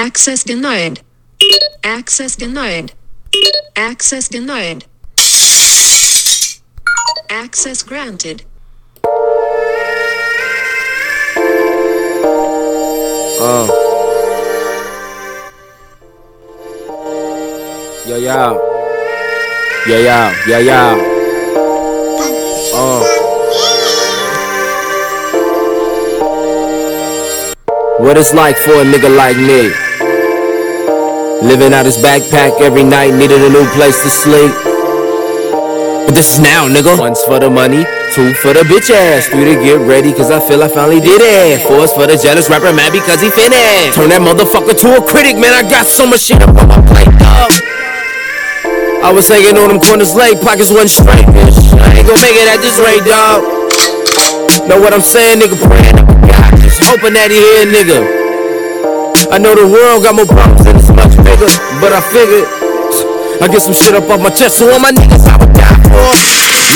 [0.00, 1.02] Access denied.
[1.84, 2.94] Access denied.
[3.76, 4.86] Access denied.
[7.28, 8.44] Access granted.
[13.42, 13.68] Uh.
[18.06, 18.58] Yeah, yeah.
[19.86, 20.96] Yeah, yeah, yeah, yeah.
[22.74, 23.09] Uh.
[28.00, 29.68] What it's like for a nigga like me.
[31.44, 34.48] Living out his backpack every night, needed a new place to sleep.
[36.08, 36.96] But this is now, nigga.
[36.96, 37.84] One's for the money,
[38.16, 41.20] two for the bitch ass, three to get ready, cause I feel I finally did
[41.20, 41.60] it.
[41.68, 43.92] Four's for the jealous rapper mad because he finished.
[43.92, 45.52] Turn that motherfucker to a critic, man.
[45.52, 47.52] I got so much shit up on my plate, dog.
[49.04, 51.28] I was hanging on them corners late, pockets wasn't straight.
[51.28, 53.44] I ain't gon' make it at this rate, dog.
[54.64, 55.60] Know what I'm saying, nigga?
[55.60, 56.09] Praying
[56.86, 58.00] hoping that he here, nigga.
[59.30, 62.48] I know the world got more problems and it's much bigger, but I figured
[63.40, 65.80] I get some shit up off my chest, so all my niggas I would die
[65.88, 66.12] for.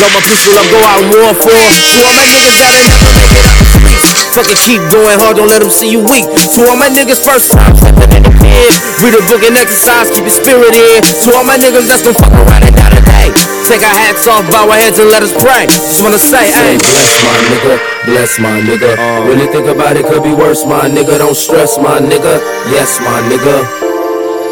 [0.00, 1.52] Blow my pistol up, go out war for.
[1.52, 4.08] To all my niggas that ain't never make it out the streets.
[4.32, 6.24] Fucking keep going hard, don't let them see you weak.
[6.56, 8.70] To all my niggas first time stepping in the pen.
[9.04, 11.04] Read a book and exercise, keep your spirit in.
[11.26, 13.28] To all my niggas that's gon' fuck around and die today.
[13.68, 15.68] Take our hats off, bow our heads and let us pray.
[15.68, 16.80] Just wanna say, hey.
[16.80, 18.96] Bless my nigga, bless my nigga.
[18.96, 19.26] Uh.
[19.26, 21.18] Really think about it, could be worse, my nigga.
[21.18, 22.40] Don't stress, my nigga.
[22.70, 23.64] Yes, my nigga.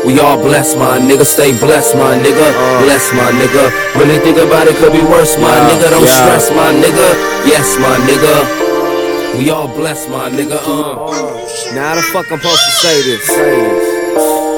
[0.04, 1.24] We all blessed, my nigga.
[1.24, 2.46] Stay blessed, my nigga.
[2.52, 2.82] Uh.
[2.84, 3.70] Bless my nigga.
[3.96, 5.90] Really think about it, could be worse, my nigga.
[5.90, 7.08] Don't stress, my nigga.
[7.46, 9.38] Yes, my nigga.
[9.38, 10.58] We all blessed, my nigga.
[10.60, 11.06] Uh.
[11.06, 11.74] uh.
[11.74, 13.26] Now how the fuck I'm supposed to say this?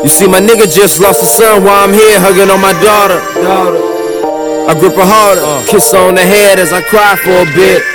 [0.02, 3.20] You see, my nigga just lost a son while I'm here hugging on my daughter.
[4.66, 7.93] I grip her harder, kiss her on the head as I cry for a bit.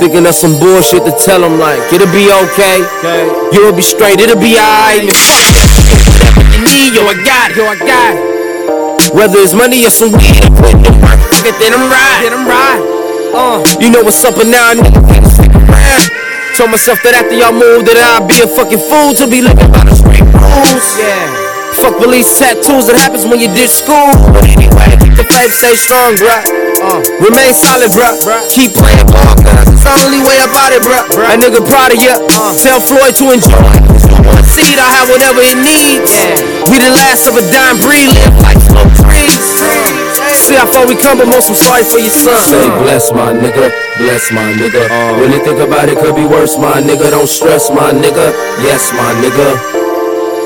[0.00, 2.80] Thinking of some bullshit to tell him like it'll be okay.
[3.52, 5.04] You'll be straight, it'll be alright.
[5.04, 6.00] Man, fuck that shit.
[6.24, 7.60] Whatever you need, yo, I got it.
[7.60, 9.12] Yo, I got it.
[9.12, 10.56] Whether it's money or some weed, I'm
[11.04, 11.20] work.
[11.28, 12.20] Fuck it, then I'm right.
[12.24, 12.80] Then I'm right.
[13.36, 15.04] Uh, you know what's up and now, nigga.
[15.28, 16.08] Stick around.
[16.56, 19.68] Told myself that after y'all moved, that I'd be a fucking fool to be living
[19.68, 20.96] by the street rules.
[20.96, 21.28] Yeah.
[21.76, 24.16] Fuck police tattoos, it happens when you ditch school.
[24.32, 26.59] But anyway, keep the faith, stay strong, bruh.
[26.90, 28.18] Uh, remain solid, bruh.
[28.50, 31.06] Keep playing ball, cause it's the only way about it, bruh.
[31.30, 32.18] A nigga proud of ya.
[32.58, 33.70] Tell Floyd to enjoy.
[34.26, 36.10] One seed, I have whatever it needs.
[36.66, 38.58] We the last of a dying breed, live like
[38.98, 39.38] trees.
[40.34, 42.34] See how far we come, but most I'm sorry for your son.
[42.42, 44.90] Say bless my nigga, bless my nigga.
[45.18, 47.10] Really think about it, could be worse, my nigga.
[47.10, 48.34] Don't stress, my nigga.
[48.66, 49.69] Yes, my nigga.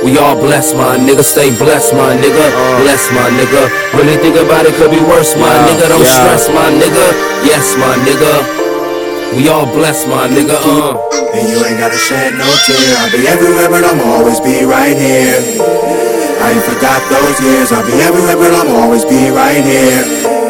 [0.04, 1.24] We all blessed, my nigga.
[1.24, 2.44] Stay blessed, my nigga.
[2.84, 3.72] Bless my nigga.
[3.96, 5.88] Really think about it, could be worse, my nigga.
[5.88, 7.06] Don't stress, my nigga.
[7.40, 8.44] Yes, my nigga.
[9.32, 10.60] We all blessed, my nigga.
[10.60, 11.00] Uh.
[11.32, 13.00] And you ain't gotta shed no tear.
[13.00, 15.40] I'll be everywhere, but I'm always be right here.
[15.56, 17.72] I ain't forgot those years.
[17.72, 20.43] I'll be everywhere, but I'm always be right here.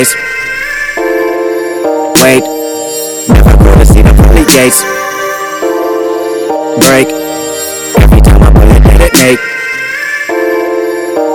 [0.00, 0.16] Wait,
[3.28, 4.80] never gonna see the pearly gates.
[6.88, 7.12] Break,
[8.00, 9.40] every time I pull it, detonate.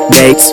[0.09, 0.49] Dates,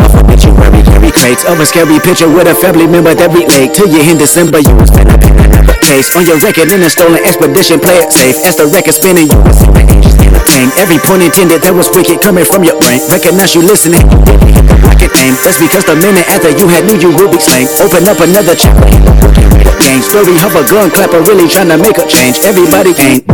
[0.00, 3.74] off a obituary, carry crates of a scary picture with a family member that relate
[3.76, 4.60] to you in December.
[4.64, 7.80] You was finna pin another case on your record in a stolen expedition.
[7.80, 9.28] Play it safe as the record spinning.
[9.28, 10.15] You was in the angels
[10.56, 13.04] Every point intended that was wicked coming from your brain.
[13.12, 14.00] Recognize you listening.
[15.44, 17.68] That's because the minute after you had knew you Rubik's lane.
[17.84, 18.88] Open up another chapter.
[20.00, 22.40] story of a gun clapper really trying to make a change.
[22.40, 23.25] Everybody ain't.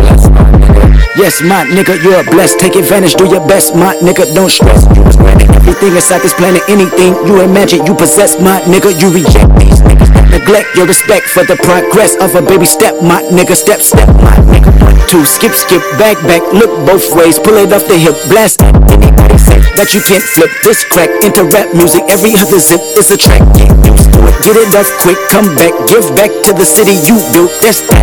[1.13, 2.59] Yes, my nigga, you're blessed.
[2.59, 4.25] Take advantage, do your best, my nigga.
[4.33, 4.89] Don't stress.
[4.97, 6.65] You was granted everything inside this planet.
[6.73, 8.97] Anything you imagine, you possess, my nigga.
[8.97, 10.09] You reject these niggas.
[10.09, 13.53] Don't neglect your respect for the progress of a baby step, my nigga.
[13.53, 14.73] Step, step, my nigga.
[14.81, 16.41] One, two, skip, skip, back, back.
[16.57, 17.37] Look both ways.
[17.37, 18.65] Pull it off the hip, blast.
[18.65, 22.09] Anybody say that you can't flip this crack into rap music?
[22.09, 23.45] Every other zip is a track.
[23.53, 24.37] Get used to it.
[24.49, 25.21] Get it off quick.
[25.29, 25.77] Come back.
[25.93, 27.53] Give back to the city you built.
[27.61, 28.01] That's that.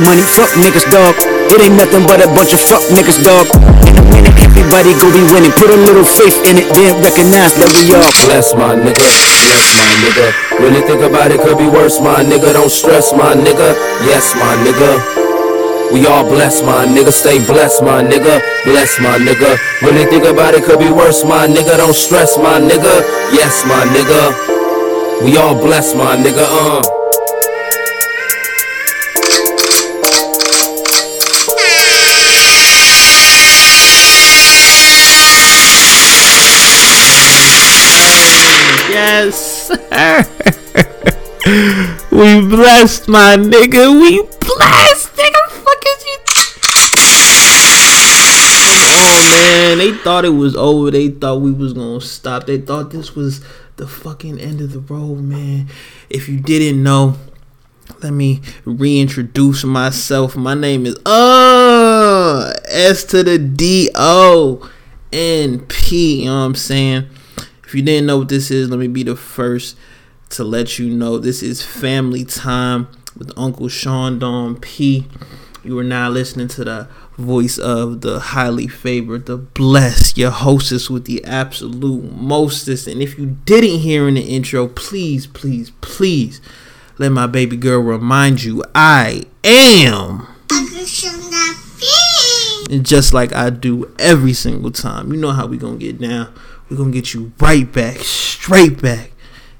[0.00, 1.37] Money, fuck niggas, dog.
[1.48, 3.48] It ain't nothing but a bunch of fuck niggas, dog.
[3.88, 5.52] In a minute, everybody go be winning.
[5.56, 9.68] Put a little faith in it, then recognize that we all Bless my nigga, bless
[9.80, 10.26] my nigga.
[10.60, 12.52] Really think about it, could be worse, my nigga.
[12.52, 13.72] Don't stress, my nigga.
[14.04, 15.18] Yes, my nigga.
[15.92, 17.12] We all blessed, my nigga.
[17.12, 18.44] Stay blessed, my nigga.
[18.64, 19.56] Bless my nigga.
[19.80, 21.78] Really think about it, could be worse, my nigga.
[21.78, 22.92] Don't stress, my nigga.
[23.32, 25.24] Yes, my nigga.
[25.24, 26.44] We all blessed, my nigga.
[26.44, 26.97] Uh.
[41.48, 43.98] We blessed, my nigga.
[43.98, 45.48] We blessed, nigga.
[45.48, 46.18] Fuck is you?
[48.52, 49.78] Come on, man.
[49.78, 50.90] They thought it was over.
[50.90, 52.44] They thought we was gonna stop.
[52.44, 53.42] They thought this was
[53.76, 55.68] the fucking end of the road, man.
[56.10, 57.16] If you didn't know,
[58.02, 60.36] let me reintroduce myself.
[60.36, 64.70] My name is uh S to the D O
[65.14, 66.24] N P.
[66.24, 67.08] You know what I'm saying?
[67.64, 69.78] If you didn't know what this is, let me be the first
[70.30, 75.06] to let you know this is family time with Uncle Sean Don P.
[75.64, 80.88] You are now listening to the voice of the highly favored, the blessed, your hostess
[80.88, 82.86] with the absolute mostest.
[82.86, 86.40] And if you didn't hear in the intro, please, please, please
[86.98, 90.26] let my baby girl remind you I am.
[92.70, 96.32] And just like I do every single time, you know how we gonna get down.
[96.68, 99.12] we gonna get you right back, straight back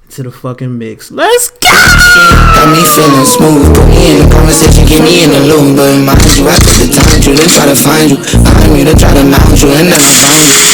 [0.09, 1.11] to the fucking mix.
[1.13, 1.69] Let's go!
[1.69, 3.69] Got me feeling smooth.
[3.77, 5.77] Put me in the conversation, get me in the loop.
[5.77, 8.17] But mind you, I took the time to then try to find you.
[8.17, 10.65] Find me to try to mount you and never find you.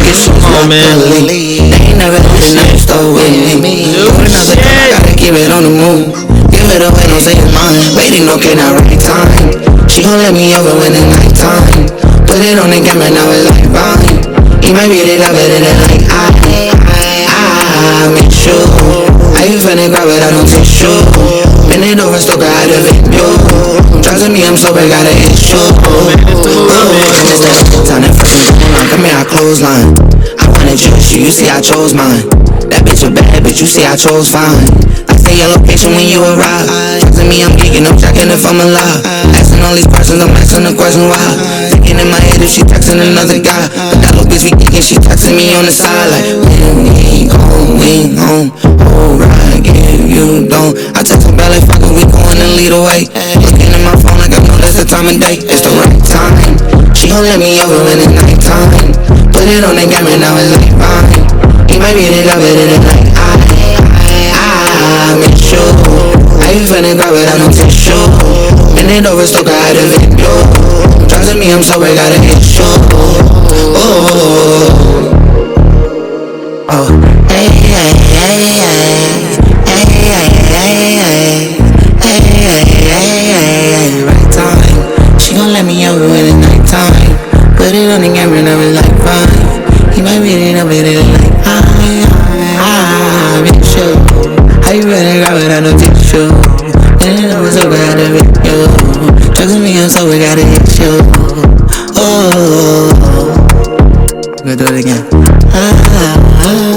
[0.00, 0.96] Get so Come man.
[1.12, 3.92] They ain't never had enough stuff with me.
[3.92, 4.64] No Put another shit.
[4.64, 6.16] I gotta keep it on the move.
[6.48, 7.76] Give it away, don't say it's mine.
[7.92, 9.28] Waiting, okay, now right time.
[9.92, 11.84] She gon' let me over when it's night time.
[12.24, 14.24] Put it on the camera, now it's like fine.
[14.64, 16.23] He might be the love it, and like I,
[18.04, 18.52] I, make sure.
[19.32, 20.92] I ain't finna grab it, I don't take sure.
[21.72, 23.24] Bend it over, still got a video.
[24.04, 25.56] Trusting me, I'm sober, got an issue.
[25.56, 28.44] Oh, and it's that time that fucking
[28.76, 28.84] on.
[28.92, 29.96] Come here, I clothesline.
[30.36, 32.28] I wanted just you, you see I chose mine.
[32.68, 34.68] That bitch a bad bitch, you see I chose fine.
[35.08, 36.68] I say your location when you arrive.
[37.00, 39.00] Texting me, I'm geeking, I'm checking if I'm alive.
[39.54, 41.22] Asking all these questions, I'm asking the question why.
[41.70, 43.70] Thinking in my head if she texting another guy.
[43.70, 47.30] But that little bitch be thinking she texting me on the side like, when we
[47.30, 48.50] home, we home.
[48.82, 50.74] Alright, if you don't.
[50.98, 53.06] I text her back like, fuck it, we going and lead away.
[53.46, 55.38] Looking at my phone like I know that's the time of day.
[55.38, 56.58] It's the right time.
[56.90, 58.90] She gon' let me over when it's night time.
[59.30, 61.30] Put it on the camera, now it's like fine.
[61.70, 63.38] He might be the love it and it's like I,
[64.34, 65.62] I, I make sure.
[66.42, 67.70] I ain't finna grab it, I don't take
[68.84, 68.88] sure.
[68.88, 70.28] Bend it over, still got a video.
[71.08, 72.64] Trusting me, I'm sober, gotta hit sure.
[72.92, 73.94] Oh,
[76.68, 76.94] oh,
[90.24, 92.04] me it, I'll read it like I, I,
[92.58, 92.94] I, I.
[94.66, 96.53] And it was over, I
[97.54, 98.66] so bad to hit you.
[99.32, 100.98] Trust me, I'm so gotta hit you.
[101.96, 102.90] Oh,
[104.42, 105.06] we're gonna do it again.
[105.52, 106.42] Ah, ah.
[106.46, 106.73] ah.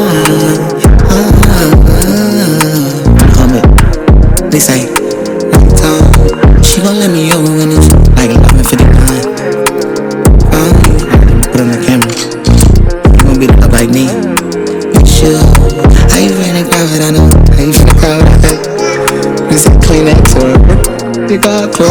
[21.47, 21.88] Or you.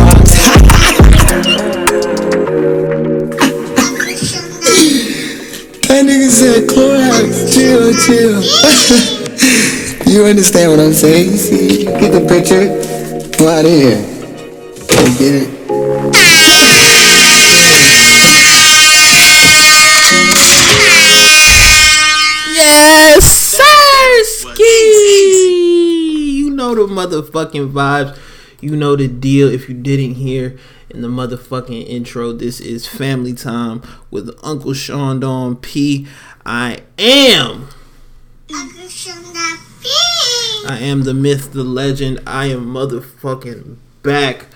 [5.88, 7.54] That nigga said Clorox.
[7.54, 8.42] Chill, chill.
[10.12, 11.30] you understand what I'm saying?
[11.30, 11.84] You see?
[11.84, 12.66] Get the picture.
[13.38, 13.96] Go out of here.
[14.90, 15.48] Go get it.
[22.52, 24.74] Yes, sir, ski.
[26.36, 28.18] You know the motherfucking vibes.
[28.60, 29.48] You know the deal.
[29.52, 30.58] If you didn't hear
[30.88, 36.06] in the motherfucking intro, this is family time with Uncle Sean Don P.
[36.44, 37.68] I am.
[40.68, 42.20] I am the myth, the legend.
[42.26, 44.46] I am motherfucking back.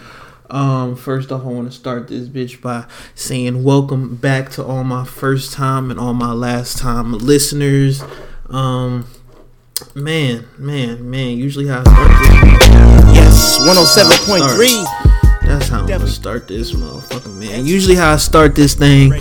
[0.48, 4.82] Um, first off, I want to start this bitch by saying welcome back to all
[4.82, 8.02] my first time and all my last time listeners.
[8.48, 9.06] Um,
[9.94, 11.36] man, man, man.
[11.36, 13.14] Usually how I start this.
[13.14, 15.46] Yes, 107.3.
[15.46, 17.66] That's how I'm gonna start this motherfucker, man.
[17.66, 19.12] Usually how I start this thing,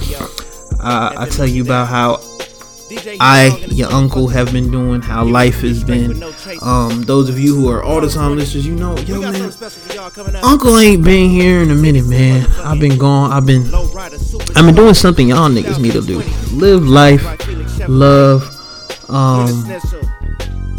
[0.79, 2.21] uh, I tell you about how
[3.19, 6.23] I, your uncle, have been doing, how life has been.
[6.61, 9.51] Um, those of you who are all the time listeners, you know, yo man,
[10.43, 12.45] Uncle ain't been here in a minute, man.
[12.63, 13.31] I've been gone.
[13.31, 13.65] I've been,
[14.55, 16.21] I've been doing something y'all niggas need to do.
[16.55, 17.23] Live life,
[17.87, 18.55] love.
[19.09, 19.65] Um,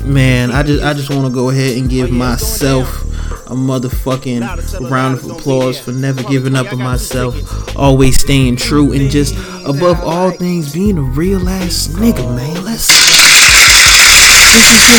[0.04, 3.02] man, I just, I just want to go ahead and give myself
[3.46, 7.34] a motherfucking round of applause for never giving up on myself,
[7.76, 9.34] always staying true, and just
[9.66, 12.64] above all things being a real ass nigga, man.
[12.64, 13.26] Let's CCC,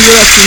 [0.08, 0.42] what up to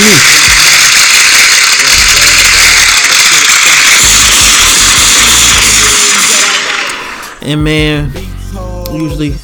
[7.41, 7.51] me?
[7.51, 8.11] And man,
[8.91, 9.35] usually,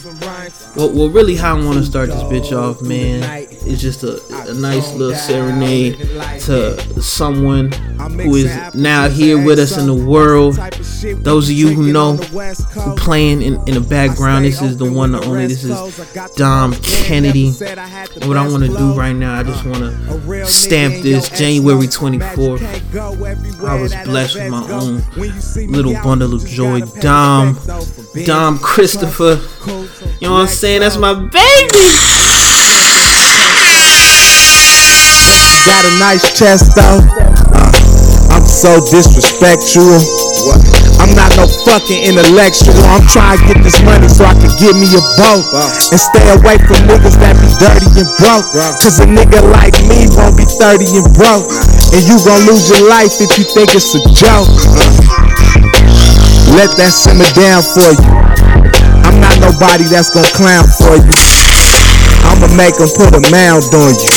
[0.75, 4.21] well, well really, how I want to start this bitch off, man, is just a,
[4.49, 5.97] a nice little serenade
[6.41, 10.55] to someone who is now here with us in the world.
[11.23, 15.11] Those of you who know, who playing in, in the background, this is the one,
[15.11, 15.47] the only.
[15.47, 15.97] This is
[16.35, 17.47] Dom Kennedy.
[17.47, 21.87] And what I want to do right now, I just want to stamp this January
[21.87, 22.61] 24th.
[23.63, 25.03] I was blessed with my own
[25.71, 26.81] little bundle of joy.
[27.01, 27.55] Dom,
[28.11, 29.39] Dom Christopher.
[30.19, 30.81] You know what I'm saying?
[30.83, 31.87] That's my baby.
[35.63, 36.99] Got a nice chest though.
[37.55, 37.71] Uh,
[38.35, 40.03] I'm so disrespectful.
[40.99, 42.75] I'm not no fucking intellectual.
[42.91, 45.47] I'm trying to get this money so I can get me a boat.
[45.95, 48.51] And stay away from niggas that be dirty and broke.
[48.83, 51.47] Cause a nigga like me won't be 30 and broke.
[51.95, 54.51] And you gon' lose your life if you think it's a joke.
[56.55, 58.11] Let that simmer down for you.
[59.07, 61.13] I'm not nobody that's gonna clown for you.
[62.27, 64.11] I'ma make 'em put a mound on you.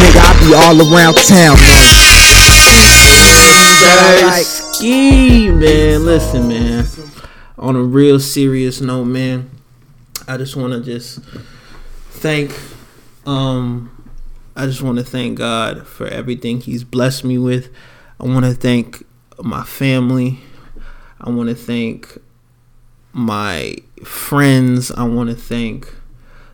[0.00, 1.84] Nigga, I be all around town, man.
[4.32, 6.04] Hey, ski, man.
[6.04, 6.86] Listen, man.
[7.58, 9.48] On a real serious note, man,
[10.26, 11.20] I just want to just
[12.10, 12.52] thank,
[13.26, 13.90] um,
[14.56, 17.68] I just want to thank God for everything He's blessed me with.
[18.18, 19.04] I want to thank
[19.42, 20.40] my family.
[21.20, 22.18] I want to thank
[23.12, 24.90] my friends.
[24.90, 25.92] I want to thank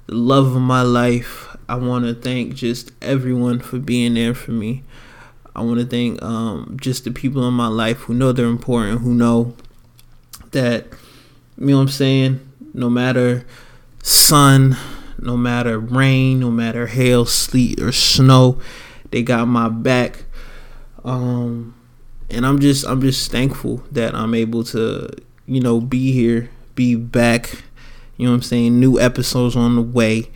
[0.07, 1.57] the love of my life.
[1.69, 4.83] I want to thank just everyone for being there for me.
[5.55, 9.01] I want to thank um, just the people in my life who know they're important,
[9.01, 9.55] who know
[10.53, 10.87] that,
[11.59, 12.41] you know what I'm saying?
[12.73, 13.47] No matter
[14.03, 14.77] sun,
[15.19, 18.61] no matter rain, no matter hail, sleet, or snow,
[19.11, 20.25] they got my back.
[21.05, 21.75] Um,
[22.31, 25.11] and I'm just, I'm just thankful that I'm able to,
[25.47, 27.63] you know, be here, be back.
[28.17, 28.79] You know what I'm saying?
[28.79, 30.31] New episodes on the way,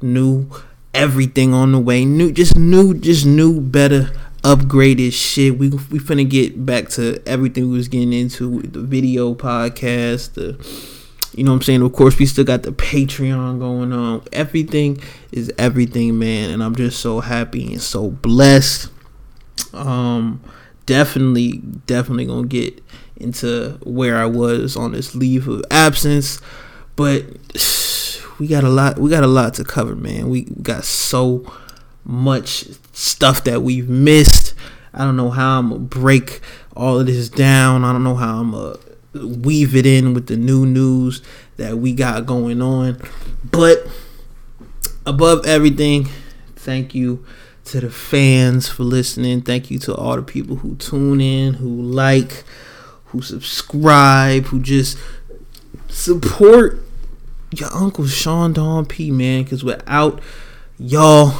[0.00, 0.50] new
[0.94, 4.10] everything on the way, new, just new, just new, better
[4.42, 5.58] upgraded shit.
[5.58, 10.56] We we finna get back to everything we was getting into the video podcast, the
[11.34, 11.82] you know what I'm saying?
[11.82, 14.22] Of course, we still got the Patreon going on.
[14.32, 14.98] Everything
[15.32, 18.90] is everything, man, and I'm just so happy and so blessed.
[19.74, 20.40] Um
[20.86, 22.82] definitely definitely to get
[23.16, 26.40] into where I was on this leave of absence,
[26.94, 27.24] but
[28.38, 30.28] we got a lot we got a lot to cover, man.
[30.28, 31.50] We got so
[32.04, 34.54] much stuff that we've missed.
[34.94, 36.40] I don't know how I'm gonna break
[36.74, 37.84] all of this down.
[37.84, 38.76] I don't know how I'm gonna
[39.14, 41.22] weave it in with the new news
[41.56, 43.00] that we got going on.
[43.50, 43.86] But
[45.04, 46.08] above everything,
[46.54, 47.24] thank you
[47.66, 49.42] to the fans for listening.
[49.42, 52.44] Thank you to all the people who tune in, who like,
[53.06, 54.98] who subscribe, who just
[55.88, 56.80] support
[57.50, 59.44] your uncle Sean Don P man.
[59.44, 60.20] Cause without
[60.78, 61.34] y'all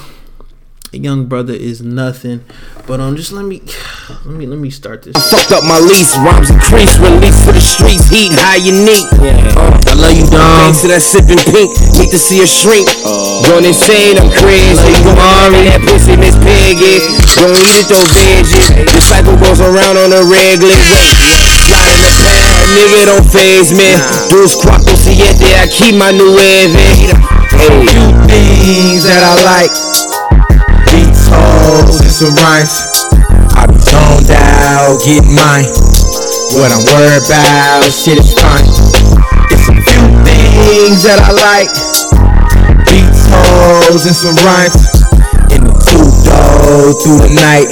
[0.93, 2.45] a young brother is nothing.
[2.87, 3.62] But um, just let me,
[4.25, 5.16] let me, let me start this.
[5.16, 9.09] I fucked up my lease, rhymes increase, release for the streets, heat high unique.
[9.19, 10.71] Uh, I love you, Dom.
[10.71, 12.87] thanks to that sipping pink, need to see a shrink.
[13.49, 14.93] Going insane, I'm crazy.
[15.02, 17.02] Go on that pussy, Miss Piggy.
[17.38, 18.71] Don't eat it though, veggies.
[18.87, 21.09] The cycle goes around on a regular way.
[21.66, 23.90] Slide in the pad, nigga, don't phase me.
[24.31, 26.73] Dos cuatro siete, I keep my new wave.
[26.73, 27.26] Hey.
[28.97, 30.15] things that I like.
[31.66, 32.87] Hoes, and some rhymes.
[33.58, 35.66] I be zoned out, getting mine.
[36.54, 38.70] What I'm worried about, shit is fine.
[39.50, 41.66] It's a few things that I like.
[42.87, 44.78] Beats, hoes, and some rhymes.
[45.50, 47.66] In the two door through the night.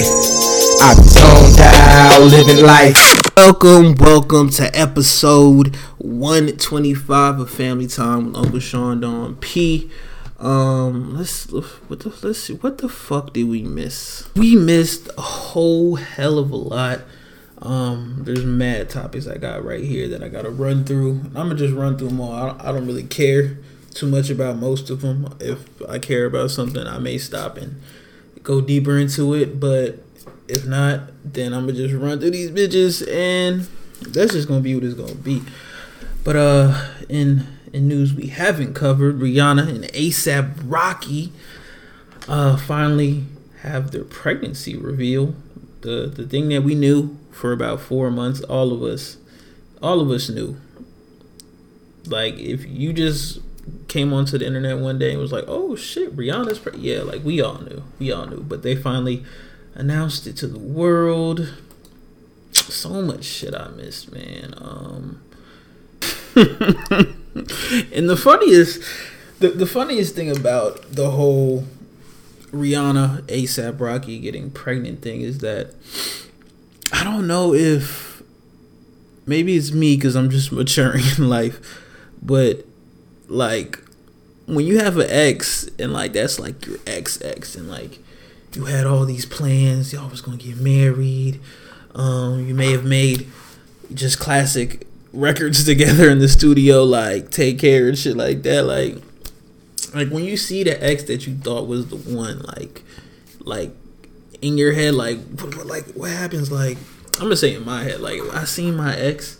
[0.83, 2.99] I be zoned out, living life.
[3.37, 9.89] Welcome, welcome to episode 125 of Family Time with Uncle Sean Don P.
[10.39, 14.27] Um, let's what the let's see what the fuck did we miss?
[14.35, 17.01] We missed a whole hell of a lot.
[17.61, 21.21] Um, there's mad topics I got right here that I gotta run through.
[21.27, 22.33] I'm gonna just run through them all.
[22.33, 23.57] I don't, I don't really care
[23.93, 25.33] too much about most of them.
[25.39, 27.81] If I care about something, I may stop and
[28.43, 29.59] go deeper into it.
[29.59, 29.99] But
[30.49, 33.67] if not, then I'm gonna just run through these bitches, and
[34.01, 35.41] that's just gonna be what it's gonna be.
[36.25, 41.31] But uh, in in news we haven't covered, Rihanna and ASAP Rocky
[42.27, 43.25] uh finally
[43.61, 45.35] have their pregnancy reveal.
[45.81, 49.17] The the thing that we knew for about four months, all of us,
[49.81, 50.57] all of us knew.
[52.07, 53.39] Like if you just
[53.87, 56.79] came onto the internet one day and was like, "Oh shit, Rihanna's pre-.
[56.79, 59.23] yeah." Like we all knew, we all knew, but they finally
[59.73, 61.53] announced it to the world.
[62.53, 64.53] So much shit I missed, man.
[64.57, 65.21] Um,
[66.35, 68.81] and the funniest,
[69.39, 71.65] the the funniest thing about the whole
[72.51, 75.73] Rihanna ASAP Rocky getting pregnant thing is that
[76.91, 78.21] I don't know if
[79.25, 81.83] maybe it's me because I'm just maturing in life,
[82.21, 82.65] but
[83.27, 83.79] like
[84.45, 87.99] when you have an ex and like that's like your ex ex and like
[88.53, 91.39] you had all these plans, y'all was gonna get married,
[91.93, 93.27] um, you may have made
[93.93, 98.97] just classic records together in the studio, like take care and shit like that, like
[99.93, 102.83] like when you see the ex that you thought was the one, like
[103.39, 103.71] like
[104.41, 106.51] in your head, like what, like what happens?
[106.51, 106.77] Like
[107.15, 109.39] I'm gonna say in my head, like I seen my ex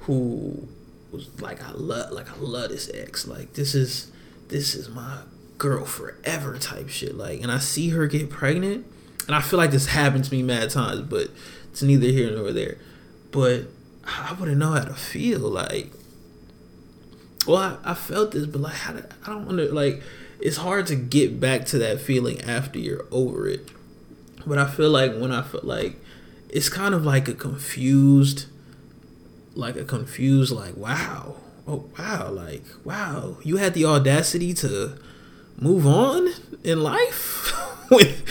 [0.00, 0.66] who
[1.12, 3.26] was like I love like I love this ex.
[3.26, 4.10] Like this is
[4.48, 5.18] this is my
[5.58, 7.14] girl forever type shit.
[7.14, 8.86] Like and I see her get pregnant
[9.26, 11.28] and I feel like this happened to me mad times, but
[11.70, 12.78] it's neither here nor there.
[13.30, 13.66] But
[14.18, 15.92] I wouldn't know how to feel like
[17.46, 20.02] well I, I felt this but like how to, I don't want to like
[20.40, 23.68] it's hard to get back to that feeling after you're over it.
[24.46, 25.96] But I feel like when I feel like
[26.48, 28.46] it's kind of like a confused
[29.54, 31.36] like a confused like wow
[31.66, 34.96] oh wow like wow you had the audacity to
[35.58, 36.28] move on
[36.64, 37.52] in life
[37.90, 38.22] with,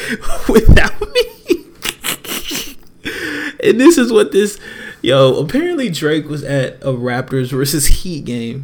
[0.50, 1.66] without me
[3.64, 4.60] and this is what this
[5.02, 8.64] yo apparently drake was at a raptors versus heat game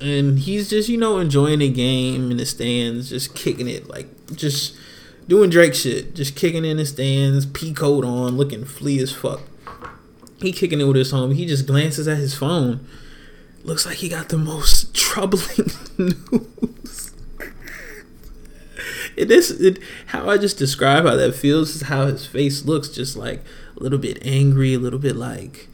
[0.00, 4.08] and he's just you know enjoying the game in the stands just kicking it like
[4.34, 4.76] just
[5.28, 9.40] doing drake shit just kicking in the stands p coat on looking flea as fuck
[10.44, 11.34] he kicking it with his homie.
[11.34, 12.86] He just glances at his phone.
[13.62, 16.93] Looks like he got the most troubling news.
[19.16, 22.88] It is it, how I just describe how that feels is how his face looks,
[22.88, 23.42] just like
[23.76, 25.68] a little bit angry, a little bit like,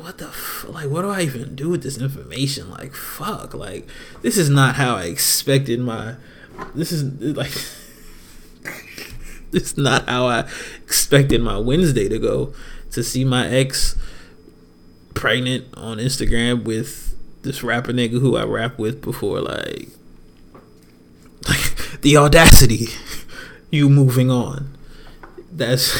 [0.00, 0.88] what the f- like?
[0.88, 2.70] What do I even do with this information?
[2.70, 3.88] Like, fuck, like
[4.22, 6.16] this is not how I expected my.
[6.74, 7.04] This is
[7.36, 7.52] like.
[9.50, 10.48] this is not how I
[10.82, 12.54] expected my Wednesday to go
[12.90, 13.96] to see my ex
[15.14, 19.88] pregnant on Instagram with this rapper nigga who I rap with before, like
[22.02, 22.88] the audacity,
[23.70, 24.76] you moving on.
[25.50, 25.98] That's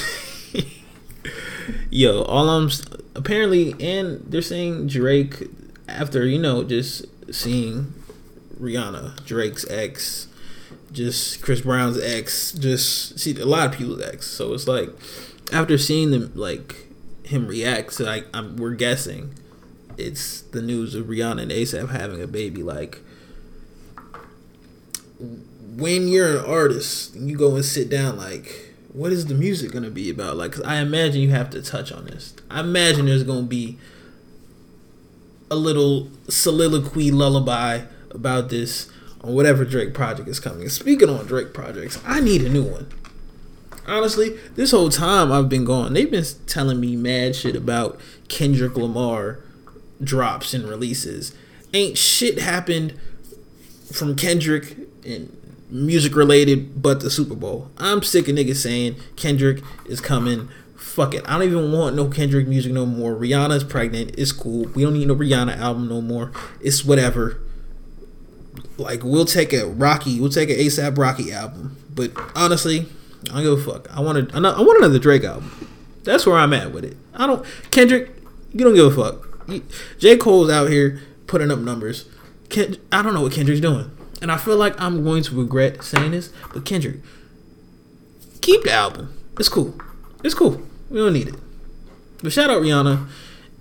[1.90, 2.22] yo.
[2.22, 2.70] All I'm
[3.14, 5.48] apparently, and they're saying Drake
[5.88, 7.94] after you know just seeing
[8.60, 10.28] Rihanna, Drake's ex,
[10.92, 14.26] just Chris Brown's ex, just see a lot of people's ex.
[14.26, 14.90] So it's like
[15.52, 16.86] after seeing them like
[17.24, 19.34] him react, so like I'm, we're guessing
[19.96, 22.62] it's the news of Rihanna and ASAP having a baby.
[22.62, 23.00] Like
[25.76, 29.72] when you're an artist and you go and sit down, like what is the music
[29.72, 30.36] gonna be about?
[30.36, 32.34] Like, I imagine you have to touch on this.
[32.50, 33.78] I imagine there's gonna be
[35.50, 38.90] a little soliloquy lullaby about this
[39.22, 40.68] on whatever Drake project is coming.
[40.68, 42.88] Speaking on Drake projects, I need a new one
[43.86, 48.76] honestly, this whole time I've been gone, they've been telling me mad shit about Kendrick
[48.76, 49.40] Lamar
[50.02, 51.34] drops and releases.
[51.74, 52.98] Ain't shit happened
[53.92, 55.36] from Kendrick and
[55.72, 57.70] music related but the Super Bowl.
[57.78, 60.48] I'm sick of niggas saying Kendrick is coming.
[60.76, 61.24] Fuck it.
[61.26, 63.14] I don't even want no Kendrick music no more.
[63.14, 64.14] Rihanna's pregnant.
[64.18, 64.66] It's cool.
[64.74, 66.32] We don't need no Rihanna album no more.
[66.60, 67.40] It's whatever.
[68.76, 71.76] Like we'll take a Rocky, we'll take an ASAP Rocky album.
[71.94, 72.86] But honestly,
[73.30, 73.96] I don't give a fuck.
[73.96, 75.68] I want I want another Drake album.
[76.04, 76.96] That's where I'm at with it.
[77.14, 78.10] I don't Kendrick.
[78.52, 79.28] You don't give a fuck.
[79.98, 82.06] J Cole's out here putting up numbers.
[82.54, 83.90] I don't know what Kendrick's doing,
[84.22, 86.32] and I feel like I'm going to regret saying this.
[86.54, 87.00] But Kendrick,
[88.40, 89.12] keep the album.
[89.38, 89.74] It's cool.
[90.22, 90.62] It's cool.
[90.88, 91.34] We don't need it.
[92.22, 93.08] But shout out Rihanna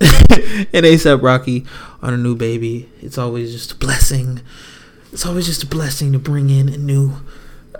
[0.00, 1.66] and ASAP Rocky
[2.00, 2.88] on a new baby.
[3.00, 4.40] It's always just a blessing.
[5.12, 7.16] It's always just a blessing to bring in a new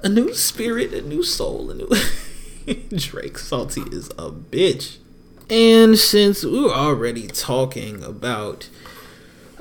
[0.02, 1.88] a new spirit, a new soul, a new
[2.96, 4.96] Drake Salty is a bitch.
[5.48, 8.68] And since we were already talking about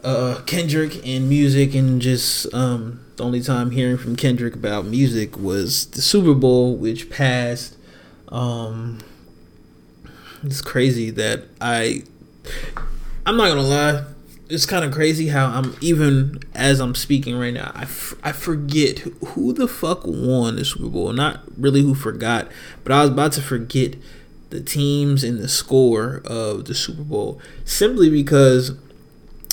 [0.03, 5.37] uh, Kendrick and music and just um, the only time hearing from Kendrick about music
[5.37, 7.77] was the Super Bowl, which passed.
[8.29, 8.97] Um,
[10.41, 12.01] it's crazy that I,
[13.23, 14.05] I'm not gonna lie,
[14.49, 17.71] it's kind of crazy how I'm even as I'm speaking right now.
[17.75, 21.13] I, f- I forget who the fuck won the Super Bowl.
[21.13, 22.47] Not really who forgot,
[22.83, 23.97] but I was about to forget
[24.49, 28.71] the teams and the score of the Super Bowl simply because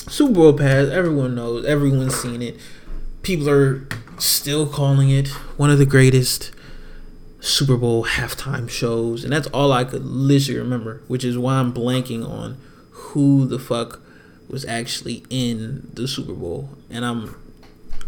[0.07, 0.91] Super Bowl passed.
[0.91, 1.65] Everyone knows.
[1.65, 2.59] Everyone's seen it.
[3.29, 3.87] People are
[4.17, 6.49] still calling it one of the greatest
[7.39, 11.03] Super Bowl halftime shows, and that's all I could literally remember.
[11.07, 12.57] Which is why I'm blanking on
[12.89, 14.01] who the fuck
[14.47, 17.35] was actually in the Super Bowl, and I'm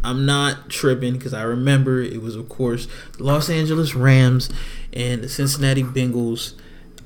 [0.04, 2.88] I'm not tripping because I remember it was of course
[3.20, 4.50] the Los Angeles Rams
[4.92, 6.56] and the Cincinnati Bengals.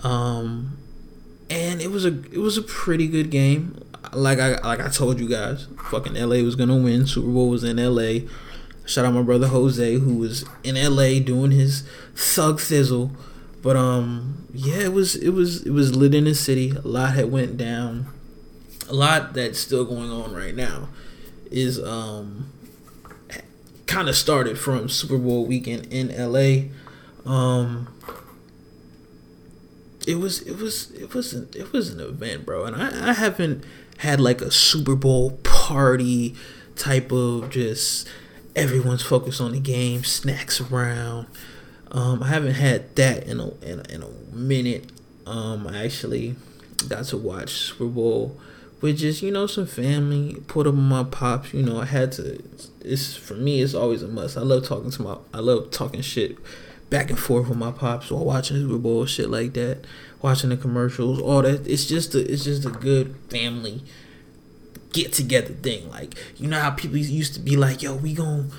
[0.06, 0.78] Um,
[1.50, 3.85] and it was a it was a pretty good game.
[4.14, 7.08] Like I like I told you guys, fucking LA was gonna win.
[7.08, 8.28] Super Bowl was in LA.
[8.86, 11.84] Shout out my brother Jose who was in LA doing his
[12.16, 13.12] thug sizzle.
[13.62, 16.72] But um yeah, it was it was it was lit in the city.
[16.72, 18.08] A lot had went down.
[18.88, 20.90] A lot that's still going on right now
[21.50, 22.52] is um
[23.88, 26.70] kind of started from Super Bowl weekend in LA.
[27.26, 27.88] Um
[30.08, 32.66] it was it was it was an, it was an event, bro.
[32.66, 33.64] And I, I haven't
[34.00, 36.36] had like a Super Bowl party
[36.76, 38.08] type of just
[38.56, 41.28] everyone's focused on the game, snacks around.
[41.92, 44.92] Um, I haven't had that in a in a, in a minute.
[45.26, 46.36] Um, I actually
[46.88, 48.38] got to watch Super Bowl
[48.82, 50.38] with just you know some family.
[50.48, 51.54] Put up my pops.
[51.54, 52.42] You know I had to.
[52.82, 53.62] It's for me.
[53.62, 54.38] It's always a must.
[54.38, 55.18] I love talking to my.
[55.34, 56.38] I love talking shit
[56.90, 59.86] back and forth with my pops while watching Super Bowl, shit like that,
[60.26, 61.66] watching the commercials, all that.
[61.68, 63.84] It's just a, it's just a good family
[64.92, 65.90] get together thing.
[65.90, 68.52] Like you know how people used to be like, yo, we gon'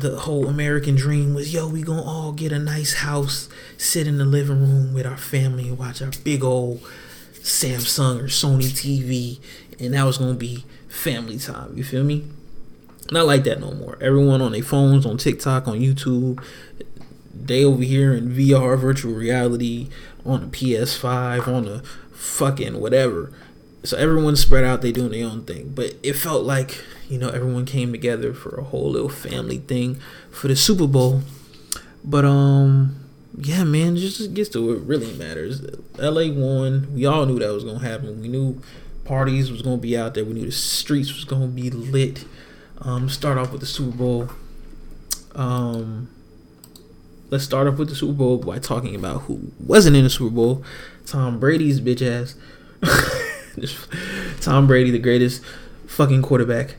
[0.00, 4.18] the whole American dream was, yo, we gonna all get a nice house, sit in
[4.18, 6.80] the living room with our family and watch our big old
[7.34, 9.38] Samsung or Sony TV,
[9.78, 11.76] and that was gonna be family time.
[11.76, 12.24] You feel me?
[13.10, 13.98] Not like that no more.
[14.00, 16.42] Everyone on their phones, on TikTok, on YouTube,
[17.34, 19.90] they over here in VR, virtual reality,
[20.24, 21.82] on a PS5, on a
[22.12, 23.32] fucking whatever.
[23.82, 25.72] So everyone's spread out, they doing their own thing.
[25.74, 30.00] But it felt like, you know, everyone came together for a whole little family thing
[30.30, 31.22] for the Super Bowl.
[32.02, 32.96] But um
[33.36, 35.60] yeah, man, just gets to what really matters.
[35.98, 36.94] LA won.
[36.94, 38.20] We all knew that was gonna happen.
[38.20, 38.62] We knew
[39.04, 40.24] parties was gonna be out there.
[40.24, 42.24] We knew the streets was gonna be lit.
[42.78, 44.28] Um, start off with the Super Bowl.
[45.34, 46.08] Um,
[47.34, 50.32] let's start off with the Super Bowl by talking about who wasn't in the Super
[50.32, 50.62] Bowl.
[51.04, 52.36] Tom Brady's bitch ass.
[54.40, 55.44] Tom Brady, the greatest
[55.88, 56.76] fucking quarterback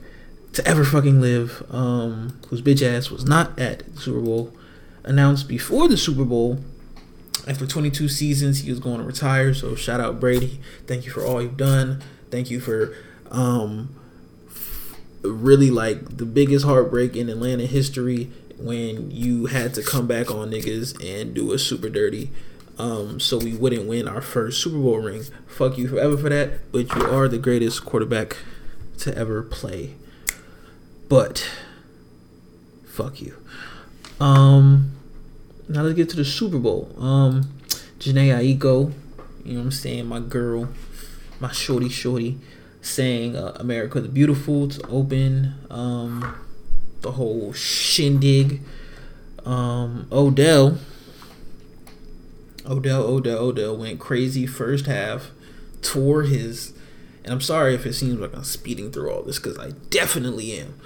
[0.54, 4.54] to ever fucking live, um, whose bitch ass was not at the Super Bowl.
[5.04, 6.60] Announced before the Super Bowl,
[7.46, 9.54] after 22 seasons, he was going to retire.
[9.54, 10.62] So shout out Brady.
[10.88, 12.02] Thank you for all you've done.
[12.32, 12.96] Thank you for
[13.30, 13.94] um,
[15.22, 20.52] really like the biggest heartbreak in Atlanta history when you had to come back on
[20.52, 22.32] niggas and do a super dirty
[22.78, 25.24] um, so we wouldn't win our first Super Bowl ring.
[25.48, 28.38] Fuck you forever for that, but you are the greatest quarterback
[29.00, 29.94] to ever play.
[31.08, 31.50] But
[32.86, 33.38] fuck you.
[34.20, 34.92] Um,
[35.70, 36.92] now let's get to the Super Bowl.
[36.98, 37.50] Um,
[38.00, 38.92] Jhené Aiko,
[39.46, 40.68] you know what I'm saying, my girl,
[41.40, 42.40] my shorty shorty,
[42.82, 46.36] saying uh, America the Beautiful to open um,
[47.06, 48.62] the whole shindig.
[49.46, 50.80] Um, Odell
[52.68, 55.32] Odell, Odell, Odell went crazy first half,
[55.82, 56.74] tore his.
[57.24, 60.60] And I'm sorry if it seems like I'm speeding through all this because I definitely
[60.60, 60.80] am.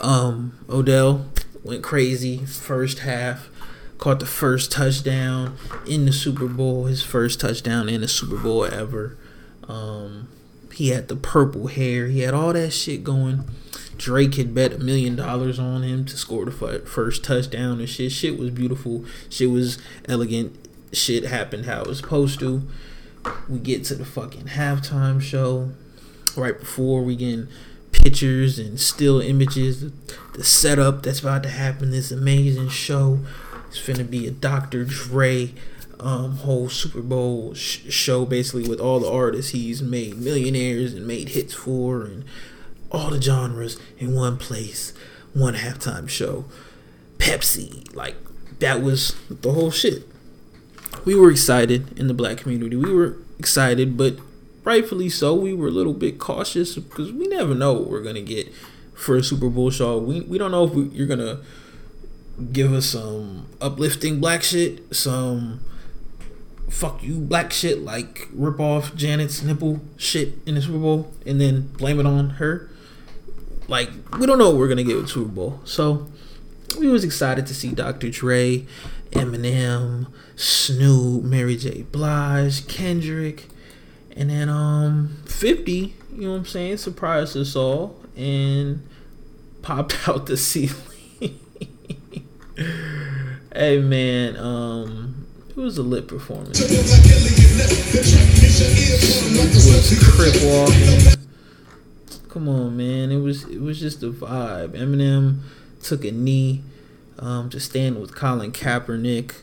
[0.00, 1.26] Um, Odell
[1.62, 3.48] went crazy first half,
[3.98, 8.64] caught the first touchdown in the Super Bowl, his first touchdown in the Super Bowl
[8.64, 9.16] ever.
[9.66, 10.28] Um,
[10.72, 13.44] he had the purple hair, he had all that shit going.
[13.98, 18.12] Drake had bet a million dollars on him to score the first touchdown and shit.
[18.12, 19.04] Shit was beautiful.
[19.28, 19.78] Shit was
[20.08, 22.62] elegant shit happened how it was supposed to.
[23.48, 25.70] We get to the fucking halftime show
[26.36, 27.46] right before we get
[27.92, 29.90] pictures and still images.
[30.34, 31.90] The setup that's about to happen.
[31.90, 33.20] This amazing show.
[33.68, 34.84] It's finna be a Dr.
[34.84, 35.52] Dre
[36.00, 41.06] um, whole Super Bowl sh- show, basically with all the artists he's made millionaires and
[41.06, 42.24] made hits for, and
[42.90, 44.92] all the genres in one place,
[45.32, 46.44] one halftime show.
[47.18, 48.16] Pepsi, like
[48.58, 50.06] that was the whole shit
[51.04, 52.76] we were excited in the black community.
[52.76, 54.16] We were excited, but
[54.62, 55.34] rightfully so.
[55.34, 58.52] We were a little bit cautious because we never know what we're gonna get
[58.94, 59.98] for a Super Bowl show.
[59.98, 61.40] We we don't know if we, you're gonna
[62.52, 65.60] give us some uplifting black shit, some
[66.70, 71.40] fuck you black shit like rip off Janet's nipple shit in the Super Bowl and
[71.40, 72.70] then blame it on her.
[73.68, 76.06] Like we don't know what we're gonna get with Super Bowl, so
[76.78, 78.10] we was excited to see Dr.
[78.10, 78.66] Dre,
[79.12, 81.82] Eminem, Snoop, Mary J.
[81.82, 83.46] Blige, Kendrick,
[84.16, 88.86] And then um 50, you know what I'm saying, surprised us all and
[89.62, 90.76] popped out the ceiling.
[93.54, 96.58] hey man, um it was a lit performance.
[100.16, 101.13] Crip walking.
[102.34, 103.12] Come on, man.
[103.12, 104.70] It was it was just a vibe.
[104.70, 105.38] Eminem
[105.80, 106.62] took a knee
[107.20, 109.42] um, to stand with Colin Kaepernick.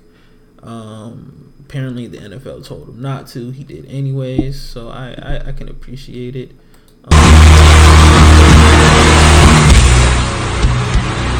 [0.61, 3.51] Um, apparently, the NFL told him not to.
[3.51, 6.51] He did anyways, so I I, I can appreciate it.
[7.05, 7.17] Um,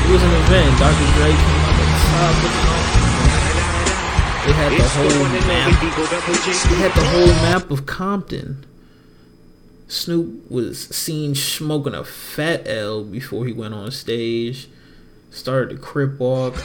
[0.08, 0.80] it was an event.
[0.80, 1.04] Dr.
[1.20, 2.64] Dre came out the top of the
[4.48, 5.68] They had the whole map.
[6.70, 8.71] They had the whole map of Compton.
[9.92, 14.70] Snoop was seen smoking a fat L before he went on stage.
[15.32, 16.56] Started to crip walk.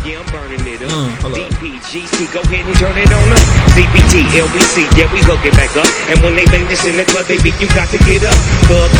[0.00, 0.94] Yeah, I'm burning it up.
[0.94, 3.42] Mm, go ahead and turn it on up.
[4.30, 5.90] LBC, yeah, we hook it back up.
[6.06, 8.38] And when they bang this in the club, baby, you got to get up.
[8.70, 8.94] Drug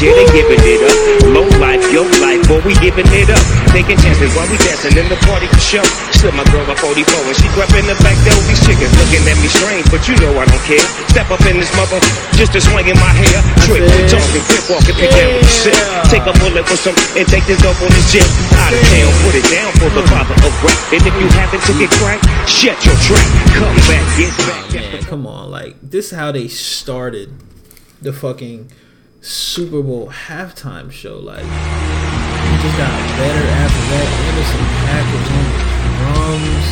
[0.00, 0.96] yeah, they giving it up.
[1.28, 3.59] Low life, yo life, boy, we giving it up.
[3.70, 5.86] Taking chances while we dancing in the party for show.
[6.10, 8.90] Slip my girl by 44 and she up in the back there with these chickens
[8.98, 10.82] looking at me strange, but you know I don't care.
[11.06, 12.02] Step up in this mother,
[12.34, 13.38] just to swing in my hair.
[13.62, 14.10] Trick, it.
[14.10, 15.78] talking, quick walking, pick with the shit.
[16.10, 18.26] Take a bullet for some and take this up on this jet.
[18.58, 20.10] Out of town, put it down for the uh.
[20.10, 20.78] father of rap.
[20.90, 23.28] And if you happen to get cracked, shut your trap.
[23.54, 24.64] Come back, get back.
[24.74, 27.30] Man, come on, like this is how they started
[28.02, 28.72] the fucking
[29.20, 31.18] Super Bowl halftime show.
[31.18, 34.08] Like, it just got better after that.
[34.28, 36.66] Anderson Paak was on the drums.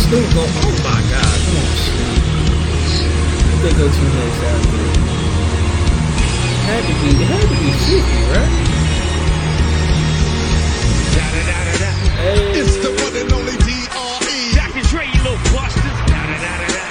[0.00, 2.24] Snoop go, oh my god, come on, Snoop.
[3.44, 4.80] Who they go to next after?
[6.64, 8.00] Had to be, it had to be 50,
[8.32, 8.80] right?
[12.20, 12.52] Hey.
[12.60, 14.54] It's the one and only D.R.E.
[14.54, 14.82] Dr.
[14.88, 15.96] Dre, you little busters.
[16.08, 16.84] Da-da-da-da-da.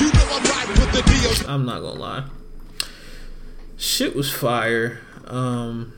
[0.00, 1.52] You know I'm riding with the D.O.
[1.52, 2.24] I'm not gonna lie.
[3.76, 5.00] Shit was fire.
[5.26, 5.92] Um,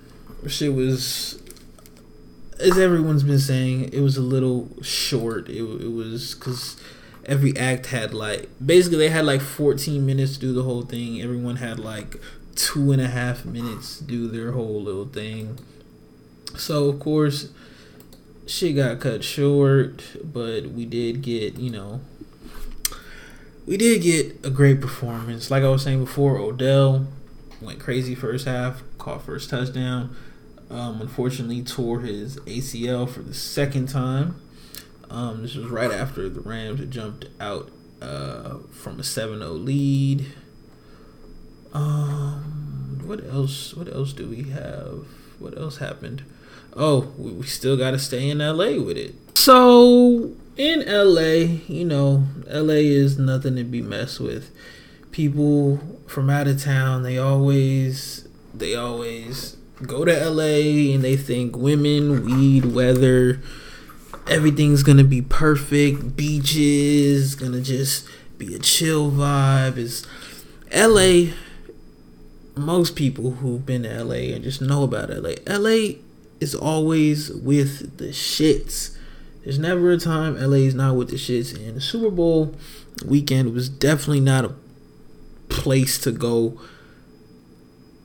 [0.49, 1.41] shit was,
[2.61, 5.49] as everyone's been saying, it was a little short.
[5.49, 6.81] It, it was because
[7.27, 11.21] every act had like basically they had like 14 minutes to do the whole thing.
[11.21, 12.21] Everyone had like
[12.55, 15.59] two and a half minutes to do their whole little thing.
[16.57, 17.51] So of course,
[18.47, 22.01] shit got cut short, but we did get you know
[23.67, 25.51] we did get a great performance.
[25.51, 27.07] Like I was saying before, Odell
[27.61, 30.15] went crazy first half, caught first touchdown.
[30.71, 34.41] Um, unfortunately, tore his ACL for the second time.
[35.11, 40.27] Um, this was right after the Rams had jumped out uh, from a 7-0 lead.
[41.73, 43.75] Um, what else?
[43.75, 45.07] What else do we have?
[45.39, 46.25] What else happened?
[46.77, 49.15] Oh, we, we still got to stay in LA with it.
[49.37, 54.51] So in LA, you know, LA is nothing to be messed with.
[55.11, 61.57] People from out of town, they always they always go to LA and they think
[61.57, 63.41] women, weed, weather,
[64.29, 66.17] everything's gonna be perfect.
[66.17, 69.77] Beaches, gonna just be a chill vibe.
[69.77, 70.07] Is
[70.73, 71.33] LA
[72.57, 75.35] most people who've been to LA and just know about LA.
[75.47, 75.97] LA
[76.41, 78.97] is always with the shits.
[79.43, 81.55] There's never a time LA is not with the shits.
[81.55, 82.55] And the Super Bowl
[83.05, 84.55] weekend was definitely not a
[85.49, 86.61] place to go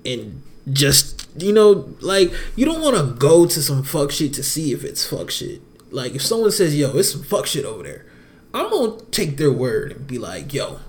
[0.06, 4.44] and just you know like you don't want to go to some fuck shit to
[4.44, 5.62] see if it's fuck shit.
[5.92, 8.06] Like if someone says yo it's some fuck shit over there,
[8.54, 10.80] I'm gonna take their word and be like yo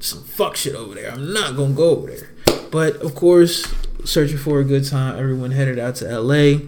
[0.00, 1.10] some fuck shit over there.
[1.10, 2.30] I'm not gonna go over there.
[2.70, 3.66] But of course,
[4.04, 6.66] searching for a good time, everyone headed out to LA.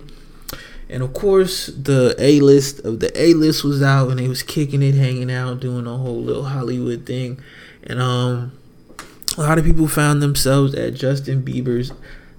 [0.89, 4.43] And of course, the A list of the A list was out and they was
[4.43, 7.41] kicking it, hanging out, doing a whole little Hollywood thing.
[7.85, 8.53] And um
[9.39, 11.93] a lot of people found themselves at Justin Bieber's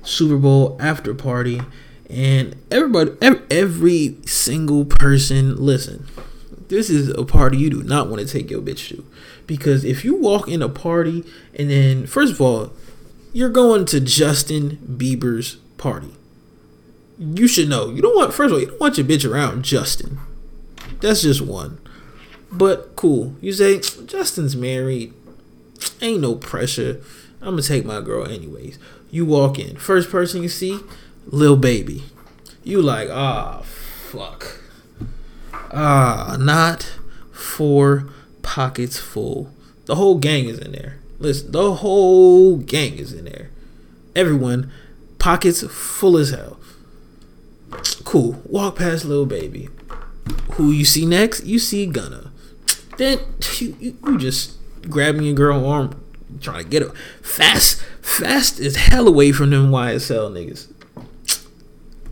[0.03, 1.61] Super Bowl after party.
[2.09, 3.11] And everybody
[3.49, 6.07] every, single person listen.
[6.67, 9.05] This is a party you do not want to take your bitch to.
[9.47, 11.23] Because if you walk in a party
[11.57, 12.71] and then first of all,
[13.31, 16.13] you're going to Justin Bieber's party.
[17.17, 17.89] You should know.
[17.89, 20.19] You don't want first of all, you don't want your bitch around Justin.
[21.01, 21.79] That's just one.
[22.51, 23.35] But cool.
[23.41, 25.13] You say Justin's married.
[26.01, 27.01] Ain't no pressure.
[27.41, 28.77] I'm gonna take my girl anyways.
[29.13, 29.75] You walk in.
[29.75, 30.79] First person you see,
[31.27, 32.01] Lil Baby.
[32.63, 34.59] You like, ah fuck.
[35.71, 36.97] Ah, not
[37.31, 38.09] four
[38.41, 39.51] pockets full.
[39.85, 40.97] The whole gang is in there.
[41.19, 43.51] Listen, the whole gang is in there.
[44.15, 44.71] Everyone,
[45.19, 46.57] pockets full as hell.
[48.03, 48.41] Cool.
[48.45, 49.69] Walk past Lil Baby.
[50.53, 51.45] Who you see next?
[51.45, 52.31] You see Gunna.
[52.97, 53.19] Then
[53.57, 54.57] you, you, you just
[54.89, 56.01] grabbing your girl arm,
[56.41, 60.67] trying to get her fast, fast as hell away from them YSL niggas.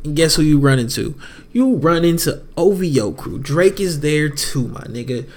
[0.03, 1.19] And guess who you run into?
[1.51, 3.37] You run into OVO crew.
[3.37, 5.29] Drake is there too, my nigga.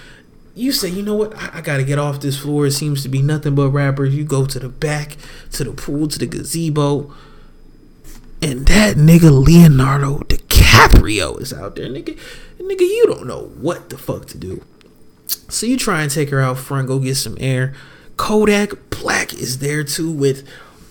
[0.55, 1.37] You say, you know what?
[1.37, 2.67] I, I gotta get off this floor.
[2.67, 4.15] It seems to be nothing but rappers.
[4.15, 5.17] You go to the back,
[5.53, 7.13] to the pool, to the gazebo.
[8.41, 11.89] And that nigga Leonardo DiCaprio is out there.
[11.89, 12.17] Nigga,
[12.59, 14.63] nigga, you don't know what the fuck to do.
[15.27, 17.75] So you try and take her out front, go get some air.
[18.17, 20.49] Kodak Black is there too with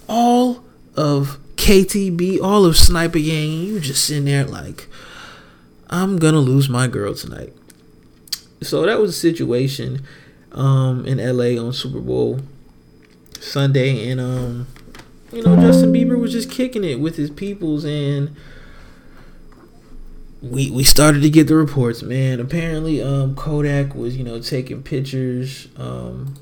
[0.07, 0.63] all
[0.95, 3.63] of KTB, all of Sniper Gang.
[3.63, 4.88] You just sitting there like,
[5.89, 7.53] I'm gonna lose my girl tonight.
[8.62, 10.03] So that was a situation
[10.51, 12.39] um, in LA on Super Bowl
[13.39, 14.67] Sunday, and um,
[15.31, 18.36] you know Justin Bieber was just kicking it with his peoples, and
[20.41, 22.01] we we started to get the reports.
[22.01, 25.67] Man, apparently um, Kodak was you know taking pictures.
[25.77, 26.36] Um,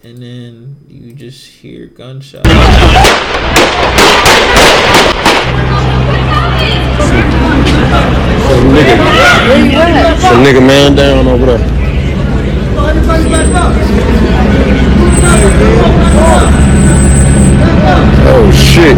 [0.00, 2.48] And then you just hear gunshots.
[8.48, 11.58] Some nigga, some nigga man down over there.
[18.30, 18.96] Oh shit.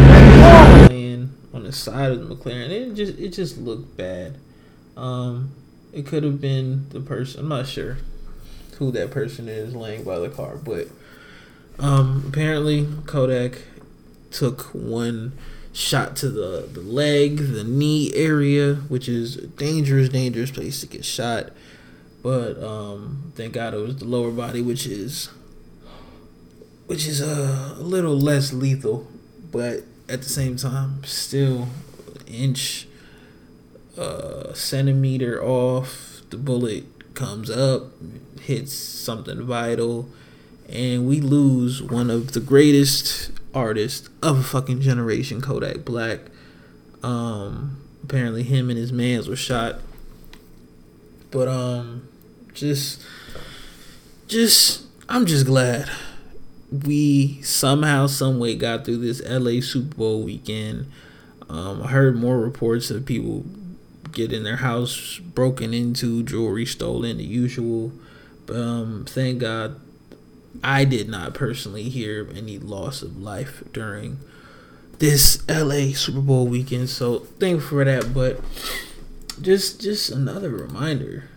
[1.52, 2.70] on the side of the McLaren.
[2.70, 4.38] It just it just looked bad.
[4.96, 5.50] Um,
[5.92, 7.40] it could have been the person.
[7.40, 7.98] I'm not sure
[8.78, 10.86] who that person is laying by the car, but
[11.80, 13.62] um, apparently Kodak
[14.30, 15.32] took one
[15.72, 20.86] shot to the the leg, the knee area, which is a dangerous, dangerous place to
[20.86, 21.50] get shot.
[22.22, 25.30] But um, thank God it was the lower body, which is
[26.86, 29.06] which is uh, a little less lethal,
[29.52, 31.68] but at the same time, still
[32.26, 32.88] inch,
[33.96, 36.22] uh, centimeter off.
[36.30, 37.92] The bullet comes up,
[38.42, 40.08] hits something vital,
[40.68, 46.20] and we lose one of the greatest artists of a fucking generation, Kodak Black.
[47.02, 49.80] Um, apparently, him and his mans were shot,
[51.30, 52.08] but um,
[52.54, 53.02] just,
[54.28, 55.90] just, I'm just glad
[56.70, 60.90] we somehow, some way got through this LA Super Bowl weekend.
[61.48, 63.44] Um, I heard more reports of people
[64.12, 67.92] getting their house broken into, jewelry stolen, the usual.
[68.46, 69.80] But um, thank God,
[70.62, 74.18] I did not personally hear any loss of life during
[74.98, 76.90] this LA Super Bowl weekend.
[76.90, 78.12] So thankful for that.
[78.12, 78.40] But
[79.40, 81.28] just, just another reminder.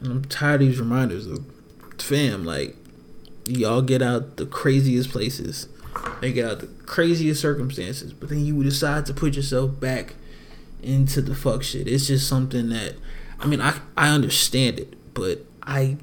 [0.00, 1.44] And I'm tired of these reminders of
[1.98, 2.44] fam.
[2.44, 2.76] Like
[3.46, 5.68] y'all get out the craziest places,
[6.20, 10.14] they get out the craziest circumstances, but then you decide to put yourself back
[10.82, 11.86] into the fuck shit.
[11.86, 12.94] It's just something that
[13.38, 15.98] I mean I I understand it, but I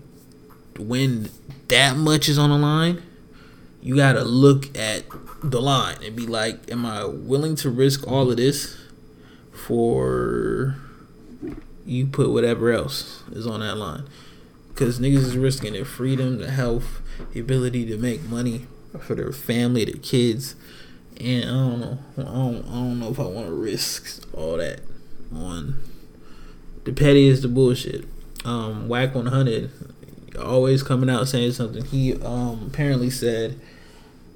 [0.79, 1.29] when
[1.67, 3.01] that much is on the line,
[3.81, 5.03] you gotta look at
[5.43, 8.77] the line and be like, Am I willing to risk all of this
[9.51, 10.75] for
[11.85, 14.07] you put whatever else is on that line?
[14.69, 17.01] Because niggas is risking their freedom, their health,
[17.33, 18.67] the ability to make money
[18.99, 20.55] for their family, their kids.
[21.19, 21.99] And I don't know.
[22.17, 24.81] I don't, I don't know if I want to risk all that
[25.33, 25.79] on
[26.83, 28.05] the pettiest of bullshit.
[28.45, 29.71] Um, Wack 100
[30.39, 31.83] always coming out saying something.
[31.85, 33.59] He um apparently said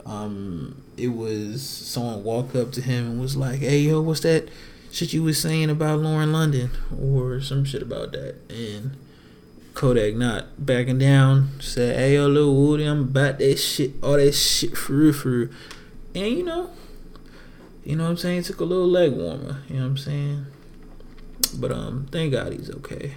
[0.06, 4.50] um it was someone walked up to him and was like, "Hey yo, what's that
[4.92, 8.98] shit you was saying about Lauren London or some shit about that?" And
[9.74, 14.34] Kodak not backing down, said, Hey yo, Lil Woody, I'm about that shit, all that
[14.34, 15.50] shit for real, for real.
[16.14, 16.70] And you know,
[17.84, 18.43] you know what I'm saying?
[18.43, 20.45] Took a little leg warmer, you know what I'm saying?
[21.58, 23.14] But um, thank God he's okay.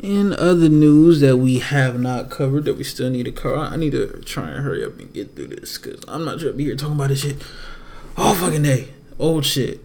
[0.00, 3.76] In other news that we have not covered, that we still need to cover, I
[3.76, 6.58] need to try and hurry up and get through this because I'm not trying to
[6.58, 7.42] be here talking about this shit
[8.16, 8.88] all fucking day.
[9.18, 9.84] Old shit.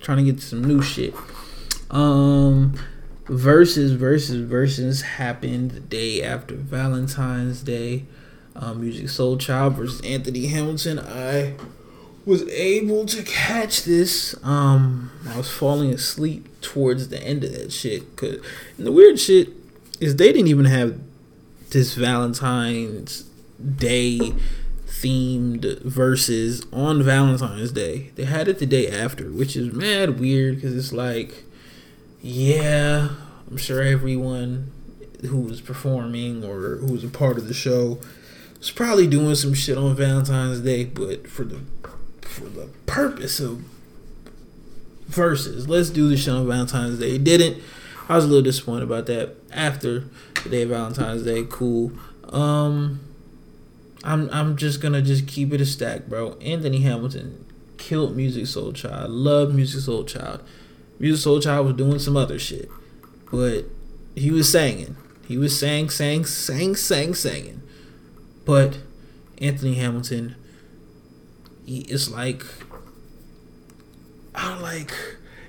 [0.00, 1.14] Trying to get to some new shit.
[1.90, 2.74] Um,
[3.26, 8.04] Verzuz Verzuz Verzuz happened the day after Valentine's Day.
[8.56, 10.98] Um, Musiq Soulchild versus Anthony Hamilton.
[10.98, 11.54] I
[12.24, 14.34] was able to catch this.
[14.42, 18.16] Um, I was falling asleep towards the end of that shit.
[18.16, 18.40] Cause
[18.76, 19.50] and the weird shit
[20.00, 20.98] is they didn't even have
[21.70, 23.24] this Valentine's
[23.58, 24.32] Day
[24.86, 28.10] themed Verzuz on Valentine's Day.
[28.14, 31.44] They had it the day after, which is mad weird because it's like,
[32.22, 33.10] yeah,
[33.50, 34.72] I'm sure everyone
[35.22, 37.98] who was performing or who was a part of the show
[38.58, 41.60] was probably doing some shit on Valentine's Day, but for the
[42.22, 43.64] for the purpose of
[45.10, 47.16] Verzuz, let's do the shit on Valentine's Day.
[47.16, 47.62] It didn't.
[48.08, 49.36] I was a little disappointed about that.
[49.52, 50.04] After
[50.42, 51.92] the day of Valentine's Day, cool.
[52.30, 53.00] Um,
[54.04, 56.34] I'm I'm just gonna just keep it a stack, bro.
[56.40, 57.44] Anthony Hamilton
[57.78, 59.06] killed Musiq Soulchild.
[59.08, 60.42] Love Musiq Soulchild.
[60.98, 62.68] Music Soul Child was doing some other shit,
[63.30, 63.66] but
[64.16, 64.96] he was singing.
[65.26, 67.62] He was sang, sang, sang, sang, singing.
[68.44, 68.78] But
[69.40, 70.34] Anthony Hamilton,
[71.64, 72.42] he, it's like,
[74.38, 74.92] I like,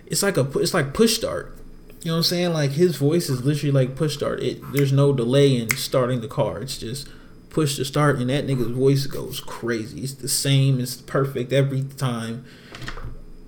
[0.08, 1.56] it's like a, it's like push start.
[2.02, 2.54] You know what I'm saying?
[2.54, 4.42] Like his voice is literally like push start.
[4.42, 6.60] It there's no delay in starting the car.
[6.62, 7.10] It's just
[7.50, 10.02] push to start, and that nigga's voice goes crazy.
[10.02, 10.80] It's the same.
[10.80, 12.46] It's perfect every time.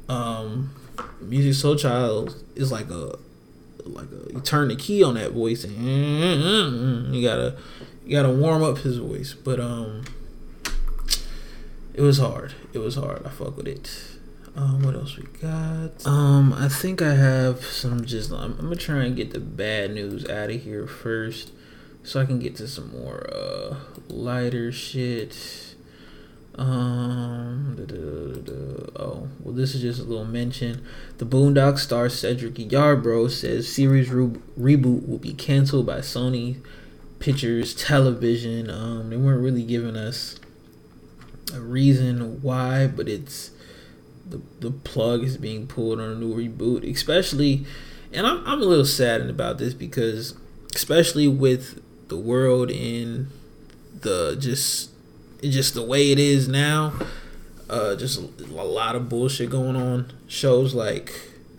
[0.10, 0.76] Um,
[1.24, 3.18] Musiq Soulchild is like a
[3.86, 7.58] like a, you turn the key on that voice and you gotta
[8.06, 9.34] you gotta warm up his voice.
[9.34, 10.04] But um,
[11.94, 12.54] it was hard.
[12.74, 13.26] It was hard.
[13.26, 14.11] I fuck with it.
[14.56, 16.06] Um, what else we got?
[16.06, 18.32] Um, I think I have some just.
[18.32, 21.52] I'm, I'm gonna try and get the bad news out of here first,
[22.04, 23.76] so I can get to some more uh
[24.10, 25.68] lighter shit.
[26.56, 30.86] Um, da, da, da, oh, well, this is just a little mention.
[31.18, 36.58] The Boondock star Cedric Yarbrough says series re- reboot will be canceled by Sony
[37.20, 38.70] Pictures Television.
[38.70, 40.40] Um, they weren't really giving us
[41.54, 43.52] a reason why, but it's
[44.32, 47.66] the the plug is being pulled on a new reboot, especially,
[48.12, 50.36] and I'm I'm a little saddened about this because,
[50.74, 53.28] especially with the world in
[54.02, 54.90] the just
[55.42, 56.94] just the way it is now,
[57.70, 60.12] uh, just a lot of bullshit going on.
[60.28, 61.14] Shows like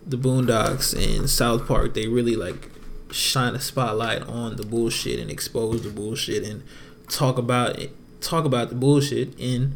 [0.05, 2.69] the Boondocks and South Park, they really like
[3.11, 6.63] shine a spotlight on the bullshit and expose the bullshit and
[7.07, 9.75] talk about it, talk about the bullshit in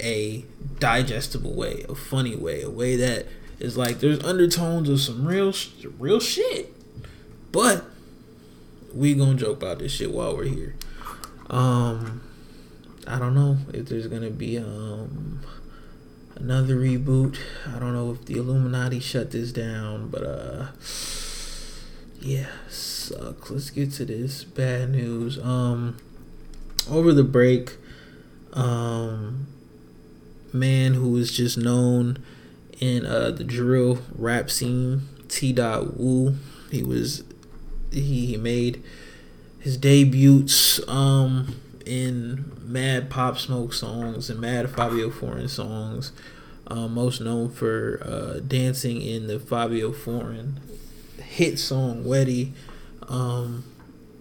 [0.00, 0.44] a
[0.78, 3.26] digestible way, a funny way, a way that
[3.58, 5.52] is like there's undertones of some real
[5.98, 6.74] real shit.
[7.52, 7.84] But
[8.92, 10.74] we gonna joke about this shit while we're here.
[11.50, 12.22] Um
[13.06, 15.40] I don't know if there's gonna be um
[16.36, 17.38] another reboot.
[17.66, 20.66] I don't know if the Illuminati shut this down, but uh
[22.20, 23.50] yeah, sucks.
[23.50, 25.38] Let's get to this bad news.
[25.38, 25.96] Um
[26.90, 27.76] over the break,
[28.52, 29.46] um
[30.54, 32.18] man who is just known
[32.80, 36.36] in uh the drill rap scene, Tdott Woo.
[36.70, 37.24] He was
[37.90, 38.82] he, he made
[39.58, 46.12] his debuts um in mad pop smoke songs and mad Fivio Foreign songs.
[46.66, 50.60] Uh, most known for uh, dancing in the Fivio Foreign
[51.18, 52.52] hit song "Weddy."
[53.08, 53.64] Um,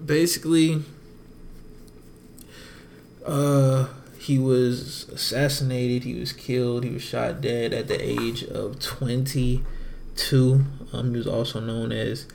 [0.04, 0.82] basically,
[3.26, 3.88] uh,
[4.24, 6.06] he was assassinated.
[6.06, 6.86] He was killed.
[6.86, 10.66] He was shot dead at the age of twenty-two.
[10.94, 12.26] Um, he was also known as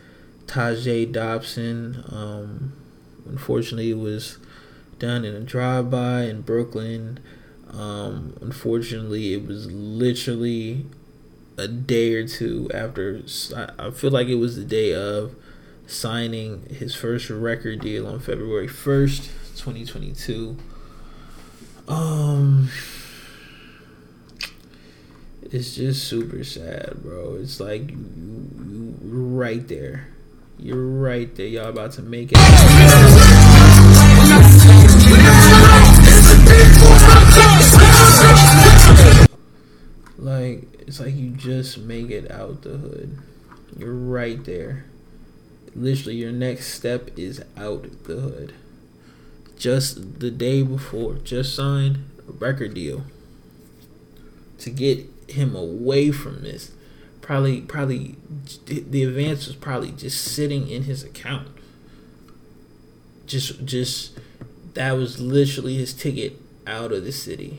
[0.47, 2.05] Tajay Dobson.
[2.11, 2.74] Um,
[3.26, 4.36] unfortunately, it was
[4.99, 7.20] done in a drive-by in Brooklyn.
[7.72, 10.84] Um, unfortunately, it was literally
[11.57, 13.22] a day or two after.
[13.78, 15.34] I feel like it was the day of
[15.86, 20.59] signing his first record deal on February first, twenty twenty-two.
[21.89, 22.68] Um,
[25.43, 27.39] it's just super sad, bro.
[27.41, 30.09] It's like you, you, you're right there.
[30.59, 31.47] You're right there.
[31.47, 32.39] Y'all about to make it.
[40.18, 43.16] Like it's like you just make it out the hood.
[43.78, 44.84] You're right there.
[45.74, 48.53] Literally, your next step is out the hood.
[49.59, 53.05] Just the day before, just signed a record deal
[54.59, 56.73] to get him away from this.
[57.21, 58.17] Probably, probably,
[58.67, 61.49] the advance was probably just sitting in his account.
[63.27, 64.19] Just, just
[64.75, 67.59] that was literally his ticket out of the city.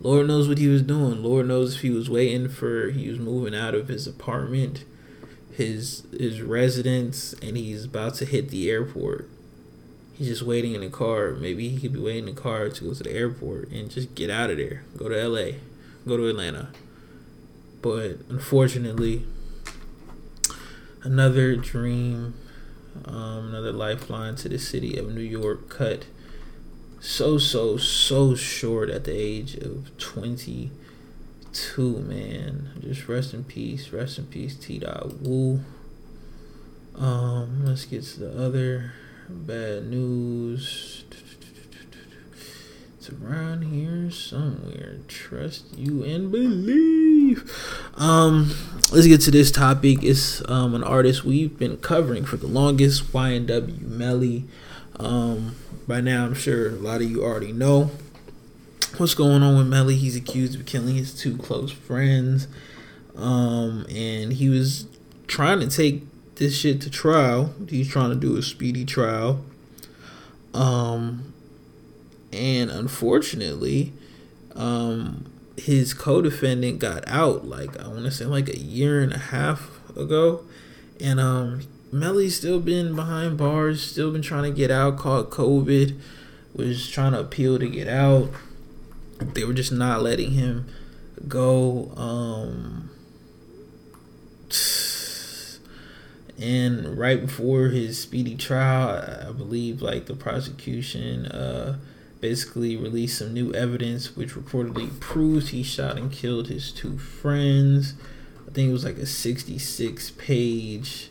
[0.00, 1.22] Lord knows what he was doing.
[1.22, 4.84] Lord knows if he was waiting for he was moving out of his apartment,
[5.52, 9.28] his his residence, and he's about to hit the airport.
[10.14, 11.32] He's just waiting in the car.
[11.32, 14.14] Maybe he could be waiting in the car to go to the airport and just
[14.14, 14.84] get out of there.
[14.96, 15.52] Go to LA.
[16.06, 16.68] Go to Atlanta.
[17.80, 19.24] But unfortunately,
[21.02, 22.34] another dream
[23.06, 26.04] Um, another lifeline to the city of New York cut
[27.00, 30.70] so so so short at the age of 22
[31.98, 35.60] man just rest in peace rest in peace Tdott Woo
[36.96, 38.92] um let's get to the other
[39.28, 41.04] bad news.
[42.96, 44.98] It's around here somewhere.
[45.08, 47.50] Trust you and believe.
[47.96, 48.54] Um
[48.92, 50.02] let's get to this topic.
[50.02, 54.44] It's um an artist we've been covering for the longest ynw melly.
[55.00, 55.56] Um
[55.88, 57.90] by now i'm sure a lot of you already know
[58.98, 59.96] what's going on with melly.
[59.96, 62.46] He's accused of killing his two close friends.
[63.16, 64.86] Um and he was
[65.26, 66.04] trying to take
[66.36, 67.54] this shit to trial.
[67.68, 69.44] He's trying to do a speedy trial.
[70.54, 71.32] Um
[72.32, 73.92] and unfortunately
[74.54, 79.18] um his co-defendant got out like i want to say like a year and a
[79.18, 80.44] half ago.
[81.00, 81.62] And um
[81.92, 85.98] melly's still been behind bars still been trying to get out caught covid
[86.54, 88.30] was trying to appeal to get out.
[89.18, 90.66] They were just not letting him
[91.28, 92.90] go um
[96.42, 101.78] and right before his speedy trial i believe like the prosecution uh
[102.22, 107.94] basically released some new evidence which reportedly proves he shot and killed his two friends.
[108.46, 111.10] I think it was like a 66 page.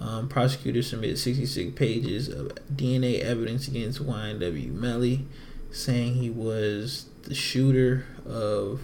[0.00, 5.26] Um, submitted 66 pages of DNA evidence against YNW Melly,
[5.70, 8.80] saying he was the shooter of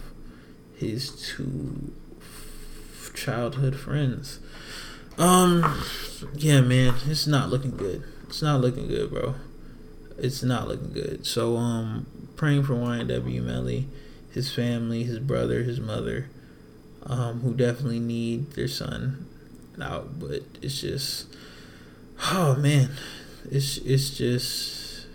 [0.77, 1.93] his two
[3.15, 4.39] childhood friends.
[5.19, 5.83] Um,
[6.35, 8.05] yeah, man, it's not looking good.
[8.29, 9.35] It's not looking good, bro
[10.19, 11.27] it's not looking good.
[11.27, 12.07] So um
[12.37, 13.89] praying for YNW Melly,
[14.31, 16.29] his family, his brother, his mother,
[17.05, 19.27] um, who definitely need their son
[19.81, 21.27] out, but it's just
[22.33, 22.91] oh man.
[23.51, 25.07] It's it's just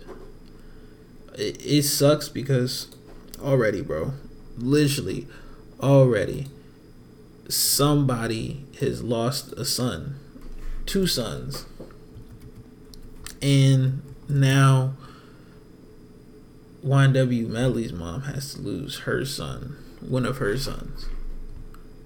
[1.34, 2.94] it, it sucks because
[3.40, 4.12] already, bro.
[4.56, 5.26] Literally
[5.80, 6.46] already
[7.48, 10.18] somebody has lost a son,
[10.86, 11.66] two sons.
[13.40, 14.94] And now
[16.84, 21.06] YNW Melly's mom has to lose her son, one of her sons.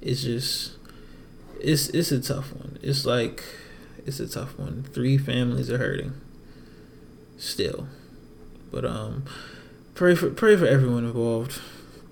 [0.02, 0.72] It's just
[1.60, 2.78] it's it's a tough one.
[2.82, 3.42] It's like
[4.04, 4.84] it's a tough one.
[4.92, 6.12] Three families are hurting
[7.38, 7.88] still.
[8.70, 9.24] But um
[9.94, 11.60] pray for pray for everyone involved.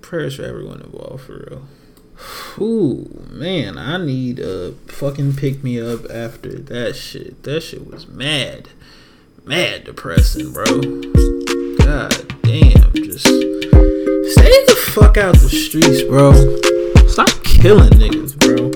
[0.01, 1.67] Prayers for everyone involved for real.
[2.59, 7.43] Ooh, man, I need a fucking pick me up after that shit.
[7.43, 8.69] That shit was mad
[9.45, 10.65] mad depressing, bro.
[10.65, 16.33] God damn, just stay the fuck out the streets, bro.
[17.07, 18.71] Stop killing niggas, bro.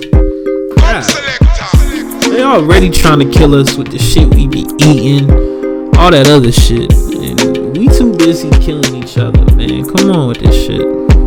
[0.75, 1.03] God.
[2.31, 5.29] They already trying to kill us with the shit we be eating,
[5.97, 6.93] all that other shit.
[6.93, 9.85] And we too busy killing each other, man.
[9.95, 11.18] Come on with this shit.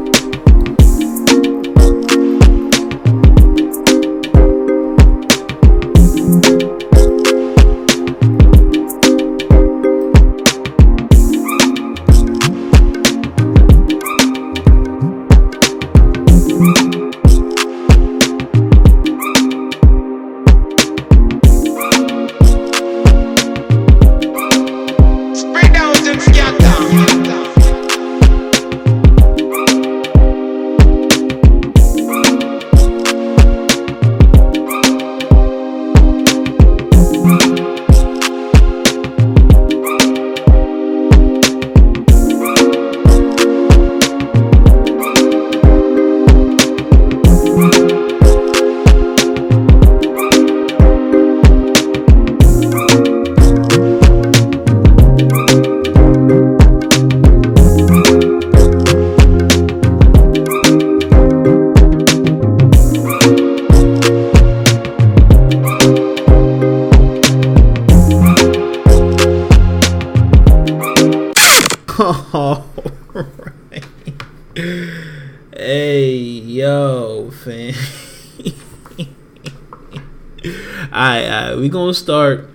[82.03, 82.49] Start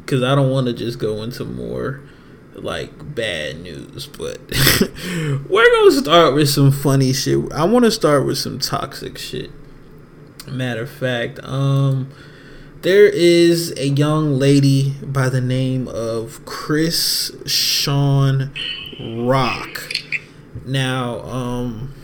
[0.00, 2.02] because I don't want to just go into more
[2.54, 4.40] like bad news, but
[5.48, 7.52] we're gonna start with some funny shit.
[7.52, 9.50] I want to start with some toxic shit.
[10.48, 12.10] Matter of fact, um,
[12.82, 18.50] there is a young lady by the name of Chris Sean
[19.00, 19.92] Rock.
[20.66, 21.94] Now, um,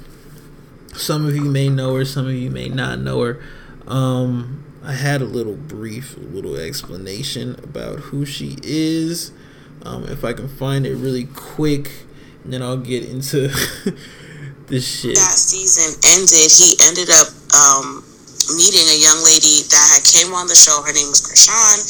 [0.95, 3.43] some of you may know her, some of you may not know her.
[3.87, 9.33] Um, I had a little brief, little explanation about who she is.
[9.83, 11.91] Um, if I can find it really quick,
[12.45, 13.49] and then I'll get into
[14.69, 15.17] this shit.
[15.17, 17.27] that season ended, he ended up
[17.59, 18.07] um,
[18.55, 20.79] meeting a young lady that had came on the show.
[20.87, 21.83] Her name was Chrisean,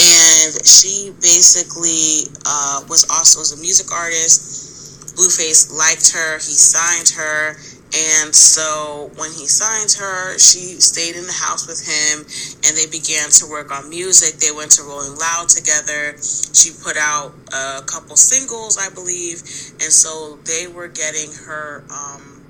[0.00, 5.14] and she basically uh, was also was a music artist.
[5.20, 6.36] Blueface liked her.
[6.40, 7.60] He signed her.
[7.94, 12.20] And so when he signed her, she stayed in the house with him
[12.66, 14.38] and they began to work on music.
[14.40, 16.16] They went to Rolling Loud together.
[16.20, 19.40] She put out a couple singles, I believe.
[19.80, 22.42] And so they were getting her um,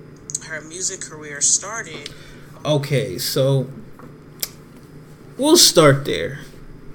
[0.49, 2.11] her music career started.
[2.65, 3.69] Okay, so
[5.37, 6.41] we'll start there.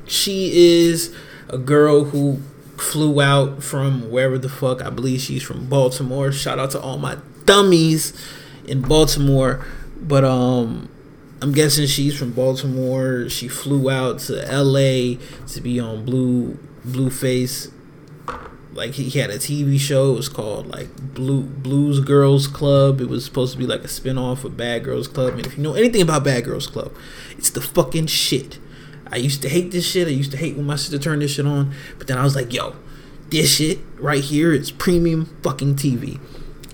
[0.05, 0.51] She
[0.83, 1.15] is
[1.47, 2.41] a girl who
[2.77, 4.81] flew out from wherever the fuck.
[4.81, 6.33] I believe she's from Baltimore.
[6.33, 8.13] Shout out to all my dummies
[8.65, 9.65] in Baltimore.
[10.01, 10.89] But um
[11.41, 13.27] I'm guessing she's from Baltimore.
[13.27, 15.17] She flew out to LA
[15.47, 17.69] to be on Blue Blueface.
[18.71, 20.13] Like he had a TV show.
[20.13, 23.01] It was called like Blue Blues Girls Club.
[23.01, 25.33] It was supposed to be like a spin-off of Bad Girls Club.
[25.33, 26.93] And if you know anything about Bad Girls Club,
[27.37, 28.57] it's the fucking shit.
[29.11, 30.07] I used to hate this shit.
[30.07, 31.73] I used to hate when my sister turned this shit on.
[31.97, 32.75] But then I was like, yo,
[33.29, 36.21] this shit right here is premium fucking TV.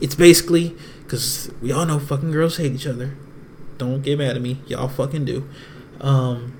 [0.01, 3.15] It's basically because we all know fucking girls hate each other.
[3.77, 4.59] Don't get mad at me.
[4.67, 5.49] Y'all fucking do.
[6.01, 6.59] Um,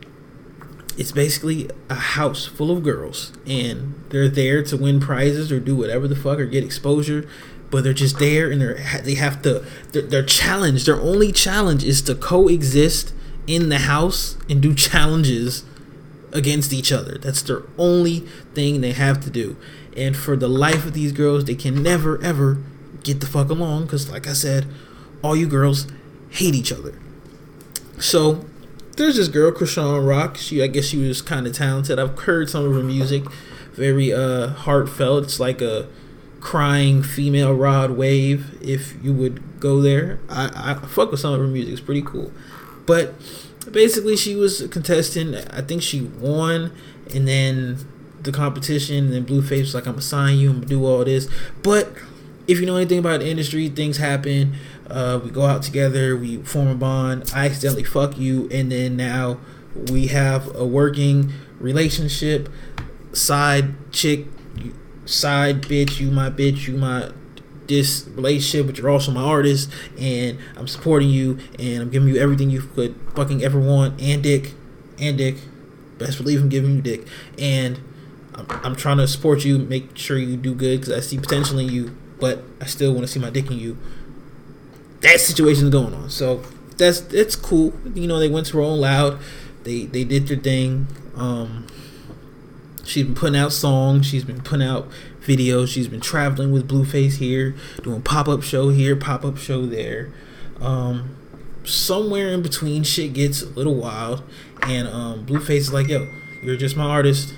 [0.98, 5.76] it's basically a house full of girls, and they're there to win prizes or do
[5.76, 7.28] whatever the fuck or get exposure.
[7.72, 9.66] But they're just there, and they're they have to.
[9.92, 13.14] Their, their challenge, their only challenge, is to coexist
[13.48, 15.64] in the house and do challenges
[16.34, 17.18] against each other.
[17.18, 18.20] That's their only
[18.54, 19.56] thing they have to do.
[19.96, 22.62] And for the life of these girls, they can never ever
[23.10, 24.68] get the fuck along because, like I said,
[25.24, 25.88] all you girls
[26.30, 26.94] hate each other.
[28.00, 28.46] So
[28.98, 30.38] there's this girl, Chrisean Rock.
[30.38, 32.00] She, I guess, she was kind of talented.
[32.00, 33.24] I've heard some of her music,
[33.74, 35.24] very uh heartfelt.
[35.24, 35.88] It's like a
[36.40, 38.58] crying female Rod Wave.
[38.62, 41.74] If you would go there, I, I fuck with some of her music.
[41.74, 42.32] It's pretty cool.
[42.86, 43.14] But
[43.72, 45.36] basically, she was a contestant.
[45.52, 46.72] I think she won,
[47.14, 47.78] and then
[48.22, 49.06] the competition.
[49.06, 50.50] And then Blueface was like, "I'm gonna sign you.
[50.50, 51.28] I'm gonna do all this."
[51.64, 51.92] But
[52.50, 54.56] if you know anything about the industry, things happen.
[54.90, 57.32] Uh, we go out together, we form a bond.
[57.36, 59.38] I accidentally fuck you, and then now
[59.92, 62.50] we have a working relationship.
[63.14, 64.26] Side chick,
[65.06, 67.12] side bitch, you my bitch, you my
[67.68, 72.18] this relationship, but you're also my artist, and I'm supporting you, and I'm giving you
[72.18, 74.54] everything you could fucking ever want, and dick,
[74.98, 75.36] and dick.
[76.00, 77.06] Best believe I'm giving you dick,
[77.38, 77.80] and
[78.34, 81.60] I'm, I'm trying to support you, make sure you do good, because I see potential
[81.60, 83.78] in you, but I still want to see my dick in you.
[85.02, 86.44] That situation's going on, so
[86.78, 87.74] that's it's cool.
[87.94, 89.20] You know, they went to Rolling Loud,
[89.64, 90.88] they they did their thing.
[91.16, 91.68] Um,
[92.84, 94.90] she's been putting out songs, she's been putting out
[95.22, 99.66] videos, she's been traveling with Blueface here, doing pop up show here, pop up show
[99.66, 100.12] there.
[100.60, 101.16] Um,
[101.64, 104.24] somewhere in between, shit gets a little wild,
[104.64, 106.08] and um, Blueface is like, "Yo,
[106.42, 107.34] you're just my artist.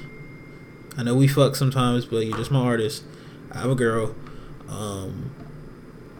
[0.97, 3.03] I know we fuck sometimes, but you're just my artist.
[3.51, 4.15] I have a girl.
[4.71, 5.31] Um,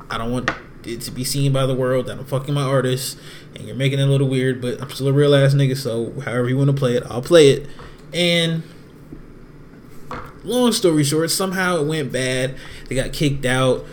[0.10, 0.52] I don't want
[0.84, 3.18] it to be seen by the world that I'm fucking my artist,
[3.56, 5.78] and you're making it a little weird, but I'm still a real ass nigga.
[5.78, 7.70] So however you want to play it, I'll play it."
[8.14, 8.64] And
[10.44, 12.56] long story short, somehow it went bad.
[12.88, 13.86] They got kicked out.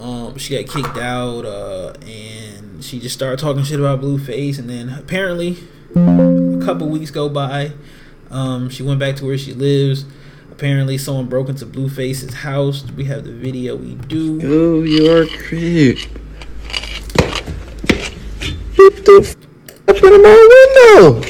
[0.00, 4.58] Um, she got kicked out, uh, and she just started talking shit about Blueface.
[4.58, 5.58] And then apparently,
[5.94, 7.72] a couple weeks go by.
[8.30, 10.04] Um, she went back to where she lives.
[10.60, 12.84] Apparently, someone broke into Blueface's house.
[12.94, 13.76] We have the video.
[13.76, 14.38] We do.
[14.42, 15.96] Oh, you are crib.
[18.76, 19.36] What the
[19.88, 21.22] f- in my window?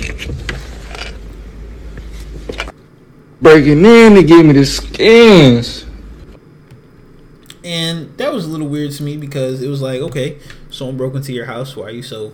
[3.41, 5.87] Breaking in to give me the skins.
[7.63, 11.15] And that was a little weird to me because it was like, okay, someone broke
[11.15, 11.77] into your house.
[11.77, 12.33] Why are you so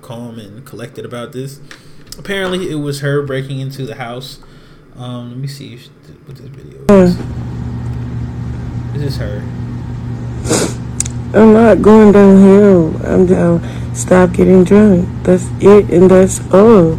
[0.00, 1.58] calm and collected about this?
[2.16, 4.38] Apparently, it was her breaking into the house.
[4.98, 5.88] Um, let me see if,
[6.26, 7.16] what this video is.
[8.94, 9.42] This is her.
[11.38, 12.96] I'm not going downhill.
[13.06, 13.94] I'm down.
[13.94, 15.06] Stop getting drunk.
[15.22, 16.98] That's it, and that's all.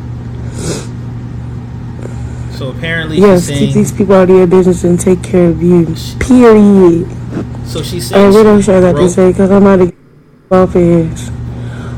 [2.52, 5.86] So apparently, Yes, keep these people out of your business and take care of you.
[6.20, 7.08] Period.
[7.66, 8.34] So she's Uh, saying.
[8.34, 9.34] what she else I got to say?
[9.34, 9.94] Cause I'm out of
[10.52, 11.30] off his.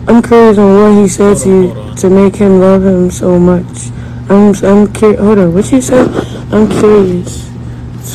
[0.08, 3.90] I'm curious on what he said to you to make him love him so much.
[4.30, 5.20] I'm I'm curious.
[5.20, 6.08] Hold on, what you said?
[6.54, 7.50] I'm curious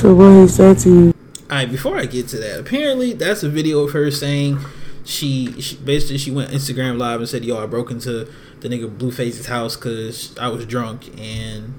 [0.01, 1.15] to what he said to you.
[1.51, 4.59] Alright, before I get to that, apparently that's a video of her saying
[5.05, 8.97] she, she basically she went Instagram live and said, "Yo, I broke into the nigga
[8.97, 11.75] Blueface's house because I was drunk and."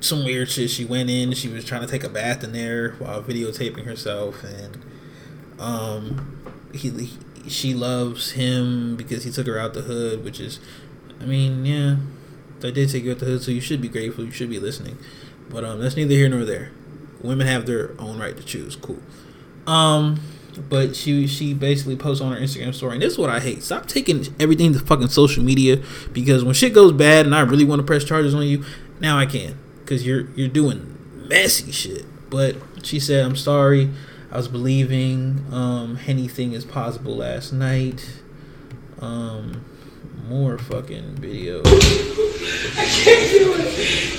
[0.00, 0.68] Some weird shit.
[0.68, 1.32] She went in.
[1.32, 4.84] She was trying to take a bath in there while videotaping herself, and
[5.58, 6.42] um,
[6.74, 7.10] he, he
[7.48, 10.60] she loves him because he took her out the hood, which is,
[11.22, 11.96] I mean, yeah,
[12.64, 14.24] I did take you out the hood, so you should be grateful.
[14.24, 14.98] You should be listening,
[15.50, 16.70] but um, that's neither here nor there.
[17.22, 18.76] Women have their own right to choose.
[18.76, 19.00] Cool.
[19.66, 20.20] Um,
[20.68, 23.62] but she she basically posts on her Instagram story, and this is what I hate.
[23.62, 27.64] Stop taking everything to fucking social media because when shit goes bad and I really
[27.64, 28.64] want to press charges on you,
[29.00, 30.98] now I can because you're you're doing
[31.28, 32.04] messy shit.
[32.30, 33.90] But she said, "I'm sorry.
[34.30, 38.20] I was believing um, anything is possible last night."
[39.00, 39.64] Um,
[40.28, 41.60] more fucking video.
[41.64, 43.68] I can't do it.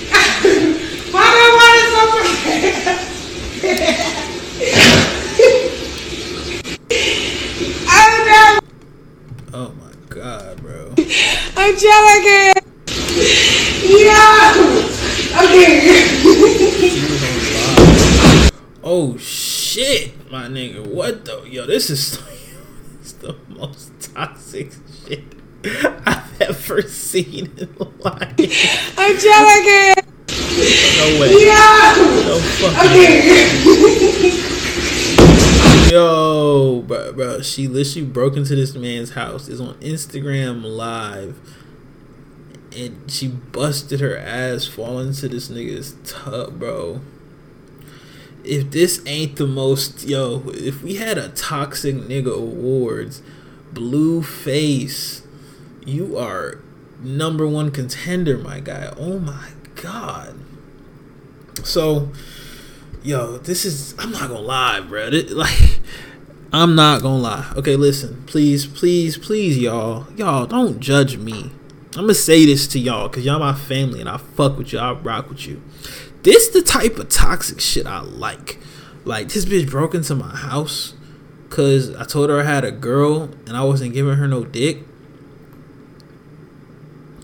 [1.12, 3.06] Why do I want it so bad?
[9.52, 10.94] Oh my god, bro.
[11.56, 12.52] Angelica!
[13.82, 14.54] Yeah!
[15.42, 16.02] Okay.
[18.88, 20.86] Oh shit, my nigga.
[20.86, 21.66] What the yo?
[21.66, 22.20] This is,
[23.00, 24.70] this is the most toxic
[25.08, 25.35] shit
[26.06, 28.38] I've ever seen in life.
[28.98, 30.02] Angelica!
[30.38, 31.32] No way.
[31.44, 31.94] Yeah!
[32.24, 33.00] No fucking
[33.66, 34.56] Okay.
[35.90, 39.48] Yo, bro, bro, she literally broke into this man's house.
[39.48, 41.38] Is on Instagram live,
[42.76, 47.00] and she busted her ass falling into this nigga's tub, bro.
[48.44, 53.22] If this ain't the most, yo, if we had a toxic nigga awards,
[53.72, 55.25] blue face,
[55.86, 56.60] you are
[57.00, 58.92] number one contender, my guy.
[58.98, 60.38] Oh my god.
[61.62, 62.10] So,
[63.02, 65.10] yo, this is I'm not gonna lie, bro.
[65.10, 65.80] This, like,
[66.52, 67.52] I'm not gonna lie.
[67.56, 71.52] Okay, listen, please, please, please, y'all, y'all don't judge me.
[71.94, 74.78] I'm gonna say this to y'all because y'all my family and I fuck with you.
[74.78, 75.62] I rock with you.
[76.22, 78.58] This the type of toxic shit I like.
[79.04, 80.94] Like this bitch broke into my house
[81.48, 84.85] because I told her I had a girl and I wasn't giving her no dick.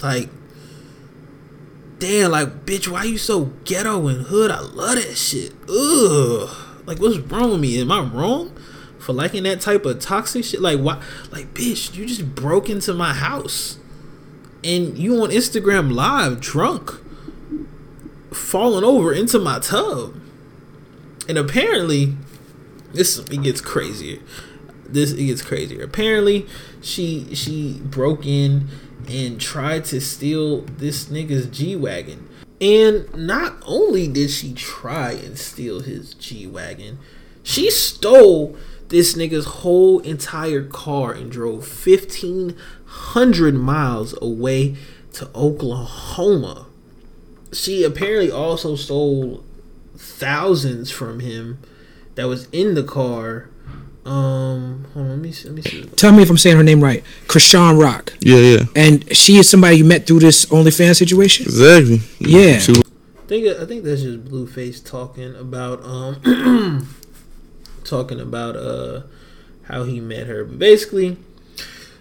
[0.03, 0.29] Like,
[1.99, 4.51] damn, like, bitch, why you so ghetto and hood?
[4.51, 5.53] I love that shit.
[5.69, 6.51] Ugh.
[6.87, 7.81] Like, what's wrong with me?
[7.81, 8.57] Am I wrong
[8.99, 10.61] for liking that type of toxic shit?
[10.61, 11.03] Like, why?
[11.31, 13.79] Like, bitch, you just broke into my house
[14.65, 16.91] and you on Instagram live drunk,
[18.33, 20.15] falling over into my tub.
[21.29, 22.17] And apparently,
[22.93, 24.21] this it gets crazier.
[24.89, 25.83] This it gets crazier.
[25.83, 26.47] Apparently,
[26.81, 28.69] she she broke in
[29.09, 32.29] and tried to steal this nigga's G wagon.
[32.61, 36.99] And not only did she try and steal his G wagon,
[37.43, 38.57] she stole
[38.89, 44.77] this nigga's whole entire car and drove fifteen hundred miles away
[45.15, 46.67] to Oklahoma.
[47.53, 49.45] She apparently also stole
[49.97, 51.59] thousands from him
[52.15, 53.49] that was in the car.
[54.05, 55.85] Um, hold on, let me see, let me see.
[55.85, 57.05] Tell me if I'm saying her name right.
[57.29, 58.13] Chrisean Rock.
[58.21, 58.65] Yeah, yeah.
[58.75, 61.47] And she is somebody you met through this OnlyFans situation?
[61.47, 62.01] Exactly.
[62.19, 62.59] Yeah.
[62.59, 66.89] She I think I think that's just Blueface talking about um
[67.85, 69.03] talking about uh
[69.65, 70.45] how he met her.
[70.45, 71.17] But basically,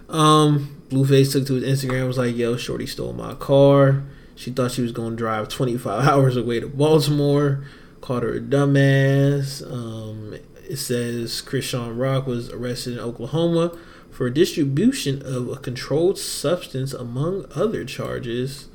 [0.10, 4.04] um Blueface took to his Instagram was like, "Yo, Shorty stole my car.
[4.36, 7.64] She thought she was gonna drive 25 hours away to Baltimore.
[8.02, 9.62] Called her a dumbass.
[9.72, 10.36] Um,
[10.72, 13.78] it says Chrisean Rock was arrested in Oklahoma
[14.10, 18.70] for distribution of a controlled substance, among other charges.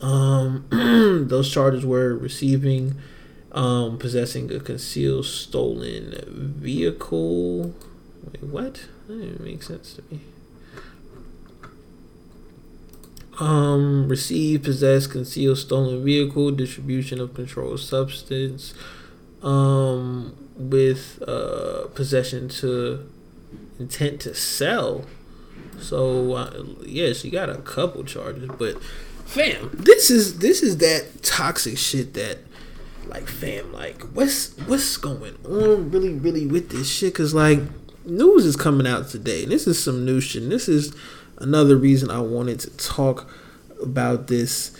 [0.00, 0.66] Um,
[1.28, 2.94] those charges were receiving,
[3.50, 7.74] um, possessing a concealed stolen vehicle.
[8.24, 8.86] Wait, what?
[9.08, 10.20] That didn't make sense to me.
[13.40, 18.74] Um, receive, possess, conceal stolen vehicle, distribution of controlled substance,
[19.42, 20.36] um,
[20.70, 23.08] with uh, possession to
[23.78, 25.04] intent to sell.
[25.78, 28.82] So uh, yeah, she got a couple charges, but
[29.24, 32.38] fam, this is this is that toxic shit that
[33.06, 37.14] like fam, like what's what's going on really really with this shit?
[37.14, 37.60] Cause like
[38.04, 40.42] news is coming out today, and this is some new shit.
[40.42, 40.94] And this is
[41.38, 43.28] another reason I wanted to talk
[43.80, 44.76] about this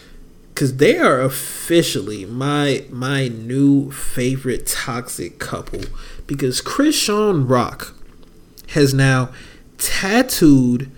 [0.62, 5.80] because they are officially my my new favorite toxic couple.
[6.28, 7.92] Because Chrisean Rock
[8.68, 9.30] has now
[9.76, 10.88] tattooed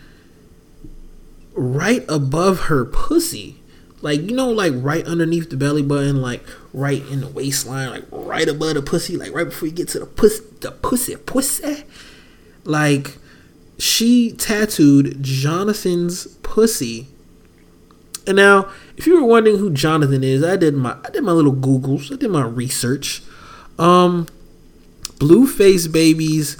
[1.54, 3.56] right above her pussy.
[4.02, 6.44] Like you know like right underneath the belly button like
[6.74, 10.00] right in the waistline like right above the pussy like right before you get to
[10.00, 11.84] the pussy the pussy pussy?
[12.64, 13.16] Like
[13.78, 17.08] she tattooed Jonathan's pussy.
[18.26, 21.32] And now, if you were wondering who Jonathan is, I did my I did my
[21.32, 23.22] little googles, I did my research.
[23.78, 24.26] Um,
[25.18, 26.56] Blueface Baby's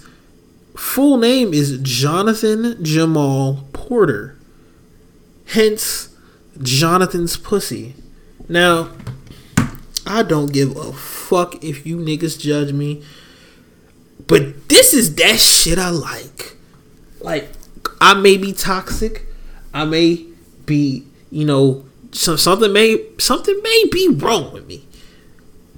[0.76, 4.39] full name is Jonathan Jamal Porter.
[5.47, 6.14] Hence,
[6.61, 7.95] Jonathan's pussy.
[8.49, 8.91] Now,
[10.07, 13.03] I don't give a fuck if you niggas judge me,
[14.26, 16.57] but this is that shit I like.
[17.20, 17.51] Like,
[18.01, 19.26] I may be toxic,
[19.72, 20.26] I may
[20.66, 21.85] be, you know,
[22.15, 24.87] so, something may something may be wrong with me,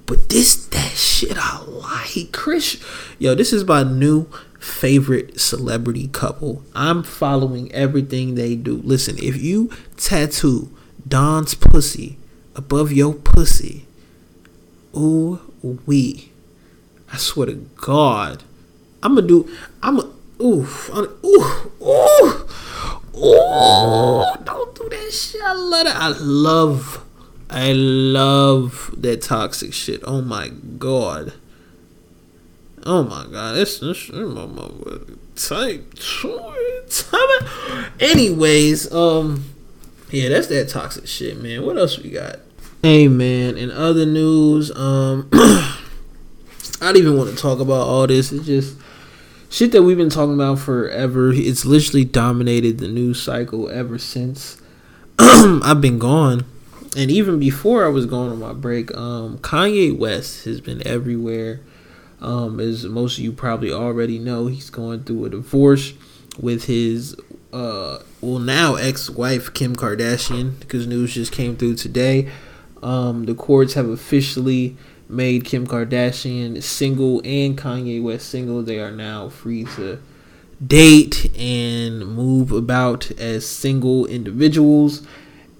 [0.05, 2.31] but this that shit I like.
[2.31, 2.81] Chris,
[3.17, 4.27] yo, this is my new
[4.59, 6.63] favorite celebrity couple.
[6.75, 8.81] I'm following everything they do.
[8.83, 10.69] Listen, if you tattoo
[11.07, 12.17] Don's pussy
[12.55, 13.87] above your pussy,
[14.95, 15.41] ooh
[15.87, 16.31] wee.
[17.11, 18.43] I swear to God,
[19.01, 19.49] I'm gonna do.
[19.81, 22.47] I'm a ooh ooh ooh
[23.17, 24.23] ooh.
[24.43, 25.41] Don't do that shit.
[25.41, 25.95] I love that.
[25.95, 27.03] I love.
[27.49, 30.01] I love that toxic shit.
[30.05, 31.33] Oh my god.
[32.83, 34.47] Oh my god, this this my
[35.35, 35.93] type
[37.99, 39.43] Anyways, um,
[40.11, 41.65] yeah, that's that toxic shit, man.
[41.65, 42.39] What else we got?
[42.81, 43.57] Hey, man.
[43.57, 45.75] In other news, um, I
[46.79, 48.31] don't even want to talk about all this.
[48.31, 48.77] It's just
[49.49, 51.31] shit that we've been talking about forever.
[51.33, 54.61] It's literally dominated the news cycle ever since
[55.19, 56.45] I've been gone.
[56.95, 61.61] And even before I was going on my break, um, Kanye West has been everywhere.
[62.19, 65.93] Um, as most of you probably already know, he's going through a divorce
[66.39, 67.15] with his
[67.53, 72.29] uh, well now ex-wife Kim Kardashian because news just came through today.
[72.81, 74.75] Um, the courts have officially
[75.09, 78.61] made Kim Kardashian single and Kanye West single.
[78.61, 79.99] They are now free to
[80.65, 85.05] date and move about as single individuals.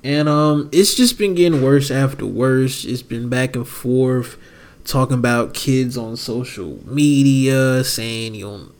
[0.04, 2.86] And um, it's just been getting worse after worse.
[2.86, 4.38] It's been back and forth
[4.84, 8.72] talking about kids on social media, saying you'll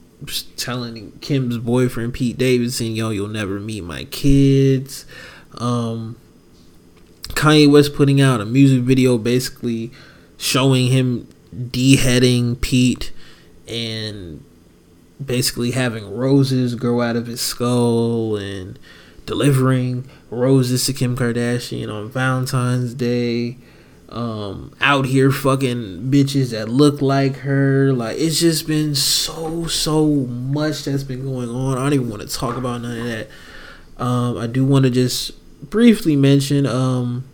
[0.56, 5.06] telling Kim's boyfriend Pete Davidson, yo, you'll never meet my kids.
[5.58, 6.16] Um,
[7.28, 9.92] Kanye West putting out a music video basically
[10.38, 13.12] showing him deheading Pete
[13.66, 14.42] and
[15.24, 18.78] basically having roses grow out of his skull and
[19.26, 23.58] delivering roses to Kim Kardashian on Valentine's Day.
[24.08, 27.92] Um out here fucking bitches that look like her.
[27.92, 31.76] Like it's just been so so much that's been going on.
[31.76, 33.28] I don't even want to talk about none of that.
[33.98, 35.32] Um i do want to just
[35.68, 37.24] briefly mention um